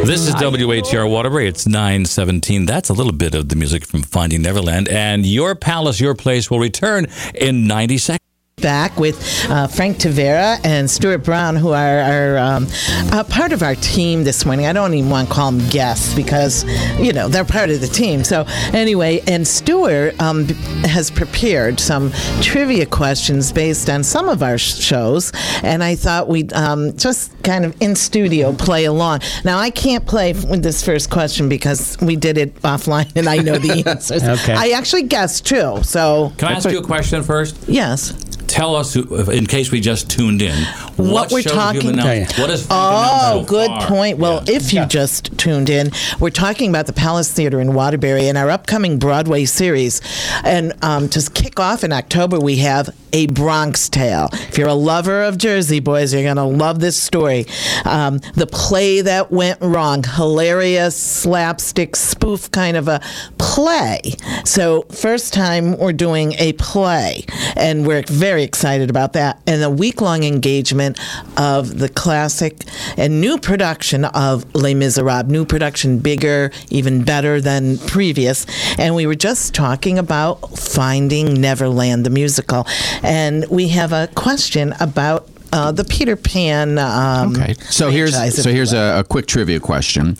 This 0.07 0.29
is 0.29 0.37
WATR 0.37 1.11
Waterbury. 1.11 1.49
It's 1.49 1.67
917. 1.67 2.65
That's 2.65 2.91
a 2.91 2.93
little 2.93 3.13
bit 3.13 3.35
of 3.35 3.49
the 3.49 3.57
music 3.57 3.85
from 3.85 4.03
Finding 4.03 4.41
Neverland. 4.41 4.89
And 4.89 5.27
Your 5.27 5.57
Palace, 5.57 5.99
Your 5.99 6.15
Place 6.15 6.49
will 6.49 6.61
return 6.61 7.09
in 7.35 7.67
90 7.67 7.99
seconds. 7.99 8.26
Back 8.63 8.99
with 8.99 9.19
uh, 9.51 9.67
Frank 9.67 9.99
Tavera 9.99 10.59
and 10.65 10.91
Stuart 10.91 11.19
Brown, 11.19 11.57
who 11.57 11.73
are, 11.73 11.99
are 12.01 12.39
um, 12.39 12.67
uh, 13.13 13.23
part 13.25 13.53
of 13.53 13.63
our 13.63 13.75
team 13.75 14.25
this 14.25 14.47
morning. 14.47 14.65
I 14.65 14.73
don't 14.73 14.95
even 14.95 15.11
want 15.11 15.29
to 15.29 15.35
call 15.35 15.53
them 15.53 15.69
guests 15.69 16.15
because, 16.15 16.65
you 16.99 17.13
know, 17.13 17.29
they're 17.29 17.45
part 17.45 17.69
of 17.69 17.83
the 17.83 17.87
team. 17.87 18.25
So, 18.25 18.47
anyway, 18.73 19.21
and 19.27 19.47
Stuart 19.47 20.19
um, 20.23 20.47
has 20.87 21.11
prepared 21.11 21.79
some 21.79 22.13
trivia 22.41 22.87
questions 22.87 23.53
based 23.53 23.91
on 23.91 24.03
some 24.03 24.27
of 24.27 24.43
our 24.43 24.57
sh- 24.57 24.79
shows. 24.79 25.33
And 25.63 25.85
I 25.85 25.95
thought 25.95 26.27
we'd 26.27 26.55
um, 26.55 26.97
just 26.97 27.31
kind 27.43 27.67
of 27.67 27.77
in 27.83 27.95
studio 27.95 28.55
play 28.55 28.87
along. 28.87 29.21
Now, 29.45 29.59
I 29.59 29.69
can't 29.69 30.07
play 30.07 30.33
with 30.33 30.63
this 30.63 30.83
first 30.83 31.11
question 31.11 31.51
because 31.51 31.99
we 32.01 32.17
did 32.17 32.39
it 32.39 32.55
offline 32.63 33.13
and 33.17 33.29
I 33.29 33.37
know 33.37 33.59
the 33.59 33.85
answers. 33.87 34.25
Okay. 34.25 34.55
I 34.55 34.71
actually 34.71 35.03
guessed 35.03 35.45
too. 35.45 35.83
So, 35.83 36.33
Can 36.39 36.49
I 36.49 36.53
ask 36.53 36.71
you 36.71 36.79
a 36.79 36.83
question 36.83 37.23
first? 37.23 37.59
yes. 37.69 38.15
Tell 38.47 38.77
us, 38.77 38.95
who- 38.95 39.03
in 39.31 39.47
case 39.47 39.71
we 39.71 39.81
just 39.81 40.09
tuned 40.09 40.41
in, 40.43 40.57
what, 40.97 41.31
we're 41.33 41.43
talking- 41.43 41.83
you've? 41.99 42.39
What 42.39 42.51
is 42.51 42.65
Frank 42.67 42.69
Oh, 42.71 43.41
so 43.41 43.45
good 43.45 43.67
far? 43.69 43.87
point. 43.89 44.19
Well, 44.19 44.43
Yeah. 44.47 44.55
if 44.57 44.73
you 44.73 44.87
just 44.87 45.31
tuned 45.37 45.69
in, 45.69 45.91
we're 46.21 46.31
talking 46.31 46.71
about 46.71 46.87
the 46.87 46.93
Palace 46.93 47.29
Theater 47.31 47.61
in 47.61 47.75
Waterbury 47.75 48.29
and 48.29 48.39
our 48.39 48.51
upcoming 48.51 48.99
Broadway 48.99 49.45
series. 49.45 50.01
And 50.45 50.73
um, 50.83 51.09
to 51.11 51.31
kick 51.35 51.59
off 51.61 51.85
in 51.85 51.93
October, 51.93 52.39
we 52.39 52.57
have 52.59 52.91
A 53.13 53.27
Bronx 53.27 53.89
Tale. 53.89 54.29
If 54.33 54.57
you're 54.59 54.69
a 54.69 54.75
lover 54.75 55.23
of 55.25 55.39
Jersey 55.39 55.81
Boys, 55.81 56.13
you're 56.15 56.23
going 56.23 56.37
to 56.37 56.45
love 56.45 56.81
this 56.81 56.97
story. 56.97 57.47
Um, 57.85 58.21
the 58.35 58.47
play 58.47 59.01
that 59.01 59.33
went 59.33 59.59
wrong, 59.61 60.05
hilarious 60.05 60.97
slapstick 60.97 61.97
spoof 61.97 62.51
kind 62.53 62.77
of 62.77 62.89
a 62.89 63.01
play. 63.47 64.01
So, 64.45 64.83
first 64.91 65.33
time 65.33 65.79
we're 65.79 65.93
doing 65.93 66.35
a 66.39 66.53
play, 66.55 67.25
and 67.57 67.87
we're 67.87 68.03
very 68.03 68.43
excited 68.43 68.91
about 68.91 69.13
that. 69.13 69.41
And 69.47 69.63
a 69.63 69.71
week 69.71 70.01
long 70.01 70.25
engagement 70.25 70.99
of 71.37 71.79
the 71.79 71.89
classic 71.89 72.65
and 72.97 73.21
new 73.21 73.39
production 73.39 74.05
of 74.05 74.53
Les 74.55 74.75
Miserables, 74.75 75.31
new 75.31 75.45
production, 75.45 76.01
bigger, 76.01 76.51
even 76.71 77.05
better 77.05 77.41
than 77.41 77.79
previous. 77.79 78.47
And 78.79 78.95
we 78.97 79.07
were 79.07 79.15
just 79.15 79.55
talking 79.55 79.97
about 79.99 80.59
Finding 80.59 81.41
Neverland, 81.41 82.05
the 82.05 82.11
musical. 82.11 82.67
And 83.03 83.47
we 83.49 83.69
have 83.69 83.93
a 83.93 84.09
question 84.15 84.75
about. 84.81 85.29
Uh, 85.53 85.71
the 85.71 85.85
Peter 85.85 86.17
Pan. 86.17 86.77
Um, 86.77 87.37
Okay. 87.37 87.55
So 87.71 87.89
here's 87.89 88.15
so 88.43 88.51
here's 88.51 88.73
a, 88.73 88.99
a 88.99 89.05
quick 89.05 89.27
trivia 89.27 89.61
question. 89.61 90.17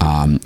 Um, 0.00 0.38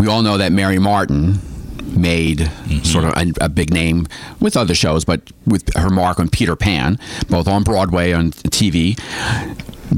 we 0.00 0.06
all 0.08 0.22
know 0.22 0.38
that 0.38 0.50
Mary 0.50 0.78
Martin 0.78 1.38
made 1.86 2.38
mm-hmm. 2.38 2.84
sort 2.84 3.04
of 3.04 3.12
a, 3.16 3.44
a 3.44 3.48
big 3.48 3.72
name 3.72 4.06
with 4.40 4.56
other 4.56 4.74
shows, 4.74 5.04
but 5.04 5.30
with 5.46 5.74
her 5.76 5.90
mark 5.90 6.20
on 6.20 6.28
Peter 6.28 6.56
Pan, 6.56 6.98
both 7.28 7.48
on 7.48 7.62
Broadway 7.62 8.12
and 8.12 8.34
TV. 8.34 8.98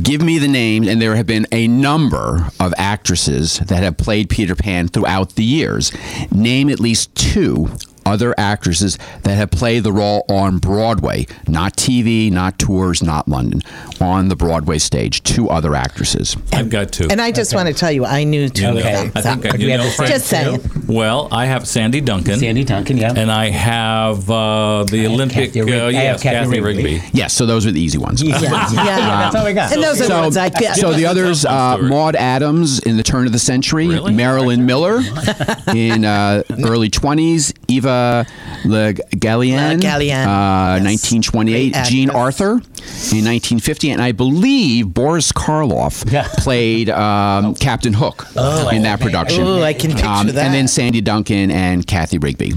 Give 0.03 0.21
me 0.21 0.39
the 0.39 0.49
names, 0.49 0.87
and 0.87 1.01
there 1.01 1.17
have 1.17 1.27
been 1.27 1.47
a 1.51 1.67
number 1.67 2.49
of 2.61 2.75
actresses 2.77 3.59
that 3.61 3.83
have 3.83 3.97
played 3.97 4.29
Peter 4.29 4.55
Pan 4.55 4.89
throughout 4.89 5.35
the 5.35 5.45
years. 5.45 5.93
Name 6.31 6.69
at 6.69 6.79
least 6.79 7.15
two 7.15 7.71
other 8.09 8.35
actresses 8.39 8.99
that 9.23 9.35
have 9.37 9.51
played 9.51 9.85
the 9.85 9.93
role 9.93 10.25
on 10.29 10.59
Broadway, 10.59 11.27
not 11.47 11.77
TV, 11.77 12.31
not 12.33 12.59
tours, 12.59 13.03
not 13.03 13.29
London, 13.29 13.61
on 14.01 14.29
the 14.29 14.37
Broadway 14.37 14.79
stage. 14.79 15.23
Two 15.23 15.49
other 15.51 15.75
actresses. 15.75 16.37
I've 16.53 16.71
got 16.71 16.91
two. 16.93 17.07
And 17.11 17.21
I 17.21 17.31
just 17.33 17.55
want 17.55 17.69
to 17.69 17.75
tell 17.75 17.93
you, 17.93 18.05
I 18.05 18.25
knew 18.25 18.49
two 18.49 18.63
You 18.63 18.69
of 18.71 18.75
know, 18.77 18.81
them. 18.83 19.13
I 19.15 19.21
think 19.21 19.43
So- 19.43 19.49
I, 19.51 19.57
Do 19.57 19.63
you 19.65 19.71
have 19.73 19.81
know 19.81 19.87
the 19.87 19.93
Frank, 19.93 20.13
Just 20.13 20.27
saying. 20.27 20.61
too? 20.61 20.81
Well, 20.93 21.29
I 21.31 21.47
have 21.47 21.67
Sandy 21.69 22.01
Duncan. 22.01 22.39
Sandy 22.39 22.65
Duncan, 22.65 22.97
yeah. 22.97 23.13
And 23.15 23.31
I 23.31 23.51
have 23.51 24.31
uh, 24.31 24.85
the 24.85 25.03
have 25.03 25.13
Olympic, 25.13 25.53
Kathy 25.53 25.61
Rig- 25.63 25.75
uh, 25.75 25.87
I 25.87 25.93
have 25.93 25.93
yes, 25.93 26.23
Kathy 26.23 26.47
Kathy 26.51 26.61
Rigby. 26.61 26.83
Rigby. 26.85 27.09
Yes, 27.13 27.35
so 27.35 27.45
those 27.47 27.67
are 27.67 27.71
the 27.73 27.81
easy 27.81 27.99
ones. 27.99 28.23
yeah, 28.23 28.41
Yeah. 28.41 28.71
that's 28.73 29.35
all 29.37 29.45
we 29.45 29.53
got. 29.53 29.73
And 29.73 29.83
those 29.83 29.97
are 30.01 30.05
the 30.05 30.09
So, 30.09 30.21
ones 30.21 30.37
I 30.37 30.49
get. 30.49 30.77
so 30.77 30.93
the 30.93 30.99
Give 31.01 31.07
us 31.09 31.15
the 31.17 31.21
others, 31.23 31.43
tough 31.43 31.81
uh, 31.81 31.83
Maude 31.83 32.17
Adams 32.17 32.79
in 32.81 32.97
the 32.97 33.03
turn 33.03 33.27
of 33.27 33.33
the 33.33 33.39
century, 33.39 33.89
Really? 33.89 34.15
Marilyn 34.15 34.65
Miller 34.67 35.01
in 35.75 36.05
uh, 36.05 36.43
early 36.65 36.89
20s, 36.91 37.53
Eva 37.79 38.25
Le 38.65 38.95
Gallienne, 38.95 39.77
Le 39.77 39.83
Gallienne, 39.83 40.27
uh, 40.27 40.77
yes. 40.81 40.85
1928, 41.21 41.73
Great 41.75 41.85
Jean 41.85 42.09
actress. 42.09 42.17
Arthur 42.41 42.51
in 42.53 43.25
1950, 43.27 43.91
and 43.91 44.01
I 44.01 44.13
believe 44.13 44.87
Boris 44.95 45.33
Karloff 45.33 46.11
Yeah. 46.13 46.27
played 46.39 46.89
um, 46.89 47.55
Captain 47.55 47.93
Hook 47.93 48.27
in 48.73 48.83
that 48.85 49.01
production. 49.01 49.47
Ooh, 49.47 49.63
I 49.63 49.75
can 49.75 49.91
picture 49.93 50.07
Um, 50.07 50.27
that. 50.29 50.37
And 50.47 50.55
then 50.55 50.67
Sandy 50.67 51.03
Duncan 51.03 51.51
and 51.51 51.87
Kathy 51.87 52.17
Rigby. 52.17 52.53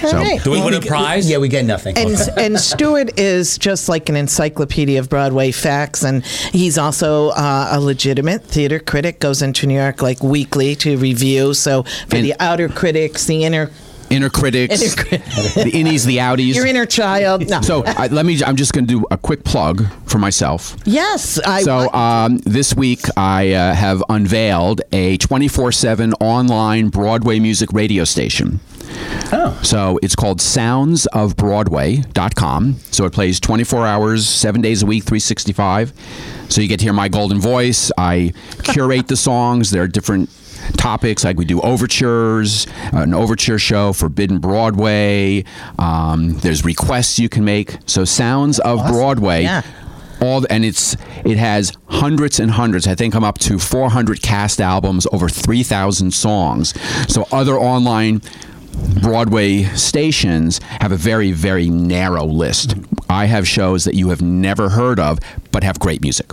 So, 0.00 0.08
All 0.08 0.14
right. 0.24 0.42
Do 0.42 0.50
we 0.50 0.62
win 0.64 0.74
a 0.74 0.80
prize? 0.80 1.30
Yeah, 1.30 1.36
we 1.36 1.48
get 1.48 1.66
nothing. 1.66 1.96
And, 1.98 2.16
and 2.38 2.58
Stuart 2.58 3.18
is 3.20 3.58
just 3.58 3.88
like 3.90 4.08
an 4.08 4.16
encyclopedia 4.16 4.98
of 4.98 5.10
Broadway 5.10 5.52
facts, 5.52 6.02
and 6.02 6.24
he's 6.24 6.78
also 6.78 7.28
uh, 7.30 7.68
a 7.70 7.78
legitimate 7.80 8.42
theater 8.44 8.78
critic. 8.80 9.20
Goes 9.20 9.42
into 9.42 9.66
New 9.66 9.76
York 9.78 10.00
like 10.00 10.22
weekly 10.22 10.74
to 10.76 10.96
review. 10.96 11.52
So 11.52 11.82
for 12.08 12.16
And- 12.16 12.24
the 12.24 12.34
outer 12.40 12.70
critics, 12.70 13.26
the 13.26 13.44
inner 13.44 13.70
inner 14.12 14.30
critics, 14.30 14.80
Inner 14.82 14.94
crit- 15.04 15.24
the 15.24 15.70
innies, 15.72 16.06
the 16.06 16.18
outies. 16.18 16.54
your 16.54 16.66
inner 16.66 16.86
child. 16.86 17.48
No. 17.48 17.60
so 17.62 17.82
I, 17.86 18.06
let 18.08 18.26
me. 18.26 18.42
I'm 18.44 18.56
just 18.56 18.72
going 18.72 18.86
to 18.86 19.00
do 19.00 19.04
a 19.10 19.16
quick 19.16 19.44
plug 19.44 19.84
for 20.06 20.18
myself. 20.18 20.76
yes, 20.84 21.38
I. 21.40 21.62
So 21.62 21.92
um, 21.92 22.38
this 22.38 22.74
week 22.74 23.00
I 23.16 23.52
uh, 23.52 23.74
have 23.74 24.02
unveiled 24.08 24.80
a 24.92 25.18
24/7 25.18 26.12
online 26.20 26.88
Broadway 26.88 27.38
music 27.40 27.72
radio 27.72 28.04
station. 28.04 28.60
Oh. 29.32 29.58
So 29.62 29.98
it's 30.02 30.14
called 30.14 30.38
soundsofbroadway.com. 30.40 32.74
So 32.90 33.04
it 33.06 33.12
plays 33.12 33.40
24 33.40 33.86
hours, 33.86 34.28
7 34.28 34.60
days 34.60 34.82
a 34.82 34.86
week, 34.86 35.04
365. 35.04 35.92
So 36.50 36.60
you 36.60 36.68
get 36.68 36.80
to 36.80 36.84
hear 36.84 36.92
my 36.92 37.08
golden 37.08 37.40
voice. 37.40 37.90
I 37.96 38.34
curate 38.64 39.08
the 39.08 39.16
songs. 39.16 39.70
There 39.70 39.82
are 39.82 39.88
different 39.88 40.28
topics 40.76 41.24
like 41.24 41.36
we 41.36 41.44
do 41.44 41.60
overtures, 41.60 42.66
an 42.92 43.14
overture 43.14 43.58
show, 43.58 43.92
Forbidden 43.92 44.38
Broadway. 44.38 45.44
Um, 45.78 46.38
there's 46.38 46.64
requests 46.64 47.18
you 47.18 47.28
can 47.28 47.44
make. 47.44 47.78
So 47.86 48.04
Sounds 48.04 48.58
of 48.60 48.78
Broadway 48.86 49.42
Yeah. 49.42 49.62
all 50.20 50.44
and 50.50 50.64
it's 50.64 50.96
it 51.24 51.36
has 51.36 51.72
hundreds 51.88 52.38
and 52.38 52.52
hundreds 52.52 52.86
i 52.86 52.94
think 52.94 53.12
i'm 53.14 53.24
up 53.24 53.38
to 53.38 53.58
400 53.58 54.22
cast 54.22 54.60
albums 54.60 55.04
over 55.12 55.28
3000 55.28 56.12
songs 56.14 56.74
so 57.12 57.26
other 57.32 57.56
online 57.58 58.22
broadway 59.00 59.64
stations 59.74 60.58
have 60.80 60.92
a 60.92 60.96
very 60.96 61.32
very 61.32 61.68
narrow 61.68 62.24
list 62.24 62.74
i 63.10 63.26
have 63.26 63.46
shows 63.46 63.84
that 63.84 63.94
you 63.94 64.08
have 64.08 64.22
never 64.22 64.68
heard 64.68 64.98
of 64.98 65.18
but 65.50 65.62
have 65.62 65.78
great 65.78 66.00
music 66.00 66.32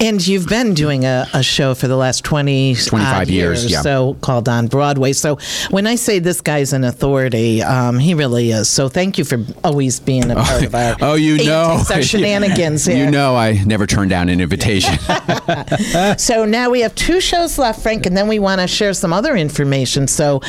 And 0.00 0.26
you've 0.26 0.48
been 0.48 0.72
doing 0.74 1.04
a, 1.04 1.26
a 1.34 1.42
show 1.42 1.74
for 1.74 1.88
the 1.88 1.96
last 1.96 2.24
20 2.24 2.74
25 2.74 3.14
odd 3.14 3.28
years, 3.28 3.70
yeah. 3.70 3.82
so 3.82 4.14
called 4.22 4.48
on 4.48 4.66
Broadway. 4.66 5.12
So 5.12 5.38
when 5.70 5.86
I 5.86 5.94
say 5.96 6.18
this 6.18 6.40
guy's 6.40 6.72
an 6.72 6.84
authority, 6.84 7.62
um, 7.62 7.98
he 7.98 8.14
really 8.14 8.50
is. 8.50 8.68
So 8.68 8.88
thank 8.88 9.18
you 9.18 9.24
for 9.24 9.44
always 9.62 10.00
being 10.00 10.30
a 10.30 10.36
part 10.36 10.62
of 10.64 10.74
our 10.74 10.96
oh 11.00 11.14
you 11.14 11.44
know 11.44 11.82
shenanigans 12.00 12.86
here. 12.86 13.04
you 13.04 13.10
know 13.10 13.36
i 13.36 13.52
never 13.64 13.86
turn 13.86 14.08
down 14.08 14.28
an 14.28 14.40
invitation 14.40 14.94
So 16.18 16.44
now 16.44 16.70
we 16.70 16.80
have 16.80 16.94
two 16.94 17.20
shows 17.20 17.58
left, 17.58 17.82
Frank, 17.82 18.06
and 18.06 18.16
then 18.16 18.28
we 18.28 18.38
want 18.38 18.60
to 18.60 18.66
share 18.66 18.94
some 18.94 19.12
other 19.12 19.36
information. 19.36 20.08
So 20.08 20.40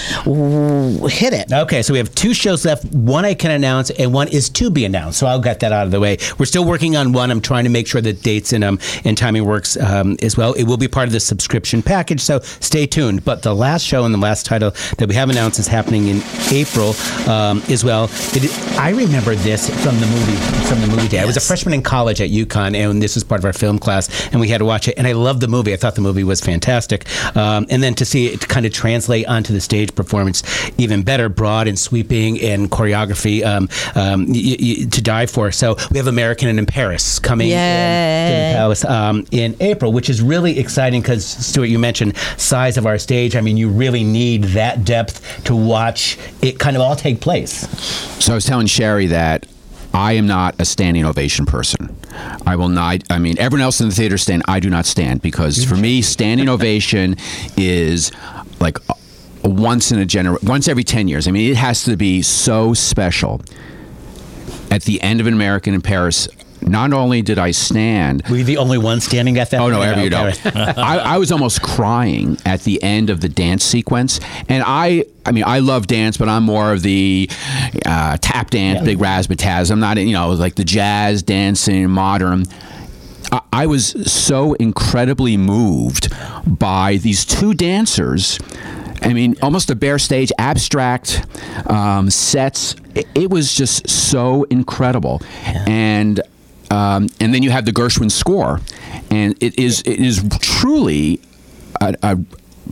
hit 1.18 1.34
it. 1.34 1.52
Okay, 1.52 1.82
so 1.82 1.94
we 1.94 1.98
have 2.00 2.14
two 2.14 2.34
shows 2.34 2.64
left. 2.64 2.86
One 2.94 3.26
I 3.26 3.34
can 3.34 3.52
announce, 3.52 3.90
and 3.90 4.14
one 4.14 4.28
is 4.28 4.50
to 4.52 4.70
be 4.70 4.86
announced. 4.86 5.18
So 5.20 5.26
I'll 5.26 5.42
get 5.42 5.60
that 5.62 5.72
out 5.72 5.86
of 5.86 5.92
the 5.92 6.00
way. 6.00 6.18
We're 6.38 6.46
still 6.46 6.64
working 6.64 6.96
on 6.96 7.12
one. 7.12 7.32
I'm 7.32 7.42
trying 7.42 7.64
to 7.64 7.70
make 7.70 7.88
sure 7.88 8.02
that 8.02 8.22
dates 8.22 8.54
and 8.54 8.64
um 8.64 8.80
and 9.04 9.18
timing 9.18 9.46
works 9.46 9.78
um, 9.78 10.16
as 10.22 10.38
well. 10.38 10.54
It 10.54 10.64
will 10.64 10.78
be 10.78 10.88
part 10.88 11.08
of 11.08 11.14
the 11.14 11.20
subscription 11.20 11.82
package, 11.82 12.22
so 12.22 12.40
stay 12.40 12.86
tuned. 12.86 13.26
But 13.26 13.42
the 13.42 13.56
last 13.56 13.84
show 13.84 14.06
and 14.06 14.14
the 14.14 14.20
last 14.20 14.46
title 14.46 14.72
that 14.98 15.10
we 15.10 15.16
have 15.16 15.30
announced 15.30 15.60
is 15.60 15.68
happening 15.68 16.08
in 16.08 16.22
April 16.52 16.94
um, 17.28 17.64
as 17.70 17.84
well. 17.84 18.06
It, 18.34 18.78
I 18.78 18.90
remember 18.92 19.34
this 19.36 19.70
from 19.84 20.00
the 20.00 20.06
movie 20.06 20.38
from 20.68 20.82
the 20.82 20.88
movie 20.88 21.08
day. 21.08 21.20
I 21.20 21.26
was 21.26 21.38
a 21.38 21.42
freshman 21.42 21.74
in 21.74 21.82
college 21.82 22.22
at 22.22 22.30
UConn, 22.30 22.76
and 22.76 23.02
this 23.02 23.16
was 23.16 23.24
part 23.24 23.40
of 23.40 23.46
our 23.46 23.54
film 23.54 23.80
class, 23.80 24.28
and 24.32 24.40
we 24.40 24.50
had 24.50 24.60
to 24.60 24.66
watch 24.66 24.88
it. 24.88 24.96
And 24.98 25.08
I 25.08 25.14
loved 25.14 25.42
the 25.42 25.48
movie. 25.48 25.74
I 25.74 25.78
thought 25.78 25.96
the 25.96 26.02
movie 26.02 26.24
was 26.24 26.42
fantastic. 26.42 27.06
Um, 27.36 27.66
and 27.70 27.82
then 27.82 27.96
to 27.96 28.06
see 28.06 28.28
it 28.28 28.48
kind 28.48 28.66
of 28.66 28.74
translate 28.74 29.28
onto 29.28 29.54
the 29.54 29.62
stage 29.62 29.96
performance, 29.96 30.44
even 30.78 31.04
better, 31.08 31.30
broad 31.30 31.68
and 31.68 31.80
sweeping 31.80 32.40
and 32.42 32.70
choreography 32.70 33.44
um, 33.44 33.68
um, 33.96 34.28
y- 34.28 34.58
y- 34.60 34.86
to 34.92 35.02
die 35.02 35.26
for. 35.26 35.52
So 35.52 35.76
we 35.90 35.98
have 35.98 36.06
American 36.06 36.50
and 36.50 36.60
in 36.60 36.68
Paris 36.68 37.18
coming 37.18 37.48
in 37.50 37.54
to 37.54 38.36
the 38.54 38.60
Palace 38.60 38.86
um, 38.86 39.26
in 39.32 39.56
April, 39.60 39.92
which 39.92 40.10
is 40.10 40.22
really 40.22 40.60
exciting 40.60 41.02
because 41.02 41.26
Stuart, 41.26 41.66
you 41.66 41.80
mentioned 41.80 42.16
size 42.38 42.78
of 42.78 42.86
our 42.86 43.00
stage. 43.00 43.36
I 43.36 43.42
mean, 43.42 43.58
you 43.58 43.70
really 43.70 44.04
need 44.04 44.44
that 44.54 44.84
depth 44.86 45.44
to 45.46 45.56
watch 45.56 46.18
it 46.44 46.60
kind 46.60 46.76
of 46.76 46.82
all 46.84 46.96
take 46.96 47.22
place. 47.22 47.68
So 48.24 48.34
I 48.34 48.36
was 48.36 48.46
telling 48.46 48.68
Sherry 48.68 49.08
that 49.08 49.48
I 49.94 50.14
am 50.14 50.28
not 50.28 50.60
a 50.60 50.66
standing 50.66 51.06
ovation 51.06 51.46
person. 51.46 51.96
I 52.46 52.56
will 52.56 52.70
not. 52.70 53.04
I 53.10 53.20
mean, 53.20 53.38
everyone 53.40 53.64
else 53.64 53.80
in 53.80 53.90
the 53.90 53.96
theater 53.96 54.18
stand. 54.18 54.44
I 54.48 54.60
do 54.60 54.70
not 54.70 54.86
stand 54.86 55.22
because 55.22 55.64
for 55.64 55.76
me, 55.76 56.02
standing 56.02 56.50
ovation 56.50 57.16
is 57.56 58.12
like 58.60 58.78
a, 58.90 58.94
a 58.94 58.97
once 59.48 59.92
in 59.92 60.00
a 60.00 60.06
gener 60.06 60.42
once 60.44 60.68
every 60.68 60.84
ten 60.84 61.08
years. 61.08 61.28
I 61.28 61.32
mean, 61.32 61.50
it 61.50 61.58
has 61.58 61.84
to 61.86 61.96
be 61.98 62.22
so 62.22 62.74
special. 62.74 63.42
At 64.70 64.84
the 64.84 65.02
end 65.02 65.22
of 65.22 65.28
an 65.28 65.34
American 65.34 65.74
in 65.74 65.82
Paris, 65.82 66.28
not 66.62 66.94
only 66.94 67.22
did 67.22 67.38
I 67.40 67.52
stand, 67.52 68.24
Were 68.30 68.38
you 68.38 68.44
the 68.44 68.58
only 68.58 68.78
one 68.78 69.00
standing 69.00 69.38
at 69.38 69.52
that? 69.52 69.62
Oh 69.62 69.70
no, 69.70 69.78
point? 69.78 69.90
ever 69.90 70.04
you 70.04 70.10
know. 70.10 70.32
I, 70.78 71.00
I 71.00 71.18
was 71.18 71.32
almost 71.32 71.62
crying 71.62 72.38
at 72.46 72.62
the 72.62 72.82
end 72.84 73.10
of 73.10 73.22
the 73.22 73.30
dance 73.30 73.64
sequence, 73.64 74.20
and 74.50 74.64
I, 74.66 75.06
I 75.26 75.32
mean, 75.32 75.44
I 75.46 75.60
love 75.60 75.88
dance, 75.88 76.18
but 76.18 76.30
I'm 76.30 76.44
more 76.44 76.74
of 76.74 76.82
the 76.82 77.30
uh, 77.86 78.18
tap 78.22 78.50
dance, 78.50 78.84
big 78.84 78.98
razzmatazz. 78.98 79.72
I'm 79.72 79.80
not, 79.80 79.98
you 79.98 80.14
know, 80.14 80.32
like 80.32 80.56
the 80.56 80.66
jazz 80.66 81.24
dancing, 81.24 81.90
modern. 81.90 82.46
I, 83.32 83.42
I 83.54 83.66
was 83.68 83.88
so 84.12 84.54
incredibly 84.54 85.38
moved 85.38 86.14
by 86.46 86.98
these 86.98 87.26
two 87.26 87.54
dancers. 87.54 88.40
I 89.02 89.14
mean, 89.14 89.36
almost 89.42 89.70
a 89.70 89.76
bare 89.76 90.00
stage, 90.00 90.32
abstract 90.38 91.26
um, 91.70 92.10
sets. 92.10 92.76
It, 92.96 93.08
it 93.16 93.30
was 93.30 93.54
just 93.54 93.90
so 93.90 94.44
incredible, 94.46 95.22
and 95.68 96.20
um, 96.72 97.10
and 97.20 97.34
then 97.34 97.44
you 97.44 97.52
have 97.52 97.66
the 97.66 97.72
Gershwin 97.72 98.12
score, 98.12 98.60
and 99.10 99.36
it 99.42 99.58
is 99.58 99.82
it 99.82 100.00
is 100.00 100.24
truly 100.40 101.22
a, 101.82 101.96
a, 102.04 102.20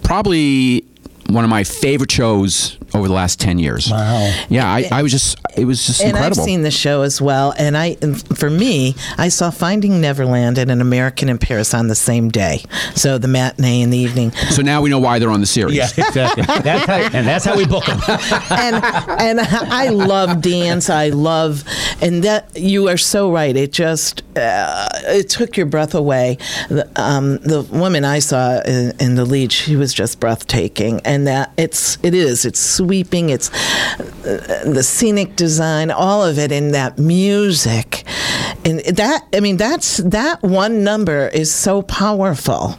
probably 0.04 0.86
one 1.30 1.44
of 1.44 1.50
my 1.50 1.64
favorite 1.64 2.12
shows 2.12 2.78
over 2.94 3.08
the 3.08 3.14
last 3.14 3.40
10 3.40 3.60
years. 3.60 3.90
Wow. 3.90 4.32
Yeah, 4.50 4.68
I, 4.72 4.88
I 4.92 5.04
was 5.04 5.12
just, 5.12 5.38
it 5.58 5.66
was 5.66 5.86
just 5.86 6.02
and 6.02 6.12
incredible. 6.12 6.42
I've 6.42 6.46
seen 6.46 6.62
the 6.62 6.72
show 6.72 7.02
as 7.02 7.22
well. 7.22 7.54
And 7.58 7.76
I, 7.78 7.96
for 8.36 8.50
me, 8.50 8.96
I 9.18 9.30
saw 9.30 9.50
Finding 9.50 10.00
Neverland 10.00 10.58
and 10.58 10.72
An 10.72 10.82
American 10.82 11.28
in 11.30 11.38
Paris 11.38 11.74
on 11.74 11.88
the 11.88 11.96
same 11.96 12.30
day. 12.30 12.64
So 12.96 13.18
the 13.18 13.28
matinee 13.28 13.82
in 13.82 13.90
the 13.90 13.98
evening. 13.98 14.32
so 14.32 14.62
now 14.62 14.82
we 14.82 14.90
know 14.90 15.00
why 15.00 15.20
they're 15.20 15.32
on 15.32 15.42
the 15.42 15.46
series. 15.46 15.76
Yeah, 15.76 15.88
exactly. 15.98 16.44
that's 16.44 16.86
how, 16.86 17.18
and 17.18 17.28
that's 17.28 17.46
how 17.46 17.58
we 17.58 17.66
book 17.66 17.86
them. 17.86 18.00
and 18.52 18.84
and 19.20 19.40
I 19.40 19.90
love 19.90 20.42
dance. 20.42 20.90
I 20.90 21.10
love, 21.10 21.64
and 22.02 22.24
that 22.24 22.56
you 22.56 22.88
are 22.88 22.98
so 22.98 23.32
right. 23.32 23.56
It 23.56 23.72
just 23.72 24.24
uh, 24.36 24.88
it 25.04 25.30
took 25.30 25.58
your 25.58 25.66
breath 25.66 25.94
away. 25.94 26.38
The, 26.70 26.90
um, 26.96 27.38
the 27.40 27.62
woman 27.64 28.06
I 28.06 28.20
saw 28.20 28.62
in, 28.62 28.94
in 29.00 29.16
the 29.16 29.26
lead, 29.26 29.52
she 29.52 29.76
was 29.76 29.94
just 29.94 30.20
breathtaking, 30.20 31.02
and 31.06 31.14
that 31.24 31.53
it's 31.57 31.97
it 32.03 32.13
is 32.13 32.45
it's 32.45 32.59
sweeping. 32.59 33.30
It's 33.30 33.49
uh, 33.49 34.63
the 34.66 34.84
scenic 34.84 35.36
design, 35.36 35.89
all 35.89 36.24
of 36.24 36.38
it, 36.38 36.51
and 36.51 36.74
that 36.76 36.99
music. 36.99 38.03
and 38.66 38.80
that 38.97 39.26
I 39.34 39.39
mean 39.39 39.57
that's 39.57 39.97
that 39.97 40.43
one 40.43 40.84
number 40.84 41.28
is 41.30 41.53
so 41.53 41.82
powerful, 41.82 42.78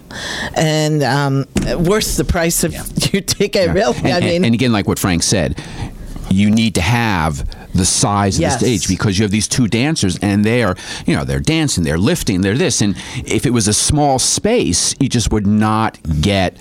and 0.55 1.03
um, 1.03 1.47
worth 1.85 2.17
the 2.17 2.25
price 2.25 2.63
of 2.65 2.73
your 3.13 3.23
ticket. 3.23 3.71
Really, 3.75 3.97
And, 3.99 4.07
I 4.09 4.11
and- 4.19 4.25
mean, 4.27 4.45
and 4.45 4.55
again, 4.55 4.73
like 4.73 4.87
what 4.87 4.99
Frank 4.99 5.23
said, 5.23 5.61
you 6.31 6.51
need 6.51 6.75
to 6.75 6.81
have 6.83 7.45
the 7.77 7.85
size 7.85 8.37
of 8.37 8.41
Yes. 8.43 8.55
the 8.61 8.67
stage 8.67 8.89
because 8.89 9.19
you 9.19 9.23
have 9.25 9.31
these 9.31 9.49
two 9.49 9.67
dancers 9.69 10.19
and 10.23 10.45
they 10.45 10.63
are, 10.63 10.77
you 11.07 11.15
know, 11.15 11.25
they're 11.25 11.41
dancing, 11.41 11.85
they're 11.85 11.99
lifting, 11.99 12.41
they're 12.41 12.57
this. 12.57 12.81
And 12.81 12.97
if 13.25 13.47
it 13.47 13.51
was 13.51 13.69
a 13.69 13.73
small 13.75 14.19
space, 14.19 14.95
you 15.01 15.09
just 15.09 15.31
would 15.33 15.47
not 15.47 15.99
get 16.21 16.57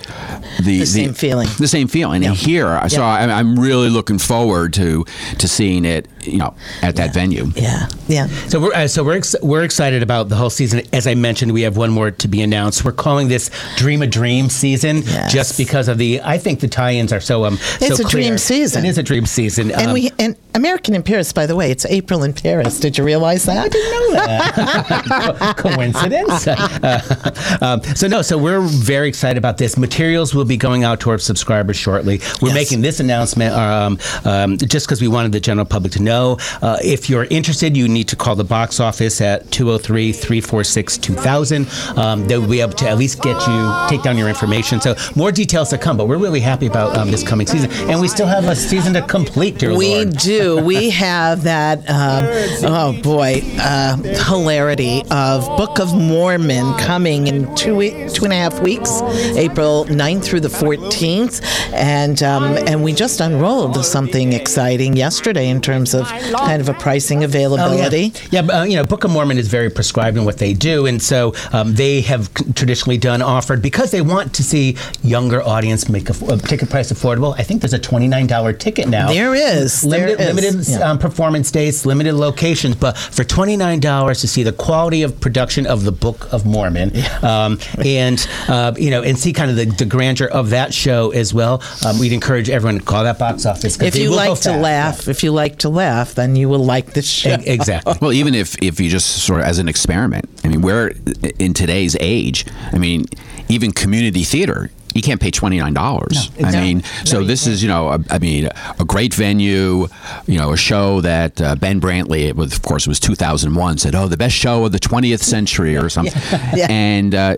the, 0.64 0.80
The 0.80 0.86
same 0.86 1.14
feeling. 1.14 1.48
The 1.60 1.68
same 1.68 1.88
feeling. 1.88 2.26
And 2.26 2.36
here, 2.36 2.82
so 2.90 3.04
I, 3.04 3.24
I'm 3.40 3.58
really 3.60 3.90
looking 3.90 4.20
forward 4.20 4.74
to 4.74 5.06
to 5.40 5.48
seeing 5.48 5.86
it, 5.86 6.08
you 6.24 6.38
know, 6.38 6.56
at 6.82 6.96
that 6.98 7.14
venue. 7.14 7.52
yeah, 7.56 7.88
yeah. 8.08 8.28
So 8.48 8.60
we're 8.60 8.74
uh, 8.74 8.88
so 8.88 9.04
we're 9.04 9.18
ex- 9.18 9.36
we're 9.42 9.64
excited 9.64 10.04
about 10.04 10.30
the 10.30 10.36
whole 10.36 10.50
season. 10.50 10.82
As 10.94 11.08
I 11.08 11.16
mentioned, 11.16 11.52
we 11.54 11.62
have 11.64 11.78
one 11.78 11.92
more 11.92 12.12
to 12.12 12.28
be 12.28 12.42
announced. 12.42 12.84
We're 12.86 12.92
calling 12.92 13.28
this 13.28 13.50
Dream 13.78 14.02
a 14.02 14.08
Dream 14.08 14.50
season, 14.50 14.98
Yes. 15.04 15.32
just 15.34 15.58
because 15.58 15.88
of 15.88 15.98
the. 15.98 16.22
I 16.24 16.38
think 16.38 16.60
the 16.60 16.68
tie-ins 16.68 17.12
are 17.14 17.20
so 17.22 17.46
um. 17.46 17.58
It's 17.82 17.98
so 17.98 18.06
a 18.06 18.10
dream 18.10 18.38
season. 18.38 18.86
It 18.86 18.90
is 18.90 18.98
a 18.98 19.04
dream 19.04 19.26
season. 19.26 19.72
And 19.72 19.88
Um, 19.88 19.94
we 19.94 20.12
and 20.20 20.36
American 20.54 20.96
in 20.96 21.04
Paris, 21.06 21.32
by 21.32 21.46
the 21.46 21.56
way, 21.56 21.70
it's 21.72 21.86
April 21.86 22.24
in 22.24 22.34
Paris. 22.34 22.80
Did 22.80 22.98
you 22.98 23.04
realize 23.04 23.46
that? 23.46 23.66
I 23.66 23.70
didn't 23.70 23.92
know 23.92 24.12
that. 24.14 25.54
Co- 25.58 25.70
coincidence. 25.70 26.48
Uh, 26.48 27.58
um, 27.62 27.82
so 27.96 28.08
no, 28.08 28.22
so 28.22 28.38
we're 28.38 28.62
very 28.62 29.08
excited 29.08 29.38
about 29.38 29.58
this. 29.58 29.78
Materials 29.78 30.34
will 30.36 30.44
be 30.46 30.58
going 30.58 30.84
out 30.84 31.00
to 31.02 31.10
our 31.12 31.18
subscribers 31.18 31.78
shortly. 31.78 32.20
We're 32.42 32.50
Yes. 32.50 32.56
making 32.56 32.82
this 32.82 33.00
announcement 33.00 33.54
um, 33.54 33.98
um, 34.26 34.58
just 34.58 34.86
because 34.88 35.02
we 35.02 35.08
wanted 35.08 35.32
the 35.32 35.40
general 35.40 35.66
public 35.66 35.94
to 35.94 36.02
know. 36.02 36.38
Uh, 36.62 36.78
if 36.84 37.10
you're 37.10 37.26
interested, 37.26 37.76
you 37.78 37.88
need 37.88 38.08
to 38.10 38.16
call 38.16 38.36
the 38.36 38.44
box 38.44 38.80
office 38.80 39.22
at 39.22 39.46
203-346-2000. 39.52 41.98
Um, 41.98 42.28
they 42.28 42.38
will 42.38 42.48
be 42.48 42.62
able 42.62 42.74
to 42.74 42.90
at 42.90 42.98
least 42.98 43.22
get 43.22 43.36
you 43.48 43.74
take 43.90 44.02
down 44.04 44.18
your 44.18 44.30
information. 44.30 44.82
So 44.82 44.96
more 45.16 45.32
details 45.32 45.70
to 45.70 45.78
come. 45.78 45.98
But 45.98 46.08
we're 46.08 46.18
really 46.18 46.40
happy 46.40 46.66
about 46.68 46.98
um, 46.98 47.12
this 47.12 47.24
coming 47.24 47.46
season, 47.48 47.70
and 47.90 48.00
we 48.02 48.08
still 48.08 48.28
have 48.28 48.46
a 48.46 48.56
season 48.56 48.94
to 48.94 49.02
complete. 49.04 49.58
Dear 49.60 49.76
We 49.76 49.94
Lord. 49.96 50.08
We 50.08 50.14
do. 50.14 50.64
We 50.66 50.85
have 50.90 51.44
that. 51.44 51.80
Um, 51.90 52.26
oh 52.66 53.02
boy, 53.02 53.42
uh, 53.60 53.98
hilarity 53.98 55.04
of 55.12 55.46
Book 55.58 55.80
of 55.80 55.94
Mormon 55.96 56.78
coming 56.80 57.28
in 57.28 57.54
two 57.56 57.76
we- 57.76 58.08
two 58.10 58.24
and 58.26 58.34
a 58.34 58.36
half 58.36 58.60
weeks, 58.62 59.02
April 59.36 59.86
9th 59.86 60.24
through 60.24 60.42
the 60.42 60.48
14th, 60.50 61.42
and 61.74 62.22
um, 62.24 62.44
and 62.68 62.84
we 62.84 62.94
just 62.94 63.20
unrolled 63.20 63.84
something 63.86 64.34
exciting 64.34 64.96
yesterday 64.96 65.50
in 65.50 65.62
terms 65.62 65.94
of 65.94 66.08
kind 66.08 66.62
of 66.62 66.70
a 66.70 66.74
pricing 66.74 67.24
availability. 67.24 68.12
Oh, 68.16 68.20
yeah, 68.32 68.42
yeah 68.42 68.42
but, 68.42 68.56
uh, 68.56 68.64
you 68.64 68.76
know, 68.76 68.84
Book 68.84 69.04
of 69.04 69.12
Mormon 69.12 69.38
is 69.38 69.48
very 69.48 69.70
prescribed 69.70 70.18
in 70.18 70.26
what 70.26 70.38
they 70.38 70.54
do, 70.54 70.86
and 70.86 71.02
so 71.02 71.34
um, 71.54 71.76
they 71.76 72.02
have 72.02 72.34
traditionally 72.56 72.98
done 72.98 73.22
offered 73.22 73.62
because 73.62 73.92
they 73.92 74.02
want 74.02 74.34
to 74.36 74.44
see 74.44 74.78
younger 75.04 75.42
audience 75.44 75.90
make 75.90 76.10
a, 76.10 76.26
uh, 76.26 76.38
ticket 76.38 76.70
price 76.70 76.92
affordable. 76.92 77.36
I 77.38 77.44
think 77.44 77.62
there's 77.62 77.74
a 77.74 77.80
twenty 77.80 78.08
nine 78.08 78.28
dollar 78.28 78.54
ticket 78.54 78.88
now. 78.88 79.08
There 79.10 79.36
is. 79.36 79.84
limited 79.84 80.18
There 80.20 80.30
is. 80.30 80.36
limited 80.36 80.75
Yeah. 80.76 80.92
um, 80.92 81.00
performance 81.00 81.52
dates, 81.52 81.86
limited 81.86 82.14
locations, 82.16 82.76
but 82.76 82.98
for 82.98 83.24
twenty 83.24 83.58
nine 83.58 83.80
dollars 83.80 84.22
to 84.22 84.28
see 84.28 84.44
the 84.44 84.54
quality 84.54 85.04
of 85.04 85.20
production 85.20 85.66
of 85.66 85.84
the 85.84 85.92
Book 85.92 86.32
of 86.34 86.46
Mormon, 86.46 86.92
um, 87.24 87.60
and 87.84 88.28
uh, 88.48 88.74
you 88.78 88.90
know, 88.92 89.02
and 89.02 89.18
see 89.18 89.34
kind 89.34 89.50
of 89.50 89.58
the, 89.58 89.66
the 89.66 89.86
grandeur 89.86 90.28
of 90.28 90.50
that 90.52 90.74
show 90.74 91.12
as 91.12 91.34
well. 91.34 91.62
Um, 91.86 92.00
we'd 92.00 92.14
encourage 92.14 92.50
everyone 92.50 92.80
to 92.80 92.86
call 92.86 93.04
that 93.04 93.20
box 93.20 93.46
office. 93.46 93.80
If 93.82 93.96
you 93.96 94.10
like 94.12 94.40
to 94.42 94.50
fast. 94.50 94.62
laugh, 94.62 95.08
if 95.08 95.24
you 95.24 95.32
like 95.32 95.60
to 95.60 95.70
laugh, 95.70 96.16
then 96.16 96.36
you 96.36 96.50
will 96.50 96.64
like 96.66 96.94
this 96.94 97.10
show. 97.10 97.32
E- 97.40 97.44
exactly. 97.48 97.94
Well, 98.02 98.12
even 98.14 98.36
if, 98.36 98.56
if 98.62 98.80
you 98.80 98.90
just 98.90 99.24
sort 99.26 99.40
of 99.42 99.48
as 99.48 99.58
an 99.58 99.68
experiment, 99.68 100.30
I 100.44 100.50
mean, 100.50 100.62
we're 100.62 100.94
in 101.40 101.54
today's 101.54 101.96
age. 102.00 102.46
I 102.72 102.78
mean, 102.78 103.06
even 103.50 103.72
community 103.72 104.24
theater, 104.24 104.70
you 104.96 105.02
can't 105.04 105.22
pay 105.22 105.30
twenty 105.30 105.60
nine 105.60 105.74
dollars. 105.74 106.32
I 106.44 106.50
No. 106.52 106.62
mean, 106.62 106.84
so 107.04 107.24
this 107.24 107.46
is 107.46 107.62
you 107.62 107.68
know, 107.70 107.90
a, 107.90 108.00
I 108.10 108.18
mean, 108.18 108.50
a 108.80 108.86
great 108.86 109.14
venue. 109.14 109.88
You 110.26 110.38
know, 110.40 110.54
a 110.54 110.58
show 110.58 111.02
that 111.02 111.40
uh, 111.42 111.56
Ben 111.56 111.80
Brantley, 111.80 112.22
it 112.28 112.36
was, 112.36 112.54
of 112.56 112.62
course, 112.64 112.88
it 112.88 112.90
was 112.90 113.00
two 113.00 113.14
thousand 113.16 113.54
one, 113.56 113.78
said, 113.78 113.94
"Oh, 113.94 114.08
the 114.08 114.18
best 114.18 114.36
show 114.36 114.66
of 114.66 114.72
the 114.72 114.80
twentieth 114.80 115.22
century" 115.22 115.78
or 115.78 115.90
something, 115.96 116.20
Yeah. 116.56 116.68
and. 116.70 117.14
Uh, 117.14 117.36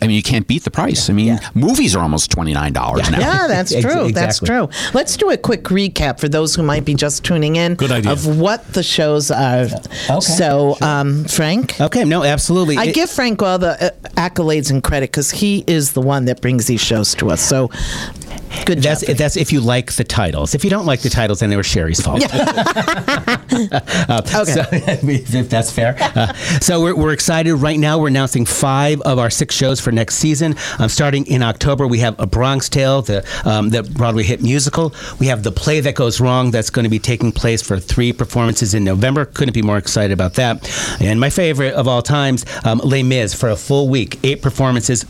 I 0.00 0.06
mean, 0.06 0.16
you 0.16 0.22
can't 0.22 0.46
beat 0.46 0.64
the 0.64 0.70
price. 0.70 1.10
I 1.10 1.12
mean, 1.12 1.38
movies 1.54 1.94
are 1.94 2.02
almost 2.02 2.30
twenty 2.30 2.54
nine 2.54 2.72
dollars 2.72 3.10
now. 3.10 3.20
Yeah, 3.20 3.46
that's 3.46 3.70
Ex- 3.74 3.84
true. 3.84 4.12
That's 4.12 4.38
true. 4.38 4.68
Let's 4.94 5.16
do 5.16 5.30
a 5.30 5.36
quick 5.36 5.64
recap 5.64 6.18
for 6.20 6.28
those 6.28 6.54
who 6.54 6.62
might 6.62 6.84
be 6.86 6.94
just 6.94 7.22
tuning 7.24 7.56
in 7.56 7.74
Good 7.74 7.92
idea. 7.92 8.12
of 8.12 8.38
what 8.38 8.66
the 8.72 8.82
shows 8.82 9.30
are. 9.30 9.64
Okay, 10.08 10.20
So, 10.20 10.76
um, 10.80 11.24
Frank, 11.24 11.78
Okay, 11.80 12.04
no, 12.04 12.24
absolutely. 12.24 12.78
I 12.78 12.84
It- 12.84 12.94
give 12.94 13.10
Frank 13.10 13.42
all 13.42 13.58
the 13.58 13.72
uh, 13.86 13.90
accolades 14.16 14.70
and 14.70 14.82
credit 14.82 15.10
because 15.10 15.30
he 15.30 15.64
is 15.66 15.92
the 15.92 16.00
one 16.00 16.24
that 16.26 16.40
brings 16.40 16.66
these 16.66 16.80
shows 16.80 17.14
to 17.16 17.30
us. 17.30 17.42
So, 17.42 17.70
good 18.64 18.80
job. 18.82 18.98
That's 18.98 19.18
that's 19.18 19.36
if 19.36 19.52
you 19.52 19.60
like 19.60 19.92
the 19.92 20.04
titles. 20.04 20.54
If 20.54 20.64
you 20.64 20.70
don't 20.70 20.86
like 20.86 21.00
the 21.00 21.10
titles, 21.10 21.40
then 21.40 21.50
they 21.50 21.56
were 21.56 21.62
Sherry's 21.62 22.00
fault. 22.00 22.22
Uh, 23.54 24.20
Okay. 24.34 24.52
so, 24.52 24.64
if 24.72 25.48
that's 25.48 25.70
fair. 25.70 25.96
Uh, 26.00 26.32
so 26.60 26.80
we're, 26.82 26.96
we're 26.96 27.12
excited 27.12 27.54
right 27.54 27.78
now. 27.78 27.98
We're 27.98 28.08
announcing 28.08 28.44
five 28.46 29.00
of 29.02 29.18
our 29.18 29.30
six 29.30 29.54
shows 29.54 29.80
for 29.80 29.92
next 29.92 30.16
season. 30.16 30.56
Um, 30.78 30.88
starting 30.88 31.26
in 31.26 31.42
October, 31.42 31.86
we 31.86 31.98
have 32.00 32.18
A 32.18 32.26
Bronx 32.26 32.68
Tale, 32.68 33.02
the 33.02 33.24
um, 33.44 33.70
the 33.70 33.82
Broadway 33.82 34.24
hit 34.24 34.42
musical. 34.42 34.92
We 35.20 35.26
have 35.26 35.42
The 35.44 35.52
Play 35.52 35.80
That 35.80 35.94
Goes 35.94 36.20
Wrong. 36.20 36.50
That's 36.50 36.70
going 36.70 36.84
to 36.84 36.88
be 36.90 36.98
taking 36.98 37.30
place 37.32 37.62
for 37.62 37.78
three 37.78 38.12
performances 38.12 38.74
in 38.74 38.82
November. 38.84 39.24
Couldn't 39.24 39.54
be 39.54 39.62
more 39.62 39.78
excited 39.78 40.12
about 40.12 40.34
that. 40.34 40.68
And 41.00 41.20
my 41.20 41.30
favorite 41.30 41.74
of 41.74 41.86
all 41.86 42.02
times, 42.02 42.44
um, 42.64 42.80
Les 42.84 43.02
Mis, 43.02 43.34
for 43.34 43.50
a 43.50 43.56
full 43.56 43.88
week, 43.88 44.18
eight 44.24 44.42
performances 44.42 45.04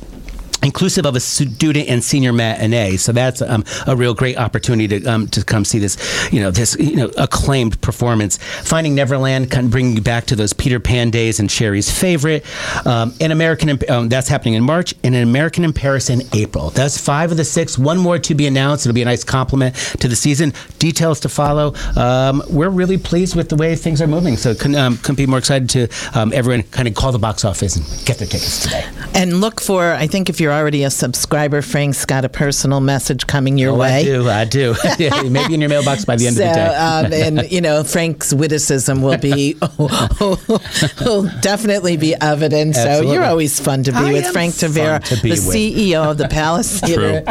inclusive 0.64 1.06
of 1.06 1.14
a 1.14 1.20
student 1.20 1.88
and 1.88 2.02
senior 2.02 2.32
matinee. 2.32 2.96
So 2.96 3.12
that's 3.12 3.42
um, 3.42 3.64
a 3.86 3.94
real 3.94 4.14
great 4.14 4.36
opportunity 4.38 5.00
to 5.00 5.06
um, 5.06 5.28
to 5.28 5.44
come 5.44 5.64
see 5.64 5.78
this, 5.78 5.96
you 6.32 6.40
know, 6.40 6.50
this 6.50 6.76
you 6.80 6.96
know 6.96 7.10
acclaimed 7.18 7.80
performance. 7.80 8.38
Finding 8.38 8.94
Neverland, 8.94 9.50
bringing 9.70 9.94
you 9.96 10.02
back 10.02 10.26
to 10.26 10.36
those 10.36 10.52
Peter 10.52 10.80
Pan 10.80 11.10
days 11.10 11.38
and 11.40 11.50
Sherry's 11.50 11.90
favorite. 11.90 12.44
Um, 12.86 13.14
an 13.20 13.30
American, 13.30 13.68
in- 13.68 13.90
um, 13.90 14.08
that's 14.08 14.28
happening 14.28 14.54
in 14.54 14.62
March, 14.62 14.94
and 15.04 15.14
an 15.14 15.22
American 15.22 15.64
in 15.64 15.72
Paris 15.72 16.10
in 16.10 16.22
April. 16.32 16.70
That's 16.70 16.98
five 16.98 17.30
of 17.30 17.36
the 17.36 17.44
six. 17.44 17.78
One 17.78 17.98
more 17.98 18.18
to 18.18 18.34
be 18.34 18.46
announced. 18.46 18.86
It'll 18.86 18.94
be 18.94 19.02
a 19.02 19.04
nice 19.04 19.24
complement 19.24 19.74
to 20.00 20.08
the 20.08 20.16
season. 20.16 20.52
Details 20.78 21.20
to 21.20 21.28
follow. 21.28 21.74
Um, 21.96 22.42
we're 22.48 22.70
really 22.70 22.98
pleased 22.98 23.36
with 23.36 23.48
the 23.48 23.56
way 23.56 23.76
things 23.76 24.00
are 24.00 24.06
moving. 24.06 24.36
So 24.36 24.54
couldn't, 24.54 24.76
um, 24.76 24.96
couldn't 24.98 25.16
be 25.16 25.26
more 25.26 25.38
excited 25.38 25.68
to 25.70 25.88
everyone 26.32 26.62
kind 26.64 26.88
of 26.88 26.94
call 26.94 27.12
the 27.12 27.18
box 27.18 27.44
office 27.44 27.76
and 27.76 27.84
get 28.06 28.18
their 28.18 28.26
tickets 28.28 28.62
today. 28.62 28.84
and 29.14 29.40
look 29.40 29.60
for, 29.60 29.92
I 29.92 30.06
think 30.06 30.30
if 30.30 30.40
you're 30.40 30.52
already 30.58 30.84
a 30.84 30.90
subscriber, 30.90 31.62
Frank's 31.62 32.04
got 32.04 32.24
a 32.24 32.28
personal 32.28 32.80
message 32.80 33.26
coming 33.26 33.58
your 33.58 33.72
Oh, 33.72 33.76
way. 33.76 34.00
I 34.00 34.02
do. 34.04 34.28
I 34.28 34.44
do. 34.44 34.74
Maybe 35.30 35.54
in 35.54 35.60
your 35.60 35.70
mailbox 35.70 36.04
by 36.04 36.16
the 36.16 36.26
end 36.26 36.36
so, 36.36 36.44
of 36.44 36.48
the 36.50 36.54
day. 36.54 36.74
um, 36.74 37.12
and 37.38 37.50
you 37.52 37.60
know, 37.60 37.84
Frank's 37.84 38.32
witticism 38.34 39.02
will 39.02 39.18
be 39.18 39.56
will 40.18 41.22
definitely 41.40 41.96
be 41.96 42.14
evident. 42.20 42.74
So 42.76 43.02
you're 43.02 43.24
always 43.24 43.58
fun 43.60 43.82
to 43.84 43.92
be 43.92 43.98
I 43.98 44.12
with 44.12 44.26
Frank 44.28 44.54
fun 44.54 44.70
Tavera, 44.70 45.22
the 45.22 45.30
with. 45.30 45.40
CEO 45.40 46.10
of 46.10 46.18
the 46.18 46.28
Palace 46.28 46.80
Theater 46.80 47.22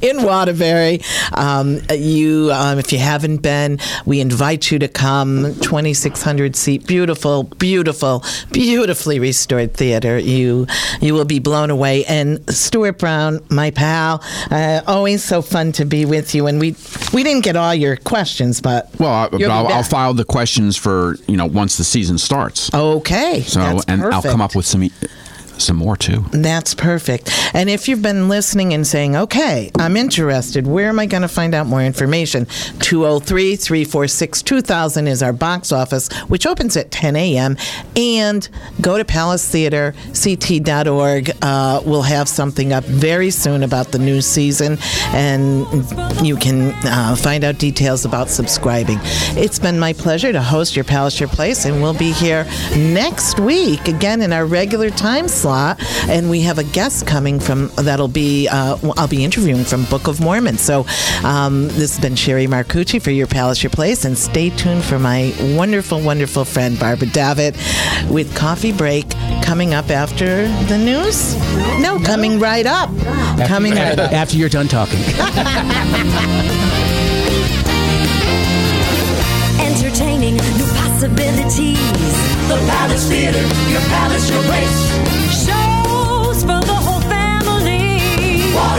in 0.00 0.22
Waterbury. 0.22 1.00
Um, 1.32 1.80
you, 1.92 2.50
um, 2.52 2.78
if 2.78 2.92
you 2.92 2.98
haven't 2.98 3.38
been, 3.38 3.78
we 4.06 4.20
invite 4.20 4.70
you 4.70 4.78
to 4.78 4.88
come. 4.88 5.54
2,600 5.60 6.56
seat, 6.56 6.86
beautiful, 6.86 7.44
beautiful, 7.44 8.24
beautifully 8.52 9.18
restored 9.18 9.74
theater. 9.74 10.18
You 10.18 10.66
you 11.00 11.14
will 11.14 11.24
be 11.24 11.38
blown 11.38 11.70
away. 11.70 12.04
And 12.06 12.33
Stuart 12.48 12.98
Brown, 12.98 13.40
my 13.50 13.70
pal, 13.70 14.22
uh, 14.50 14.80
always 14.86 15.22
so 15.22 15.42
fun 15.42 15.72
to 15.72 15.84
be 15.84 16.04
with 16.04 16.34
you. 16.34 16.46
And 16.46 16.60
we 16.60 16.76
we 17.12 17.22
didn't 17.22 17.44
get 17.44 17.56
all 17.56 17.74
your 17.74 17.96
questions, 17.96 18.60
but 18.60 18.88
Well, 18.98 19.10
I, 19.10 19.28
I'll, 19.44 19.66
I'll 19.68 19.82
file 19.82 20.14
the 20.14 20.24
questions 20.24 20.76
for 20.76 21.16
you 21.26 21.36
know 21.36 21.46
once 21.46 21.76
the 21.76 21.84
season 21.84 22.18
starts. 22.18 22.72
Okay, 22.74 23.42
So, 23.42 23.80
and 23.88 24.02
I'll 24.04 24.22
come 24.22 24.40
up 24.40 24.54
with 24.54 24.66
some 24.66 24.88
some 25.58 25.76
more 25.76 25.96
too. 25.96 26.24
That's 26.32 26.74
perfect. 26.74 27.30
And 27.54 27.70
if 27.70 27.88
you've 27.88 28.02
been 28.02 28.28
listening 28.28 28.74
and 28.74 28.86
saying, 28.86 29.16
okay, 29.16 29.70
I'm 29.78 29.96
interested, 29.96 30.66
where 30.66 30.88
am 30.88 30.98
I 30.98 31.06
going 31.06 31.22
to 31.22 31.28
find 31.28 31.54
out 31.54 31.66
more 31.66 31.82
information? 31.82 32.46
203 32.80 33.56
346 33.56 34.42
2000 34.42 35.06
is 35.06 35.22
our 35.22 35.32
box 35.32 35.72
office, 35.72 36.12
which 36.28 36.46
opens 36.46 36.76
at 36.76 36.90
10 36.90 37.16
a.m. 37.16 37.56
And 37.96 38.46
go 38.80 38.98
to 38.98 39.04
palacetheaterct.org. 39.04 41.30
Uh, 41.42 41.82
we'll 41.84 42.02
have 42.02 42.28
something 42.28 42.72
up 42.72 42.84
very 42.84 43.30
soon 43.30 43.62
about 43.62 43.92
the 43.92 43.98
new 43.98 44.20
season, 44.20 44.78
and 45.08 45.66
you 46.24 46.36
can 46.36 46.72
uh, 46.84 47.16
find 47.16 47.44
out 47.44 47.58
details 47.58 48.04
about 48.04 48.28
subscribing. 48.28 48.98
It's 49.36 49.58
been 49.58 49.78
my 49.78 49.92
pleasure 49.92 50.32
to 50.32 50.42
host 50.42 50.76
your 50.76 50.84
Palace 50.84 51.20
Your 51.20 51.28
Place, 51.28 51.64
and 51.64 51.82
we'll 51.82 51.94
be 51.94 52.12
here 52.12 52.46
next 52.76 53.38
week 53.38 53.88
again 53.88 54.22
in 54.22 54.32
our 54.32 54.46
regular 54.46 54.90
time 54.90 55.28
slot. 55.44 55.78
slot, 55.78 56.08
and 56.08 56.30
we 56.30 56.40
have 56.42 56.58
a 56.58 56.64
guest 56.64 57.06
coming 57.06 57.38
from 57.38 57.68
that'll 57.76 58.08
be 58.08 58.48
uh, 58.48 58.78
I'll 58.96 59.08
be 59.08 59.24
interviewing 59.24 59.64
from 59.64 59.84
Book 59.84 60.08
of 60.08 60.20
Mormon. 60.20 60.58
So 60.58 60.86
um, 61.22 61.68
this 61.68 61.96
has 61.96 62.00
been 62.00 62.16
Sherry 62.16 62.46
Marcucci 62.46 63.00
for 63.00 63.10
Your 63.10 63.26
Palace, 63.26 63.62
Your 63.62 63.70
Place, 63.70 64.04
and 64.04 64.16
stay 64.16 64.50
tuned 64.50 64.84
for 64.84 64.98
my 64.98 65.34
wonderful, 65.56 66.00
wonderful 66.00 66.44
friend 66.44 66.78
Barbara 66.78 67.08
Davitt 67.08 67.56
with 68.10 68.34
Coffee 68.34 68.72
Break 68.72 69.10
coming 69.42 69.74
up 69.74 69.90
after 69.90 70.48
the 70.68 70.78
news. 70.78 71.36
No, 71.80 71.98
coming 72.04 72.40
right 72.40 72.66
up. 72.66 72.88
coming 73.46 73.72
right 73.74 73.98
up. 73.98 74.12
After 74.12 74.36
you're 74.36 74.48
done 74.48 74.68
talking. 74.68 75.00
Entertaining 79.60 80.36
new 80.36 80.66
possibilities. 80.80 81.78
The 82.48 82.56
Palace 82.68 83.08
Theater, 83.08 83.40
your 83.70 83.80
palace, 83.88 84.30
your 84.30 84.42
place. 84.42 85.23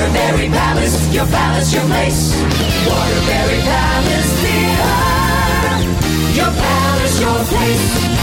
Waterbury 0.06 0.50
Palace, 0.50 1.12
your 1.12 1.26
palace, 1.26 1.74
your 1.74 1.84
place. 1.86 2.36
Waterbury 2.86 3.60
Palace 3.62 4.34
Theater, 4.40 5.82
your 6.36 6.52
palace, 6.52 7.20
your 7.20 7.44
place. 7.46 8.15